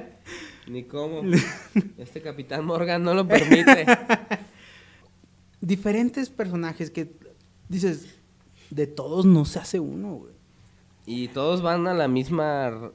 Ni 0.70 0.84
cómo. 0.84 1.22
Este 1.98 2.20
Capitán 2.20 2.64
Morgan 2.64 3.02
no 3.02 3.14
lo 3.14 3.26
permite. 3.26 3.86
Diferentes 5.60 6.30
personajes 6.30 6.90
que 6.90 7.16
dices, 7.68 8.06
de 8.70 8.86
todos 8.86 9.26
no 9.26 9.44
se 9.44 9.58
hace 9.58 9.80
uno, 9.80 10.14
güey. 10.14 10.34
Y 11.06 11.28
todos 11.28 11.62
van 11.62 11.86
a 11.86 11.94
la 11.94 12.06
misma 12.06 12.92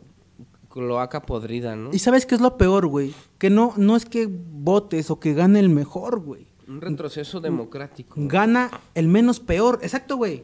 cloaca 0.69 1.23
podrida, 1.23 1.75
¿no? 1.75 1.89
Y 1.91 1.99
sabes 1.99 2.25
qué 2.25 2.35
es 2.35 2.41
lo 2.41 2.57
peor, 2.57 2.87
güey? 2.87 3.13
Que 3.37 3.49
no, 3.49 3.73
no 3.77 3.95
es 3.95 4.05
que 4.05 4.27
votes 4.29 5.09
o 5.09 5.19
que 5.19 5.33
gane 5.33 5.59
el 5.59 5.69
mejor, 5.69 6.19
güey. 6.19 6.47
Un 6.67 6.79
retroceso 6.79 7.41
democrático. 7.41 8.15
Gana 8.17 8.69
el 8.95 9.07
menos 9.07 9.39
peor. 9.39 9.79
Exacto, 9.81 10.17
güey. 10.17 10.43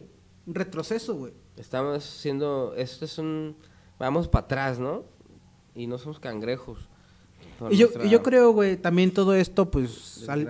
Retroceso, 0.53 1.15
güey. 1.15 1.33
Estamos 1.57 2.03
siendo, 2.03 2.73
esto 2.75 3.05
es 3.05 3.17
un, 3.17 3.55
vamos 3.99 4.27
para 4.27 4.45
atrás, 4.45 4.79
¿no? 4.79 5.03
Y 5.75 5.87
no 5.87 5.97
somos 5.97 6.19
cangrejos. 6.19 6.87
Y 7.71 7.77
yo, 7.77 7.87
nuestra 7.87 8.05
y 8.05 8.09
yo 8.09 8.23
creo, 8.23 8.51
güey, 8.51 8.77
también 8.77 9.11
todo 9.13 9.33
esto, 9.35 9.69
pues, 9.69 10.23
al- 10.29 10.45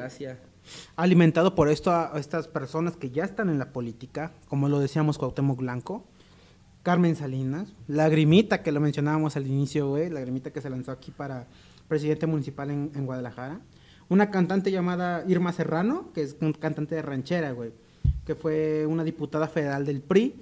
alimentado 0.95 1.55
por 1.55 1.69
esto 1.69 1.91
a, 1.91 2.15
a 2.15 2.19
estas 2.19 2.47
personas 2.47 2.95
que 2.95 3.09
ya 3.09 3.23
están 3.23 3.49
en 3.49 3.57
la 3.57 3.71
política, 3.71 4.31
como 4.47 4.69
lo 4.69 4.79
decíamos 4.79 5.17
Cuauhtémoc 5.17 5.57
Blanco, 5.59 6.05
Carmen 6.83 7.15
Salinas, 7.15 7.73
Lagrimita, 7.87 8.61
que 8.63 8.71
lo 8.71 8.79
mencionábamos 8.79 9.35
al 9.35 9.47
inicio, 9.47 9.89
güey, 9.89 10.09
Lagrimita 10.09 10.51
que 10.51 10.61
se 10.61 10.69
lanzó 10.69 10.91
aquí 10.91 11.11
para 11.11 11.47
presidente 11.87 12.27
municipal 12.27 12.69
en, 12.69 12.91
en 12.95 13.05
Guadalajara, 13.05 13.59
una 14.09 14.29
cantante 14.31 14.71
llamada 14.71 15.23
Irma 15.27 15.51
Serrano, 15.51 16.11
que 16.13 16.21
es 16.21 16.35
un 16.41 16.53
cantante 16.53 16.95
de 16.95 17.01
ranchera, 17.01 17.51
güey, 17.51 17.71
que 18.29 18.35
fue 18.35 18.85
una 18.85 19.03
diputada 19.03 19.47
federal 19.47 19.87
del 19.87 20.01
PRI 20.03 20.35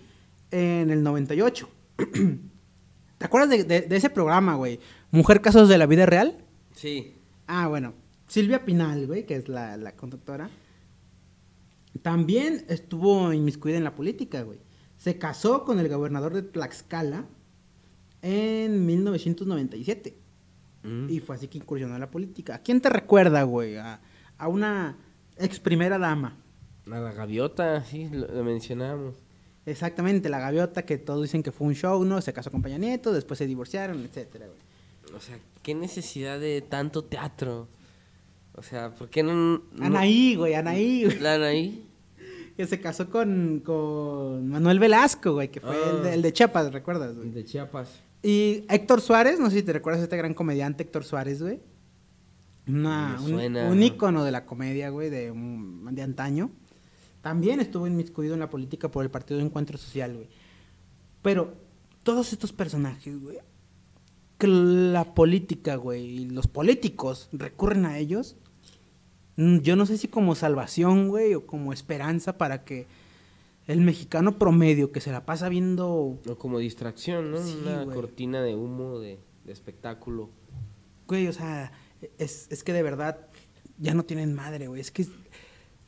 en 0.51 0.89
el 0.89 1.01
98. 1.03 1.69
¿Te 3.17 3.25
acuerdas 3.25 3.49
de, 3.49 3.63
de- 3.63 3.79
de 3.83 3.95
ese 3.95 4.09
programa, 4.09 4.55
güey? 4.55 4.81
Mujer 5.09 5.39
Casos 5.39 5.69
de 5.69 5.77
la 5.77 5.85
Vida 5.85 6.05
Real. 6.05 6.37
Sí. 6.75 7.15
Ah, 7.47 7.69
bueno. 7.69 7.93
Silvia 8.27 8.65
Pinal, 8.65 9.07
güey, 9.07 9.25
que 9.25 9.37
es 9.37 9.47
la, 9.47 9.77
la 9.77 9.93
conductora, 9.95 10.49
también 12.01 12.65
estuvo 12.67 13.31
inmiscuida 13.31 13.77
en 13.77 13.85
la 13.85 13.95
política, 13.95 14.41
güey. 14.41 14.59
Se 14.97 15.17
casó 15.17 15.63
con 15.63 15.79
el 15.79 15.87
gobernador 15.87 16.33
de 16.33 16.41
Tlaxcala 16.41 17.23
en 18.21 18.85
1997. 18.85 20.17
Mm. 20.83 21.09
Y 21.09 21.21
fue 21.21 21.37
así 21.37 21.47
que 21.47 21.59
incursionó 21.59 21.93
en 21.95 22.01
la 22.01 22.11
política. 22.11 22.55
¿A 22.55 22.59
quién 22.59 22.81
te 22.81 22.89
recuerda, 22.89 23.43
güey? 23.43 23.77
A, 23.77 24.01
a 24.37 24.47
una 24.49 24.97
ex 25.37 25.61
primera 25.61 25.97
dama. 25.97 26.35
A 26.91 26.99
la 26.99 27.11
gaviota, 27.11 27.83
sí, 27.83 28.07
lo, 28.11 28.27
lo 28.27 28.43
mencionábamos. 28.43 29.15
Exactamente, 29.65 30.29
la 30.29 30.39
gaviota 30.39 30.85
que 30.85 30.97
todos 30.97 31.23
dicen 31.23 31.43
que 31.43 31.51
fue 31.51 31.67
un 31.67 31.73
show, 31.75 32.03
¿no? 32.05 32.21
Se 32.21 32.31
casó 32.31 32.49
con 32.51 32.61
Peña 32.61 32.77
Nieto, 32.77 33.11
después 33.11 33.37
se 33.37 33.45
divorciaron, 33.45 34.01
etcétera, 34.03 34.45
güey. 34.47 35.15
O 35.17 35.19
sea, 35.19 35.37
¿qué 35.63 35.75
necesidad 35.75 36.39
de 36.39 36.61
tanto 36.61 37.03
teatro? 37.03 37.67
O 38.53 38.61
sea, 38.63 38.93
¿por 38.95 39.09
qué 39.09 39.23
no...? 39.23 39.33
no- 39.33 39.63
Anaí, 39.85 40.35
güey, 40.35 40.53
Anaí, 40.53 41.03
güey. 41.05 41.19
¿La 41.19 41.35
Anaí? 41.35 41.83
Que 42.55 42.65
se 42.65 42.79
casó 42.79 43.09
con, 43.09 43.61
con 43.63 44.47
Manuel 44.49 44.79
Velasco, 44.79 45.33
güey, 45.33 45.49
que 45.49 45.59
fue 45.59 45.75
el, 45.91 46.03
de, 46.03 46.09
Ah. 46.09 46.13
el 46.13 46.21
de 46.21 46.33
Chiapas, 46.33 46.71
¿recuerdas? 46.71 47.15
güey? 47.15 47.29
De 47.29 47.43
Chiapas. 47.45 47.89
Y 48.23 48.63
Héctor 48.69 49.01
Suárez, 49.01 49.39
no 49.39 49.49
sé 49.49 49.57
si 49.57 49.63
te 49.63 49.73
recuerdas 49.73 49.99
a 50.01 50.03
este 50.05 50.17
gran 50.17 50.33
comediante 50.33 50.83
Héctor 50.83 51.03
Suárez, 51.03 51.41
güey. 51.41 51.59
Una, 52.67 53.15
Me 53.19 53.23
un, 53.25 53.29
suena. 53.29 53.67
un 53.69 53.83
ícono 53.83 54.23
de 54.23 54.31
la 54.31 54.45
comedia, 54.45 54.89
güey, 54.89 55.09
de, 55.09 55.31
de 55.91 56.01
antaño. 56.01 56.49
También 57.27 57.59
estuvo 57.59 57.85
inmiscuido 57.87 58.35
en 58.35 58.39
la 58.39 58.49
política 58.49 58.89
por 58.89 59.03
el 59.03 59.11
Partido 59.11 59.37
de 59.37 59.45
Encuentro 59.45 59.77
Social, 59.77 60.15
güey. 60.15 60.29
Pero 61.21 61.55
todos 62.03 62.31
estos 62.31 62.53
personajes, 62.53 63.21
güey, 63.21 63.39
que 64.37 64.47
la 64.47 65.13
política, 65.13 65.75
güey, 65.75 66.05
y 66.05 66.29
los 66.29 66.47
políticos 66.47 67.27
recurren 67.33 67.85
a 67.85 67.97
ellos, 67.97 68.37
mm, 69.35 69.57
yo 69.57 69.75
no 69.75 69.85
sé 69.85 69.97
si 69.97 70.07
como 70.07 70.35
salvación, 70.35 71.09
güey, 71.09 71.33
o 71.33 71.45
como 71.45 71.73
esperanza 71.73 72.37
para 72.37 72.63
que 72.63 72.87
el 73.67 73.81
mexicano 73.81 74.39
promedio 74.39 74.93
que 74.93 75.01
se 75.01 75.11
la 75.11 75.25
pasa 75.25 75.49
viendo 75.49 76.17
O 76.25 76.37
como 76.37 76.59
distracción, 76.59 77.31
¿no? 77.31 77.43
Sí, 77.43 77.59
Una 77.61 77.83
güey. 77.83 77.93
cortina 77.93 78.41
de 78.41 78.55
humo 78.55 78.99
de, 78.99 79.19
de 79.43 79.51
espectáculo. 79.51 80.29
Güey, 81.09 81.27
o 81.27 81.33
sea, 81.33 81.73
es, 82.19 82.47
es 82.49 82.63
que 82.63 82.71
de 82.71 82.83
verdad 82.83 83.27
ya 83.79 83.93
no 83.93 84.05
tienen 84.05 84.33
madre, 84.33 84.69
güey. 84.69 84.79
Es 84.79 84.91
que 84.91 85.05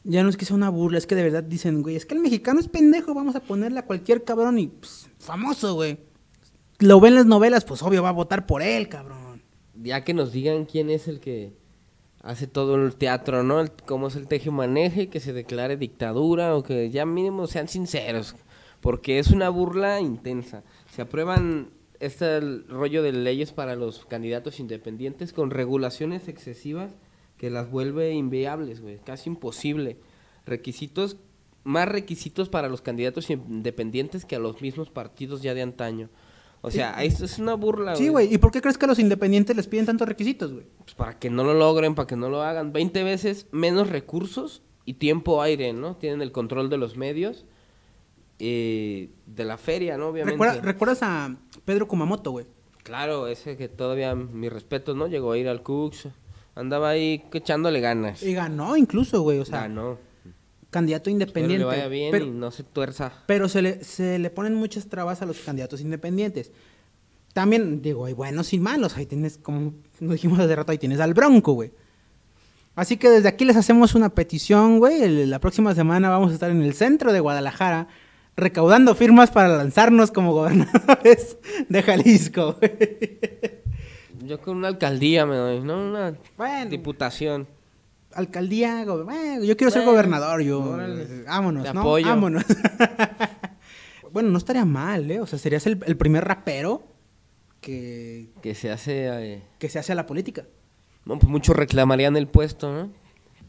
ya 0.10 0.24
no 0.24 0.30
es 0.30 0.38
que 0.38 0.46
sea 0.46 0.56
una 0.56 0.70
burla, 0.70 0.98
es 0.98 1.06
que 1.08 1.16
de 1.16 1.24
verdad 1.24 1.44
dicen, 1.44 1.82
güey, 1.84 1.96
es 1.96 2.06
que 2.06 2.16
el 2.16 2.20
mexicano 2.22 2.60
es 2.60 2.68
pendejo, 2.68 3.14
vamos 3.14 3.36
a 3.36 3.40
ponerle 3.42 3.80
a 3.80 3.86
cualquier 3.86 4.24
cabrón 4.24 4.58
y 4.58 4.68
pues, 4.68 5.10
famoso, 5.20 5.76
güey. 5.76 6.00
Lo 6.80 7.00
ven 7.00 7.14
en 7.14 7.16
las 7.20 7.26
novelas, 7.26 7.64
pues 7.66 7.84
obvio 7.84 8.02
va 8.04 8.10
a 8.10 8.14
votar 8.14 8.46
por 8.46 8.62
él, 8.62 8.90
cabrón. 8.90 9.44
Ya 9.76 10.04
que 10.04 10.14
nos 10.14 10.32
digan 10.32 10.66
quién 10.66 10.90
es 10.90 11.08
el 11.08 11.20
que 11.20 11.54
hace 12.22 12.48
todo 12.48 12.76
el 12.76 12.96
teatro, 12.96 13.44
¿no? 13.44 13.60
El- 13.62 13.72
cómo 13.72 14.08
es 14.08 14.16
el 14.16 14.28
teje 14.28 14.50
maneje, 14.52 15.10
que 15.10 15.20
se 15.20 15.32
declare 15.34 15.78
dictadura 15.78 16.56
o 16.56 16.64
que 16.64 16.90
ya 16.90 17.06
mínimo 17.06 17.48
sean 17.48 17.68
sinceros. 17.68 18.36
Porque 18.82 19.20
es 19.20 19.30
una 19.30 19.50
burla 19.50 20.00
intensa. 20.00 20.64
Se 20.96 21.02
aprueban 21.02 21.70
este 22.00 22.40
rollo 22.70 23.04
de 23.04 23.12
leyes 23.12 23.52
para 23.52 23.76
los 23.76 24.06
candidatos 24.06 24.60
independientes 24.60 25.34
con 25.34 25.52
regulaciones 25.52 26.28
excesivas 26.30 26.92
que 27.40 27.50
las 27.50 27.72
vuelve 27.72 28.12
inviables, 28.14 28.82
güey. 28.82 29.00
Casi 29.00 29.30
imposible. 29.30 29.98
Requisitos, 30.46 31.18
más 31.64 31.88
requisitos 31.90 32.50
para 32.50 32.70
los 32.70 32.82
candidatos 32.82 33.32
independientes 33.32 34.26
que 34.26 34.36
a 34.36 34.40
los 34.40 34.62
mismos 34.62 34.92
partidos 34.92 35.42
ya 35.42 35.56
de 35.56 35.64
antaño. 35.64 36.10
O 36.62 36.70
sea, 36.70 37.02
esto 37.04 37.24
es 37.24 37.40
una 37.40 37.54
burla, 37.54 37.96
Sí, 37.96 38.10
güey. 38.10 38.32
¿Y 38.34 38.38
por 38.38 38.52
qué 38.52 38.60
crees 38.62 38.78
que 38.78 38.84
a 38.86 38.90
los 38.90 39.00
independientes 39.00 39.56
les 39.56 39.68
piden 39.68 39.86
tantos 39.86 40.08
requisitos, 40.08 40.52
güey? 40.54 40.66
pues 40.80 40.94
para 40.94 41.18
que 41.18 41.30
no 41.30 41.44
lo 41.46 41.54
logren, 41.54 41.96
para 41.96 42.06
que 42.08 42.18
no 42.18 42.30
lo 42.30 42.42
hagan. 42.44 42.74
20 42.74 43.02
veces 43.04 43.48
menos 43.52 43.90
recursos 43.90 44.62
y 44.84 44.96
tiempo 44.96 45.42
aire, 45.42 45.72
¿no? 45.72 45.96
Tienen 45.96 46.22
el 46.22 46.34
control 46.34 46.70
de 46.70 46.78
los 46.78 46.98
medios, 46.98 47.46
eh, 48.40 49.10
de 49.26 49.44
la 49.46 49.58
feria, 49.58 49.98
¿no? 49.98 50.08
Obviamente. 50.10 50.34
¿Recuerda- 50.38 50.62
¿Recuerdas 50.62 51.00
a 51.04 51.36
Pedro 51.66 51.88
Kumamoto, 51.88 52.32
güey? 52.32 52.46
Claro, 52.84 53.28
ese 53.28 53.56
que 53.58 53.68
todavía, 53.70 54.16
mi 54.16 54.50
respeto, 54.50 54.96
¿no? 54.96 55.08
Llegó 55.08 55.32
a 55.34 55.38
ir 55.38 55.48
al 55.48 55.62
Cux, 55.64 56.08
andaba 56.60 56.90
ahí 56.90 57.24
echándole 57.34 57.80
ganas. 57.80 58.22
Y 58.24 58.34
ganó 58.34 58.76
incluso, 58.78 59.22
güey. 59.22 59.40
O 59.40 59.46
sea, 59.46 59.62
Ganó. 59.62 59.98
candidato 60.70 61.10
Espero 61.10 61.14
independiente. 61.14 61.60
le 61.60 61.66
vaya 61.66 61.88
bien 61.88 62.12
pero, 62.12 62.26
y 62.26 62.30
no 62.32 62.52
se 62.52 62.64
tuerza. 62.64 63.12
pero 63.26 63.50
se, 63.50 63.62
le, 63.62 63.84
se 63.84 64.20
le 64.20 64.30
ponen 64.30 64.54
muchas 64.56 64.88
trabas 64.88 65.22
a 65.22 65.26
los 65.26 65.40
candidatos 65.40 65.82
independientes. 65.82 66.52
También, 67.34 67.82
digo, 67.82 68.06
hay 68.06 68.14
buenos 68.14 68.54
y 68.54 68.60
malos. 68.60 68.98
Ahí 68.98 69.06
tienes, 69.06 69.38
como 69.38 69.74
nos 70.00 70.14
dijimos 70.14 70.40
hace 70.40 70.56
rato, 70.56 70.72
ahí 70.72 70.78
tienes 70.78 71.00
al 71.00 71.14
Bronco, 71.14 71.54
güey. 71.54 71.72
Así 72.76 72.98
que 72.98 73.10
desde 73.10 73.28
aquí 73.30 73.46
les 73.46 73.56
hacemos 73.58 73.94
una 73.96 74.10
petición, 74.10 74.80
güey. 74.80 75.26
La 75.26 75.40
próxima 75.40 75.76
semana 75.76 76.10
vamos 76.10 76.32
a 76.32 76.34
estar 76.34 76.50
en 76.50 76.62
el 76.62 76.74
centro 76.74 77.12
de 77.14 77.20
Guadalajara 77.20 77.88
recaudando 78.38 78.96
firmas 78.96 79.32
para 79.32 79.50
lanzarnos 79.50 80.12
como 80.12 80.34
gobernadores 80.34 81.38
de 81.68 81.84
Jalisco, 81.84 82.56
güey. 82.60 82.72
Yo 84.30 84.40
con 84.40 84.58
una 84.58 84.68
alcaldía 84.68 85.26
me 85.26 85.36
doy, 85.36 85.62
¿no? 85.62 85.80
Una 85.90 86.14
Bueno, 86.38 86.70
diputación. 86.70 87.48
alcaldía, 88.14 88.86
bueno, 88.86 89.44
yo 89.44 89.58
quiero 89.58 89.72
ser 89.72 89.86
gobernador, 89.86 90.42
yo. 90.42 90.62
órale. 90.62 91.24
Vámonos, 91.24 91.64
Te 91.66 91.74
¿no? 91.74 91.80
apoyo. 91.82 92.06
Vámonos. 92.08 92.44
bueno, 94.12 94.30
no 94.30 94.38
estaría 94.38 94.66
mal, 94.66 95.10
¿eh? 95.12 95.20
O 95.20 95.26
sea, 95.28 95.40
serías 95.40 95.66
el, 95.68 95.80
el 95.86 95.98
primer 95.98 96.26
rapero 96.26 96.84
que, 97.62 98.30
Que 98.42 98.56
se 98.56 98.72
hace... 98.72 99.08
eh, 99.34 99.44
que 99.58 99.70
se 99.70 99.80
hace 99.80 99.92
a 99.92 99.96
la 99.96 100.06
política. 100.06 100.46
no, 101.06 101.18
pues 101.20 101.30
muchos 101.30 101.56
reclamarían 101.56 102.16
el 102.16 102.28
puesto, 102.28 102.72
¿no? 102.72 102.92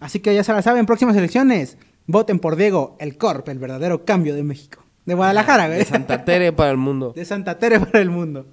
Así 0.01 0.21
que 0.21 0.35
ya 0.35 0.43
se 0.45 0.53
la 0.53 0.63
saben, 0.63 0.87
próximas 0.87 1.15
elecciones, 1.17 1.77
voten 2.07 2.39
por 2.39 2.57
Diego, 2.57 2.97
el 3.01 3.19
Corp, 3.19 3.47
el 3.51 3.59
verdadero 3.59 4.05
cambio 4.07 4.35
de 4.35 4.43
México. 4.43 4.83
De 5.05 5.15
Guadalajara, 5.15 5.67
güey. 5.67 5.79
De 5.79 5.85
Santa 5.85 6.25
Tere 6.25 6.53
para 6.53 6.71
el 6.71 6.77
mundo. 6.79 7.13
De 7.17 7.25
Santa 7.25 7.59
Tere 7.59 7.81
para 7.81 8.01
el 8.01 8.11
mundo. 8.11 8.47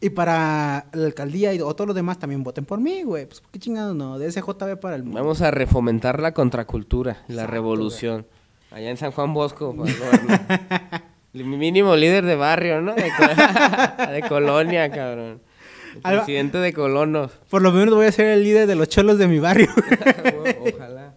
Y 0.00 0.10
para 0.10 0.86
la 0.92 1.06
alcaldía 1.06 1.54
y, 1.54 1.60
o 1.60 1.74
todos 1.74 1.88
los 1.88 1.96
demás 1.96 2.18
también 2.18 2.42
voten 2.44 2.64
por 2.66 2.80
mí, 2.80 3.02
güey. 3.02 3.26
Pues 3.26 3.42
qué 3.50 3.58
chingados 3.58 3.94
no, 3.96 4.18
de 4.18 4.30
SJB 4.30 4.76
para 4.78 4.94
el 4.96 5.04
mundo. 5.04 5.18
Vamos 5.18 5.40
a 5.40 5.50
refomentar 5.50 6.20
la 6.20 6.32
contracultura, 6.32 7.24
la 7.28 7.34
Exacto, 7.34 7.50
revolución. 7.52 8.26
Allá 8.70 8.90
en 8.90 8.96
San 8.98 9.10
Juan 9.12 9.32
Bosco, 9.32 9.72
gobernar. 9.72 11.04
Mi 11.32 11.44
mínimo 11.44 11.96
líder 11.96 12.24
de 12.24 12.34
barrio, 12.36 12.80
¿no? 12.82 12.94
De, 12.94 13.10
co- 13.16 14.02
de 14.12 14.22
colonia, 14.28 14.90
cabrón. 14.90 15.40
El 15.94 16.00
Alba- 16.02 16.24
presidente 16.24 16.58
de 16.58 16.72
colonos. 16.74 17.32
Por 17.50 17.62
lo 17.62 17.72
menos 17.72 17.94
voy 17.94 18.06
a 18.06 18.12
ser 18.12 18.26
el 18.26 18.42
líder 18.42 18.66
de 18.66 18.74
los 18.74 18.88
cholos 18.88 19.16
de 19.18 19.28
mi 19.28 19.38
barrio. 19.38 19.68
Ojalá. 20.74 21.14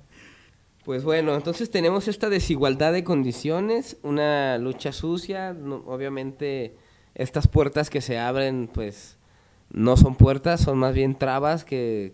Pues 0.85 1.03
bueno, 1.03 1.35
entonces 1.35 1.69
tenemos 1.69 2.07
esta 2.07 2.29
desigualdad 2.29 2.93
de 2.93 3.03
condiciones, 3.03 3.97
una 4.03 4.57
lucha 4.57 4.91
sucia, 4.91 5.53
no- 5.53 5.83
obviamente 5.85 6.75
estas 7.15 7.47
puertas 7.47 7.89
que 7.89 8.01
se 8.01 8.17
abren, 8.17 8.69
pues 8.73 9.17
no 9.69 9.97
son 9.97 10.15
puertas, 10.15 10.61
son 10.61 10.77
más 10.77 10.93
bien 10.93 11.17
trabas 11.17 11.63
que, 11.65 12.13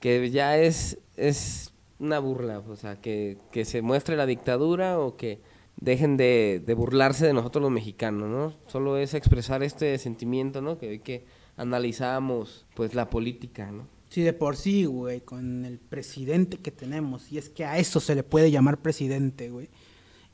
que 0.00 0.30
ya 0.30 0.58
es, 0.58 0.98
es 1.16 1.72
una 1.98 2.18
burla, 2.18 2.58
o 2.60 2.76
sea, 2.76 3.00
que, 3.00 3.38
que 3.52 3.64
se 3.64 3.82
muestre 3.82 4.16
la 4.16 4.26
dictadura 4.26 4.98
o 4.98 5.16
que 5.16 5.40
dejen 5.76 6.16
de, 6.16 6.62
de 6.64 6.74
burlarse 6.74 7.26
de 7.26 7.32
nosotros 7.32 7.62
los 7.62 7.70
mexicanos, 7.70 8.28
¿no? 8.28 8.54
Solo 8.66 8.96
es 8.98 9.14
expresar 9.14 9.62
este 9.62 9.98
sentimiento, 9.98 10.62
¿no? 10.62 10.78
Que 10.78 10.88
hoy 10.88 10.98
que 11.00 11.24
analizamos, 11.56 12.66
pues, 12.74 12.94
la 12.94 13.10
política, 13.10 13.70
¿no? 13.70 13.86
Sí, 14.08 14.22
de 14.22 14.32
por 14.32 14.56
sí, 14.56 14.84
güey, 14.84 15.20
con 15.20 15.64
el 15.64 15.78
presidente 15.78 16.58
que 16.58 16.70
tenemos. 16.70 17.30
Y 17.32 17.38
es 17.38 17.48
que 17.48 17.64
a 17.64 17.78
eso 17.78 18.00
se 18.00 18.14
le 18.14 18.22
puede 18.22 18.50
llamar 18.50 18.78
presidente, 18.78 19.50
güey. 19.50 19.68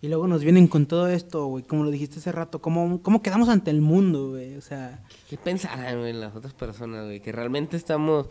Y 0.02 0.08
luego 0.08 0.26
nos 0.26 0.42
vienen 0.42 0.66
con 0.66 0.84
todo 0.86 1.06
esto, 1.08 1.46
güey, 1.46 1.62
como 1.64 1.84
lo 1.84 1.90
dijiste 1.90 2.18
hace 2.18 2.32
rato, 2.32 2.60
¿cómo, 2.60 3.00
cómo 3.02 3.22
quedamos 3.22 3.48
ante 3.48 3.70
el 3.70 3.80
mundo, 3.80 4.30
güey? 4.30 4.56
O 4.56 4.60
sea, 4.60 5.02
¿Qué 5.30 5.38
pensarán 5.38 6.00
güey, 6.00 6.12
las 6.12 6.34
otras 6.36 6.52
personas, 6.54 7.04
güey? 7.04 7.20
Que 7.20 7.30
realmente 7.32 7.76
estamos 7.76 8.26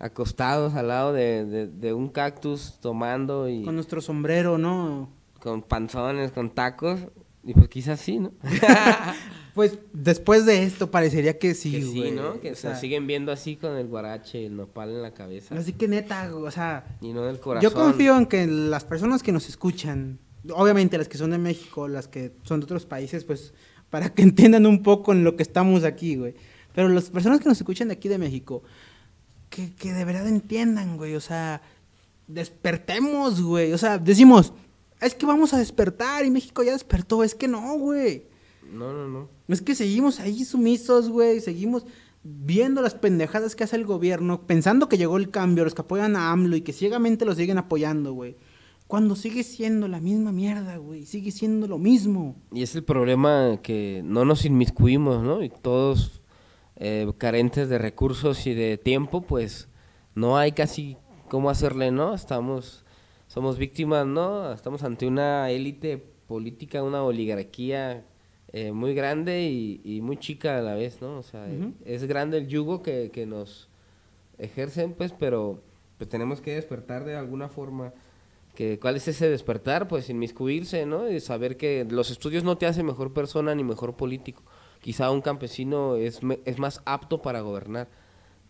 acostados 0.00 0.74
al 0.74 0.88
lado 0.88 1.12
de, 1.12 1.44
de- 1.44 1.66
de 1.68 1.92
un 1.94 2.08
cactus 2.08 2.78
tomando 2.80 3.48
y 3.48 3.58
con 3.58 3.66
con, 3.66 3.74
nuestro 3.76 4.00
sombrero, 4.00 4.58
¿no? 4.58 5.10
panzones, 5.68 6.32
con 6.32 6.50
tacos. 6.50 6.98
Y 7.44 7.54
pues 7.54 7.68
quizás 7.68 8.00
sí, 8.00 8.18
¿no? 8.18 8.32
Pues 9.54 9.78
después 9.92 10.46
de 10.46 10.62
esto 10.62 10.90
parecería 10.90 11.38
que 11.38 11.52
sí, 11.54 11.72
que 11.72 11.82
sí, 11.82 11.98
güey. 11.98 12.12
¿no? 12.12 12.40
Que 12.40 12.52
O 12.52 12.54
se 12.54 12.62
sea, 12.62 12.74
siguen 12.76 13.06
viendo 13.06 13.30
así 13.32 13.56
con 13.56 13.76
el 13.76 13.86
guarache 13.86 14.46
el 14.46 14.56
nopal 14.56 14.88
en 14.90 15.02
la 15.02 15.12
cabeza. 15.12 15.54
Así 15.54 15.74
que 15.74 15.88
neta, 15.88 16.34
o 16.34 16.50
sea, 16.50 16.96
Y 17.02 17.12
no 17.12 17.22
del 17.26 17.38
corazón. 17.38 17.70
yo 17.70 17.76
confío 17.76 18.16
en 18.16 18.24
que 18.26 18.46
las 18.46 18.84
personas 18.84 19.22
que 19.22 19.30
nos 19.30 19.48
escuchan, 19.50 20.18
obviamente 20.50 20.98
las 20.98 21.08
que 21.08 21.18
son 21.18 21.30
de 21.30 21.38
México, 21.38 21.88
las 21.88 22.08
que 22.08 22.32
son 22.42 22.60
de 22.60 22.64
otros 22.64 22.86
países, 22.86 23.24
pues 23.24 23.54
para 23.90 24.12
que 24.12 24.22
entiendan 24.22 24.66
un 24.66 24.82
poco 24.82 25.12
en 25.12 25.24
lo 25.24 25.36
que 25.36 25.42
estamos 25.42 25.84
aquí, 25.84 26.16
güey. 26.16 26.34
Pero 26.74 26.88
las 26.88 27.10
personas 27.10 27.40
que 27.40 27.48
nos 27.48 27.58
escuchan 27.58 27.88
de 27.88 27.94
aquí 27.94 28.08
de 28.08 28.18
México, 28.18 28.62
que, 29.50 29.74
que 29.74 29.92
de 29.92 30.04
verdad 30.04 30.26
entiendan, 30.26 30.96
güey, 30.96 31.14
o 31.14 31.20
sea, 31.20 31.60
despertemos, 32.26 33.42
güey. 33.42 33.72
O 33.72 33.78
sea, 33.78 33.98
decimos, 33.98 34.52
es 35.00 35.14
que 35.14 35.26
vamos 35.26 35.52
a 35.52 35.58
despertar 35.58 36.24
y 36.24 36.30
México 36.30 36.62
ya 36.62 36.72
despertó, 36.72 37.22
es 37.22 37.34
que 37.34 37.48
no, 37.48 37.76
güey. 37.78 38.24
No, 38.72 38.92
no, 38.92 39.06
no. 39.08 39.28
Es 39.48 39.60
que 39.60 39.74
seguimos 39.74 40.20
ahí 40.20 40.44
sumisos, 40.44 41.10
güey. 41.10 41.40
Seguimos 41.40 41.84
viendo 42.22 42.80
las 42.80 42.94
pendejadas 42.94 43.56
que 43.56 43.64
hace 43.64 43.76
el 43.76 43.84
gobierno, 43.84 44.46
pensando 44.46 44.88
que 44.88 44.96
llegó 44.96 45.16
el 45.16 45.30
cambio, 45.30 45.64
los 45.64 45.74
que 45.74 45.82
apoyan 45.82 46.16
a 46.16 46.30
AMLO 46.30 46.56
y 46.56 46.62
que 46.62 46.72
ciegamente 46.72 47.24
lo 47.24 47.34
siguen 47.34 47.58
apoyando, 47.58 48.12
güey. 48.12 48.36
Cuando 48.92 49.16
sigue 49.16 49.42
siendo 49.42 49.88
la 49.88 50.00
misma 50.00 50.32
mierda, 50.32 50.76
güey. 50.76 51.06
Sigue 51.06 51.30
siendo 51.30 51.66
lo 51.66 51.78
mismo. 51.78 52.36
Y 52.52 52.62
es 52.62 52.74
el 52.74 52.84
problema 52.84 53.58
que 53.62 54.02
no 54.04 54.26
nos 54.26 54.44
inmiscuimos, 54.44 55.22
¿no? 55.22 55.42
Y 55.42 55.48
todos 55.48 56.20
eh, 56.76 57.10
carentes 57.16 57.70
de 57.70 57.78
recursos 57.78 58.46
y 58.46 58.52
de 58.52 58.76
tiempo, 58.76 59.22
pues 59.22 59.66
no 60.14 60.36
hay 60.36 60.52
casi 60.52 60.98
cómo 61.30 61.48
hacerle, 61.48 61.90
¿no? 61.90 62.12
Estamos, 62.12 62.84
somos 63.28 63.56
víctimas, 63.56 64.06
¿no? 64.06 64.52
Estamos 64.52 64.82
ante 64.82 65.06
una 65.06 65.48
élite 65.48 65.96
política, 66.26 66.82
una 66.82 67.02
oligarquía 67.02 68.04
eh, 68.52 68.72
muy 68.72 68.92
grande 68.92 69.44
y, 69.44 69.80
y 69.84 70.02
muy 70.02 70.18
chica 70.18 70.58
a 70.58 70.60
la 70.60 70.74
vez, 70.74 71.00
¿no? 71.00 71.16
O 71.16 71.22
sea, 71.22 71.46
Ujú. 71.46 71.72
es 71.86 72.04
grande 72.04 72.36
el 72.36 72.46
yugo 72.46 72.82
que, 72.82 73.10
que 73.10 73.24
nos 73.24 73.70
ejercen, 74.36 74.92
pues, 74.92 75.14
pero 75.18 75.62
pues 75.96 76.10
tenemos 76.10 76.42
que 76.42 76.56
despertar 76.56 77.06
de 77.06 77.16
alguna 77.16 77.48
forma. 77.48 77.94
Que, 78.54 78.78
¿Cuál 78.78 78.96
es 78.96 79.08
ese 79.08 79.30
despertar? 79.30 79.88
Pues 79.88 80.10
inmiscuirse, 80.10 80.84
¿no? 80.84 81.10
Y 81.10 81.20
saber 81.20 81.56
que 81.56 81.86
los 81.88 82.10
estudios 82.10 82.44
no 82.44 82.58
te 82.58 82.66
hacen 82.66 82.84
mejor 82.84 83.12
persona 83.12 83.54
ni 83.54 83.64
mejor 83.64 83.94
político. 83.96 84.42
Quizá 84.80 85.10
un 85.10 85.22
campesino 85.22 85.96
es, 85.96 86.20
es 86.44 86.58
más 86.58 86.82
apto 86.84 87.22
para 87.22 87.40
gobernar, 87.40 87.88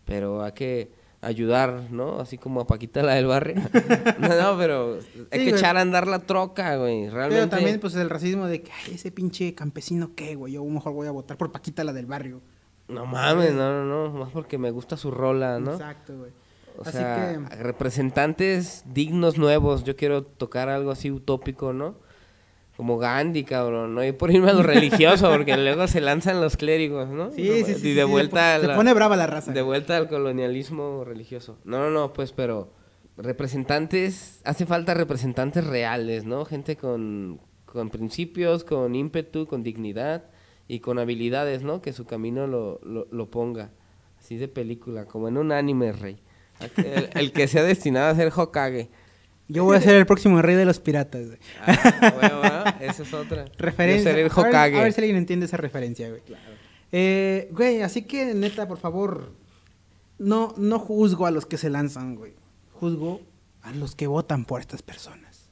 pero 0.05 0.43
hay 0.43 0.51
que 0.53 0.91
ayudar, 1.21 1.87
¿no? 1.91 2.19
Así 2.19 2.37
como 2.37 2.59
a 2.59 2.67
Paquita 2.67 3.01
la 3.01 3.13
del 3.13 3.27
barrio. 3.27 3.55
no, 4.19 4.27
no, 4.27 4.57
pero 4.57 4.95
hay 4.95 4.99
Sí, 5.01 5.45
que 5.45 5.51
güey. 5.51 5.53
echar 5.53 5.77
a 5.77 5.81
andar 5.81 6.05
la 6.07 6.19
troca, 6.19 6.75
güey. 6.75 7.07
Realmente. 7.09 7.35
Pero 7.35 7.49
también, 7.49 7.79
pues, 7.79 7.95
el 7.95 8.09
racismo 8.09 8.47
de 8.47 8.61
que, 8.61 8.71
ay, 8.73 8.95
ese 8.95 9.09
pinche 9.11 9.55
campesino, 9.55 10.11
¿qué, 10.15 10.35
güey? 10.35 10.53
Yo 10.53 10.65
mejor 10.65 10.91
voy 10.91 11.07
a 11.07 11.11
votar 11.11 11.37
por 11.37 11.51
Paquita, 11.53 11.85
la 11.85 11.93
del 11.93 12.07
barrio. 12.07 12.41
No 12.89 13.05
mames, 13.05 13.53
no, 13.53 13.85
no, 13.85 14.09
no. 14.09 14.19
Más 14.19 14.31
porque 14.31 14.57
me 14.57 14.71
gusta 14.71 14.97
su 14.97 15.11
rola, 15.11 15.59
¿no? 15.59 15.71
Exacto, 15.73 16.17
güey. 16.17 16.31
O 16.77 16.81
Así 16.81 16.91
sea, 16.97 17.39
que- 17.49 17.55
representantes 17.63 18.83
dignos 18.93 19.37
nuevos. 19.37 19.83
Yo 19.83 19.95
quiero 19.95 20.23
tocar 20.23 20.69
algo 20.69 20.91
así 20.91 21.11
utópico, 21.11 21.73
¿no? 21.73 21.95
Como 22.75 22.97
Gandhi, 22.97 23.43
cabrón, 23.43 23.93
¿no? 23.93 24.03
Y 24.03 24.11
por 24.13 24.31
irme 24.31 24.49
a 24.49 24.53
lo 24.53 24.63
religioso, 24.63 25.29
porque 25.29 25.55
luego 25.57 25.87
se 25.87 26.01
lanzan 26.01 26.41
los 26.41 26.57
clérigos, 26.57 27.07
¿no? 27.09 27.29
Sí, 27.31 27.63
sí, 27.63 27.75
sí. 27.75 27.89
Y 27.89 27.93
de 27.93 28.03
sí, 28.05 28.09
vuelta 28.09 28.59
Se 28.59 28.67
la- 28.67 28.75
pone 28.75 28.93
brava 28.93 29.15
la 29.15 29.27
raza. 29.27 29.51
de 29.51 29.61
vuelta 29.61 29.95
al 29.95 30.07
colonialismo 30.07 31.03
religioso. 31.05 31.57
No, 31.65 31.77
no, 31.79 31.89
no, 31.91 32.13
pues, 32.13 32.31
pero 32.31 32.71
representantes, 33.15 34.41
hace 34.45 34.65
falta 34.65 34.93
representantes 34.93 35.65
reales, 35.67 36.23
¿no? 36.25 36.45
Gente 36.45 36.77
con, 36.77 37.39
con 37.65 37.89
principios, 37.89 38.63
con 38.63 38.95
ímpetu, 38.95 39.45
con 39.47 39.61
dignidad 39.63 40.23
y 40.67 40.79
con 40.79 40.97
habilidades, 40.97 41.61
¿no? 41.61 41.81
Que 41.81 41.93
su 41.93 42.05
camino 42.05 42.47
lo, 42.47 42.79
lo, 42.83 43.05
lo 43.11 43.29
ponga. 43.29 43.69
Así 44.19 44.37
de 44.37 44.47
película, 44.47 45.05
como 45.05 45.27
en 45.27 45.37
un 45.37 45.51
anime, 45.51 45.91
rey. 45.91 46.17
El, 46.77 47.09
el 47.13 47.31
que 47.31 47.47
sea 47.47 47.63
destinado 47.63 48.11
a 48.11 48.15
ser 48.15 48.31
Hokage. 48.35 48.89
Yo 49.49 49.65
voy 49.65 49.77
a 49.77 49.81
ser 49.81 49.95
el 49.95 50.05
próximo 50.05 50.41
rey 50.41 50.55
de 50.55 50.65
los 50.65 50.79
piratas, 50.79 51.27
güey. 51.27 51.39
Ah, 51.65 52.13
huevo, 52.21 52.41
¿no? 52.43 52.85
Esa 52.85 53.03
es 53.03 53.13
otra. 53.13 53.45
Referencia. 53.57 54.11
Yo 54.11 54.15
seré 54.17 54.21
el 54.25 54.31
A 54.31 54.35
ver- 54.35 54.47
Hokage. 54.49 54.79
A 54.79 54.83
ver, 54.83 54.93
si 54.93 55.01
alguien 55.01 55.17
entiende 55.17 55.45
esa 55.45 55.57
referencia, 55.57 56.09
güey. 56.09 56.21
Eh, 56.91 57.49
güey, 57.51 57.81
así 57.81 58.03
que 58.03 58.33
neta, 58.33 58.67
por 58.67 58.77
favor, 58.77 59.33
no, 60.17 60.53
no 60.57 60.79
juzgo 60.79 61.25
a 61.25 61.31
los 61.31 61.45
que 61.45 61.57
se 61.57 61.69
lanzan, 61.69 62.15
güey. 62.15 62.33
Juzgo 62.73 63.21
a 63.61 63.71
los 63.73 63.95
que 63.95 64.07
votan 64.07 64.45
por 64.45 64.61
estas 64.61 64.81
personas. 64.81 65.49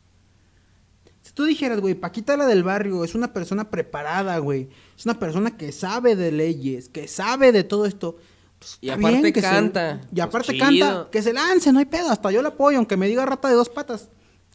Si 1.21 1.33
tú 1.33 1.45
dijeras, 1.45 1.79
güey, 1.79 1.93
Paquita 1.95 2.35
la 2.37 2.45
del 2.45 2.63
barrio 2.63 3.03
es 3.03 3.15
una 3.15 3.33
persona 3.33 3.69
preparada, 3.69 4.37
güey. 4.39 4.69
Es 4.97 5.05
una 5.05 5.19
persona 5.19 5.57
que 5.57 5.71
sabe 5.71 6.15
de 6.15 6.31
leyes, 6.31 6.89
que 6.89 7.07
sabe 7.07 7.51
de 7.51 7.63
todo 7.63 7.85
esto. 7.85 8.17
Pues, 8.61 8.77
Y 8.79 8.89
aparte 8.91 9.33
que 9.33 9.41
se- 9.41 9.47
canta. 9.47 10.01
y 10.11 10.15
Pues 10.15 10.23
aparte 10.23 10.57
canta. 10.57 11.07
Que 11.11 11.21
se 11.23 11.33
lance, 11.33 11.73
no 11.73 11.79
hay 11.79 11.85
pedo. 11.85 12.09
Hasta 12.11 12.31
yo 12.31 12.41
le 12.43 12.49
apoyo, 12.49 12.77
aunque 12.77 12.95
me 12.95 13.07
diga 13.07 13.25
rata 13.25 13.47
de 13.49 13.55
dos 13.55 13.69
patas. 13.69 14.09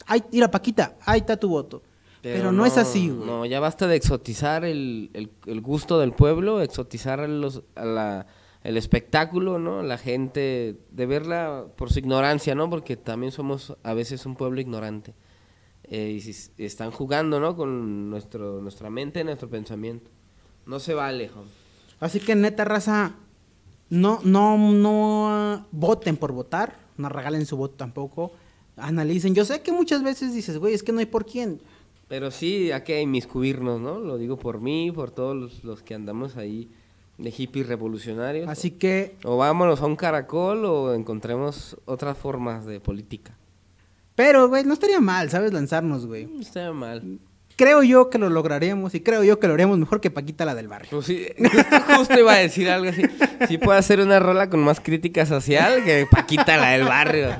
Ay, 0.05 0.23
mira, 0.31 0.49
Paquita, 0.49 0.95
ahí 1.05 1.19
está 1.19 1.35
tu 1.37 1.49
voto. 1.49 1.83
Pero, 2.21 2.51
no, 2.51 2.65
es 2.65 2.77
así, 2.77 3.09
güey. 3.09 3.25
No, 3.27 3.45
ya 3.45 3.59
basta 3.59 3.85
de 3.87 3.95
exotizar 3.97 4.63
el, 4.65 5.09
el- 5.13 5.31
el 5.45 5.61
gusto 5.61 5.99
del 5.99 6.13
pueblo, 6.13 6.61
exotizar 6.61 7.19
a 7.19 7.27
los, 7.27 7.63
a 7.75 7.85
la- 7.85 8.27
el 8.63 8.77
espectáculo, 8.77 9.59
¿no? 9.59 9.83
La 9.83 9.97
gente, 9.97 10.79
de 10.89 11.05
verla 11.05 11.65
por 11.77 11.91
su 11.91 11.99
ignorancia, 11.99 12.55
¿no? 12.55 12.69
Porque 12.69 12.97
también 12.97 13.31
somos 13.31 13.75
a 13.83 13.93
veces 13.93 14.25
un 14.25 14.35
pueblo 14.35 14.59
ignorante. 14.61 15.13
Eh, 15.83 16.09
y 16.17 16.19
si 16.21 16.51
están 16.63 16.91
jugando, 16.91 17.39
¿no? 17.39 17.55
Con 17.55 18.09
nuestro, 18.09 18.61
nuestra 18.61 18.89
mente, 18.89 19.23
nuestro 19.23 19.49
pensamiento. 19.49 20.09
No 20.65 20.79
se 20.79 20.93
vale, 20.93 21.29
Juan. 21.29 21.45
Así 22.01 22.19
que 22.19 22.35
neta, 22.35 22.65
raza, 22.65 23.15
no, 23.89 24.19
no, 24.23 24.57
no 24.57 25.29
ah, 25.29 25.65
voten 25.71 26.17
por 26.17 26.31
votar, 26.31 26.77
no 26.97 27.09
regalen 27.09 27.45
su 27.45 27.57
voto 27.57 27.75
tampoco, 27.75 28.31
analicen. 28.75 29.33
Yo 29.33 29.45
sé 29.45 29.61
que 29.61 29.71
muchas 29.71 30.03
veces 30.03 30.33
dices, 30.33 30.57
güey, 30.57 30.73
es 30.73 30.83
que 30.83 30.91
no 30.91 30.99
hay 30.99 31.05
por 31.05 31.25
quién. 31.25 31.61
Pero 32.07 32.31
sí, 32.31 32.71
hay 32.71 32.81
que 32.81 33.01
inmiscuirnos, 33.01 33.81
¿no? 33.81 33.99
Lo 33.99 34.17
digo 34.17 34.37
por 34.37 34.61
mí, 34.61 34.91
por 34.91 35.11
todos 35.11 35.35
los, 35.35 35.63
los 35.63 35.83
que 35.83 35.93
andamos 35.93 36.37
ahí 36.37 36.69
de 37.17 37.31
hippies 37.31 37.67
revolucionarios. 37.67 38.47
Así 38.47 38.71
que, 38.71 39.15
O 39.23 39.37
vámonos 39.37 39.81
a 39.81 39.85
un 39.85 39.95
caracol 39.95 40.65
o 40.65 40.93
encontremos 40.93 41.75
otras 41.85 42.17
formas 42.17 42.65
de 42.65 42.79
política. 42.79 43.35
pero, 44.15 44.47
güey, 44.47 44.63
no 44.63 44.73
estaría 44.73 44.99
mal, 45.01 45.29
¿sabes? 45.29 45.51
Lanzarnos, 45.53 46.05
güey. 46.05 46.25
No 46.25 46.41
está 46.41 46.71
mal. 46.71 47.19
Creo 47.57 47.81
yo 47.81 48.11
que 48.11 48.19
lo 48.19 48.29
lograríamos 48.29 48.93
y 48.93 49.01
creo 49.01 49.23
yo 49.23 49.39
que 49.39 49.47
lo 49.47 49.55
haríamos 49.55 49.79
mejor 49.79 49.99
que 49.99 50.11
Paquita 50.11 50.45
la 50.45 50.53
del 50.53 50.67
barrio. 50.67 50.89
Pues 50.91 51.07
sí, 51.07 51.25
justo, 51.39 51.81
justo 51.97 52.19
iba 52.19 52.33
a 52.33 52.37
decir 52.37 52.69
algo 52.69 52.89
así. 52.89 53.01
Sí 53.47 53.57
puede 53.57 53.79
hacer 53.79 53.99
una 53.99 54.19
rola 54.19 54.47
con 54.47 54.59
más 54.59 54.79
crítica 54.79 55.25
social 55.25 55.83
que 55.83 56.05
Paquita 56.09 56.55
la 56.55 56.69
del 56.69 56.83
barrio. 56.83 57.35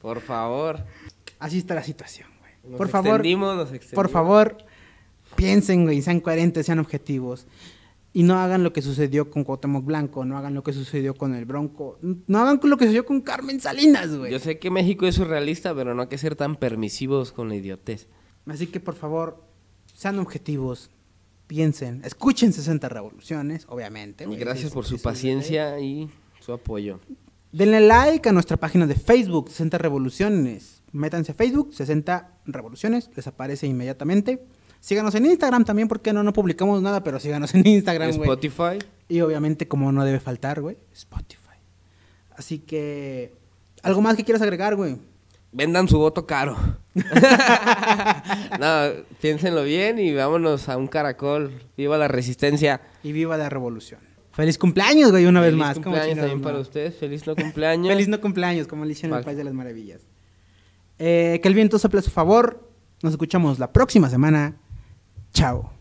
Por 0.00 0.20
favor. 0.20 0.84
Así 1.38 1.58
está 1.58 1.76
la 1.76 1.84
situación, 1.84 2.28
güey. 2.40 2.76
Por 2.76 2.88
favor, 2.88 3.24
nos 3.24 3.68
por 3.94 4.08
favor, 4.08 4.56
piensen, 5.36 5.84
güey, 5.84 6.02
sean 6.02 6.18
coherentes, 6.18 6.66
sean 6.66 6.80
objetivos. 6.80 7.46
Y 8.12 8.24
no 8.24 8.40
hagan 8.40 8.64
lo 8.64 8.72
que 8.72 8.82
sucedió 8.82 9.30
con 9.30 9.44
Cuauhtémoc 9.44 9.84
Blanco, 9.84 10.24
no 10.24 10.38
hagan 10.38 10.54
lo 10.54 10.64
que 10.64 10.72
sucedió 10.72 11.14
con 11.14 11.34
el 11.34 11.44
Bronco, 11.44 11.98
no 12.00 12.38
hagan 12.38 12.58
lo 12.64 12.76
que 12.78 12.86
sucedió 12.86 13.04
con 13.04 13.20
Carmen 13.20 13.60
Salinas, 13.60 14.16
güey. 14.16 14.32
Yo 14.32 14.40
sé 14.40 14.58
que 14.58 14.70
México 14.70 15.06
es 15.06 15.14
surrealista, 15.14 15.72
pero 15.72 15.94
no 15.94 16.02
hay 16.02 16.08
que 16.08 16.18
ser 16.18 16.34
tan 16.34 16.56
permisivos 16.56 17.30
con 17.30 17.48
la 17.48 17.56
idiotez. 17.56 18.08
Así 18.46 18.66
que 18.68 18.80
por 18.80 18.94
favor, 18.94 19.42
sean 19.94 20.18
objetivos, 20.18 20.90
piensen, 21.46 22.02
escuchen 22.04 22.52
60 22.52 22.88
revoluciones, 22.88 23.66
obviamente. 23.68 24.24
Y 24.24 24.36
gracias 24.36 24.72
por 24.72 24.84
su 24.84 25.00
paciencia 25.00 25.78
y 25.80 26.10
su 26.40 26.52
apoyo. 26.52 27.00
Denle 27.52 27.80
like 27.80 28.28
a 28.28 28.32
nuestra 28.32 28.56
página 28.56 28.86
de 28.86 28.94
Facebook, 28.94 29.48
60 29.48 29.78
Revoluciones. 29.78 30.82
Métanse 30.92 31.32
a 31.32 31.34
Facebook, 31.34 31.72
60 31.72 32.40
Revoluciones, 32.46 33.10
les 33.16 33.26
aparece 33.26 33.66
inmediatamente. 33.66 34.44
Síganos 34.80 35.14
en 35.14 35.26
Instagram 35.26 35.64
también, 35.64 35.88
porque 35.88 36.12
no, 36.12 36.22
no 36.22 36.32
publicamos 36.32 36.82
nada, 36.82 37.02
pero 37.02 37.18
síganos 37.18 37.54
en 37.54 37.66
Instagram, 37.66 38.10
güey. 38.10 38.28
Spotify. 38.28 38.78
Y 39.08 39.20
obviamente, 39.20 39.66
como 39.66 39.90
no 39.90 40.04
debe 40.04 40.20
faltar, 40.20 40.60
güey, 40.60 40.76
Spotify. 40.92 41.56
Así 42.36 42.58
que, 42.58 43.34
¿algo 43.82 44.02
más 44.02 44.16
que 44.16 44.24
quieras 44.24 44.42
agregar, 44.42 44.76
güey? 44.76 44.98
Vendan 45.50 45.88
su 45.88 45.98
voto 45.98 46.26
caro. 46.26 46.56
no, 48.60 49.04
piénsenlo 49.20 49.62
bien 49.64 49.98
y 49.98 50.14
vámonos 50.14 50.68
a 50.68 50.76
un 50.76 50.86
caracol. 50.88 51.52
Viva 51.76 51.98
la 51.98 52.08
resistencia. 52.08 52.80
Y 53.02 53.12
viva 53.12 53.36
la 53.36 53.48
revolución. 53.48 54.00
Feliz 54.32 54.58
cumpleaños, 54.58 55.10
güey, 55.12 55.26
una 55.26 55.40
vez 55.40 55.50
Feliz 55.50 55.58
más. 55.58 55.74
como 55.74 55.84
cumpleaños 55.84 56.18
también 56.18 56.42
para 56.42 56.58
ustedes. 56.58 56.96
Feliz 56.96 57.26
no 57.26 57.34
cumpleaños. 57.36 57.88
Feliz 57.88 58.08
no 58.08 58.20
cumpleaños, 58.20 58.66
como 58.66 58.84
le 58.84 58.92
hicieron 58.92 59.12
en 59.12 59.18
el 59.18 59.24
Vale. 59.24 59.24
País 59.24 59.38
de 59.38 59.44
las 59.44 59.54
Maravillas. 59.54 60.02
Eh, 60.98 61.40
que 61.42 61.48
el 61.48 61.54
viento 61.54 61.78
sople 61.78 62.00
a 62.00 62.02
su 62.02 62.10
favor. 62.10 62.70
Nos 63.02 63.12
escuchamos 63.12 63.58
la 63.58 63.72
próxima 63.72 64.08
semana. 64.08 64.56
Chao. 65.32 65.72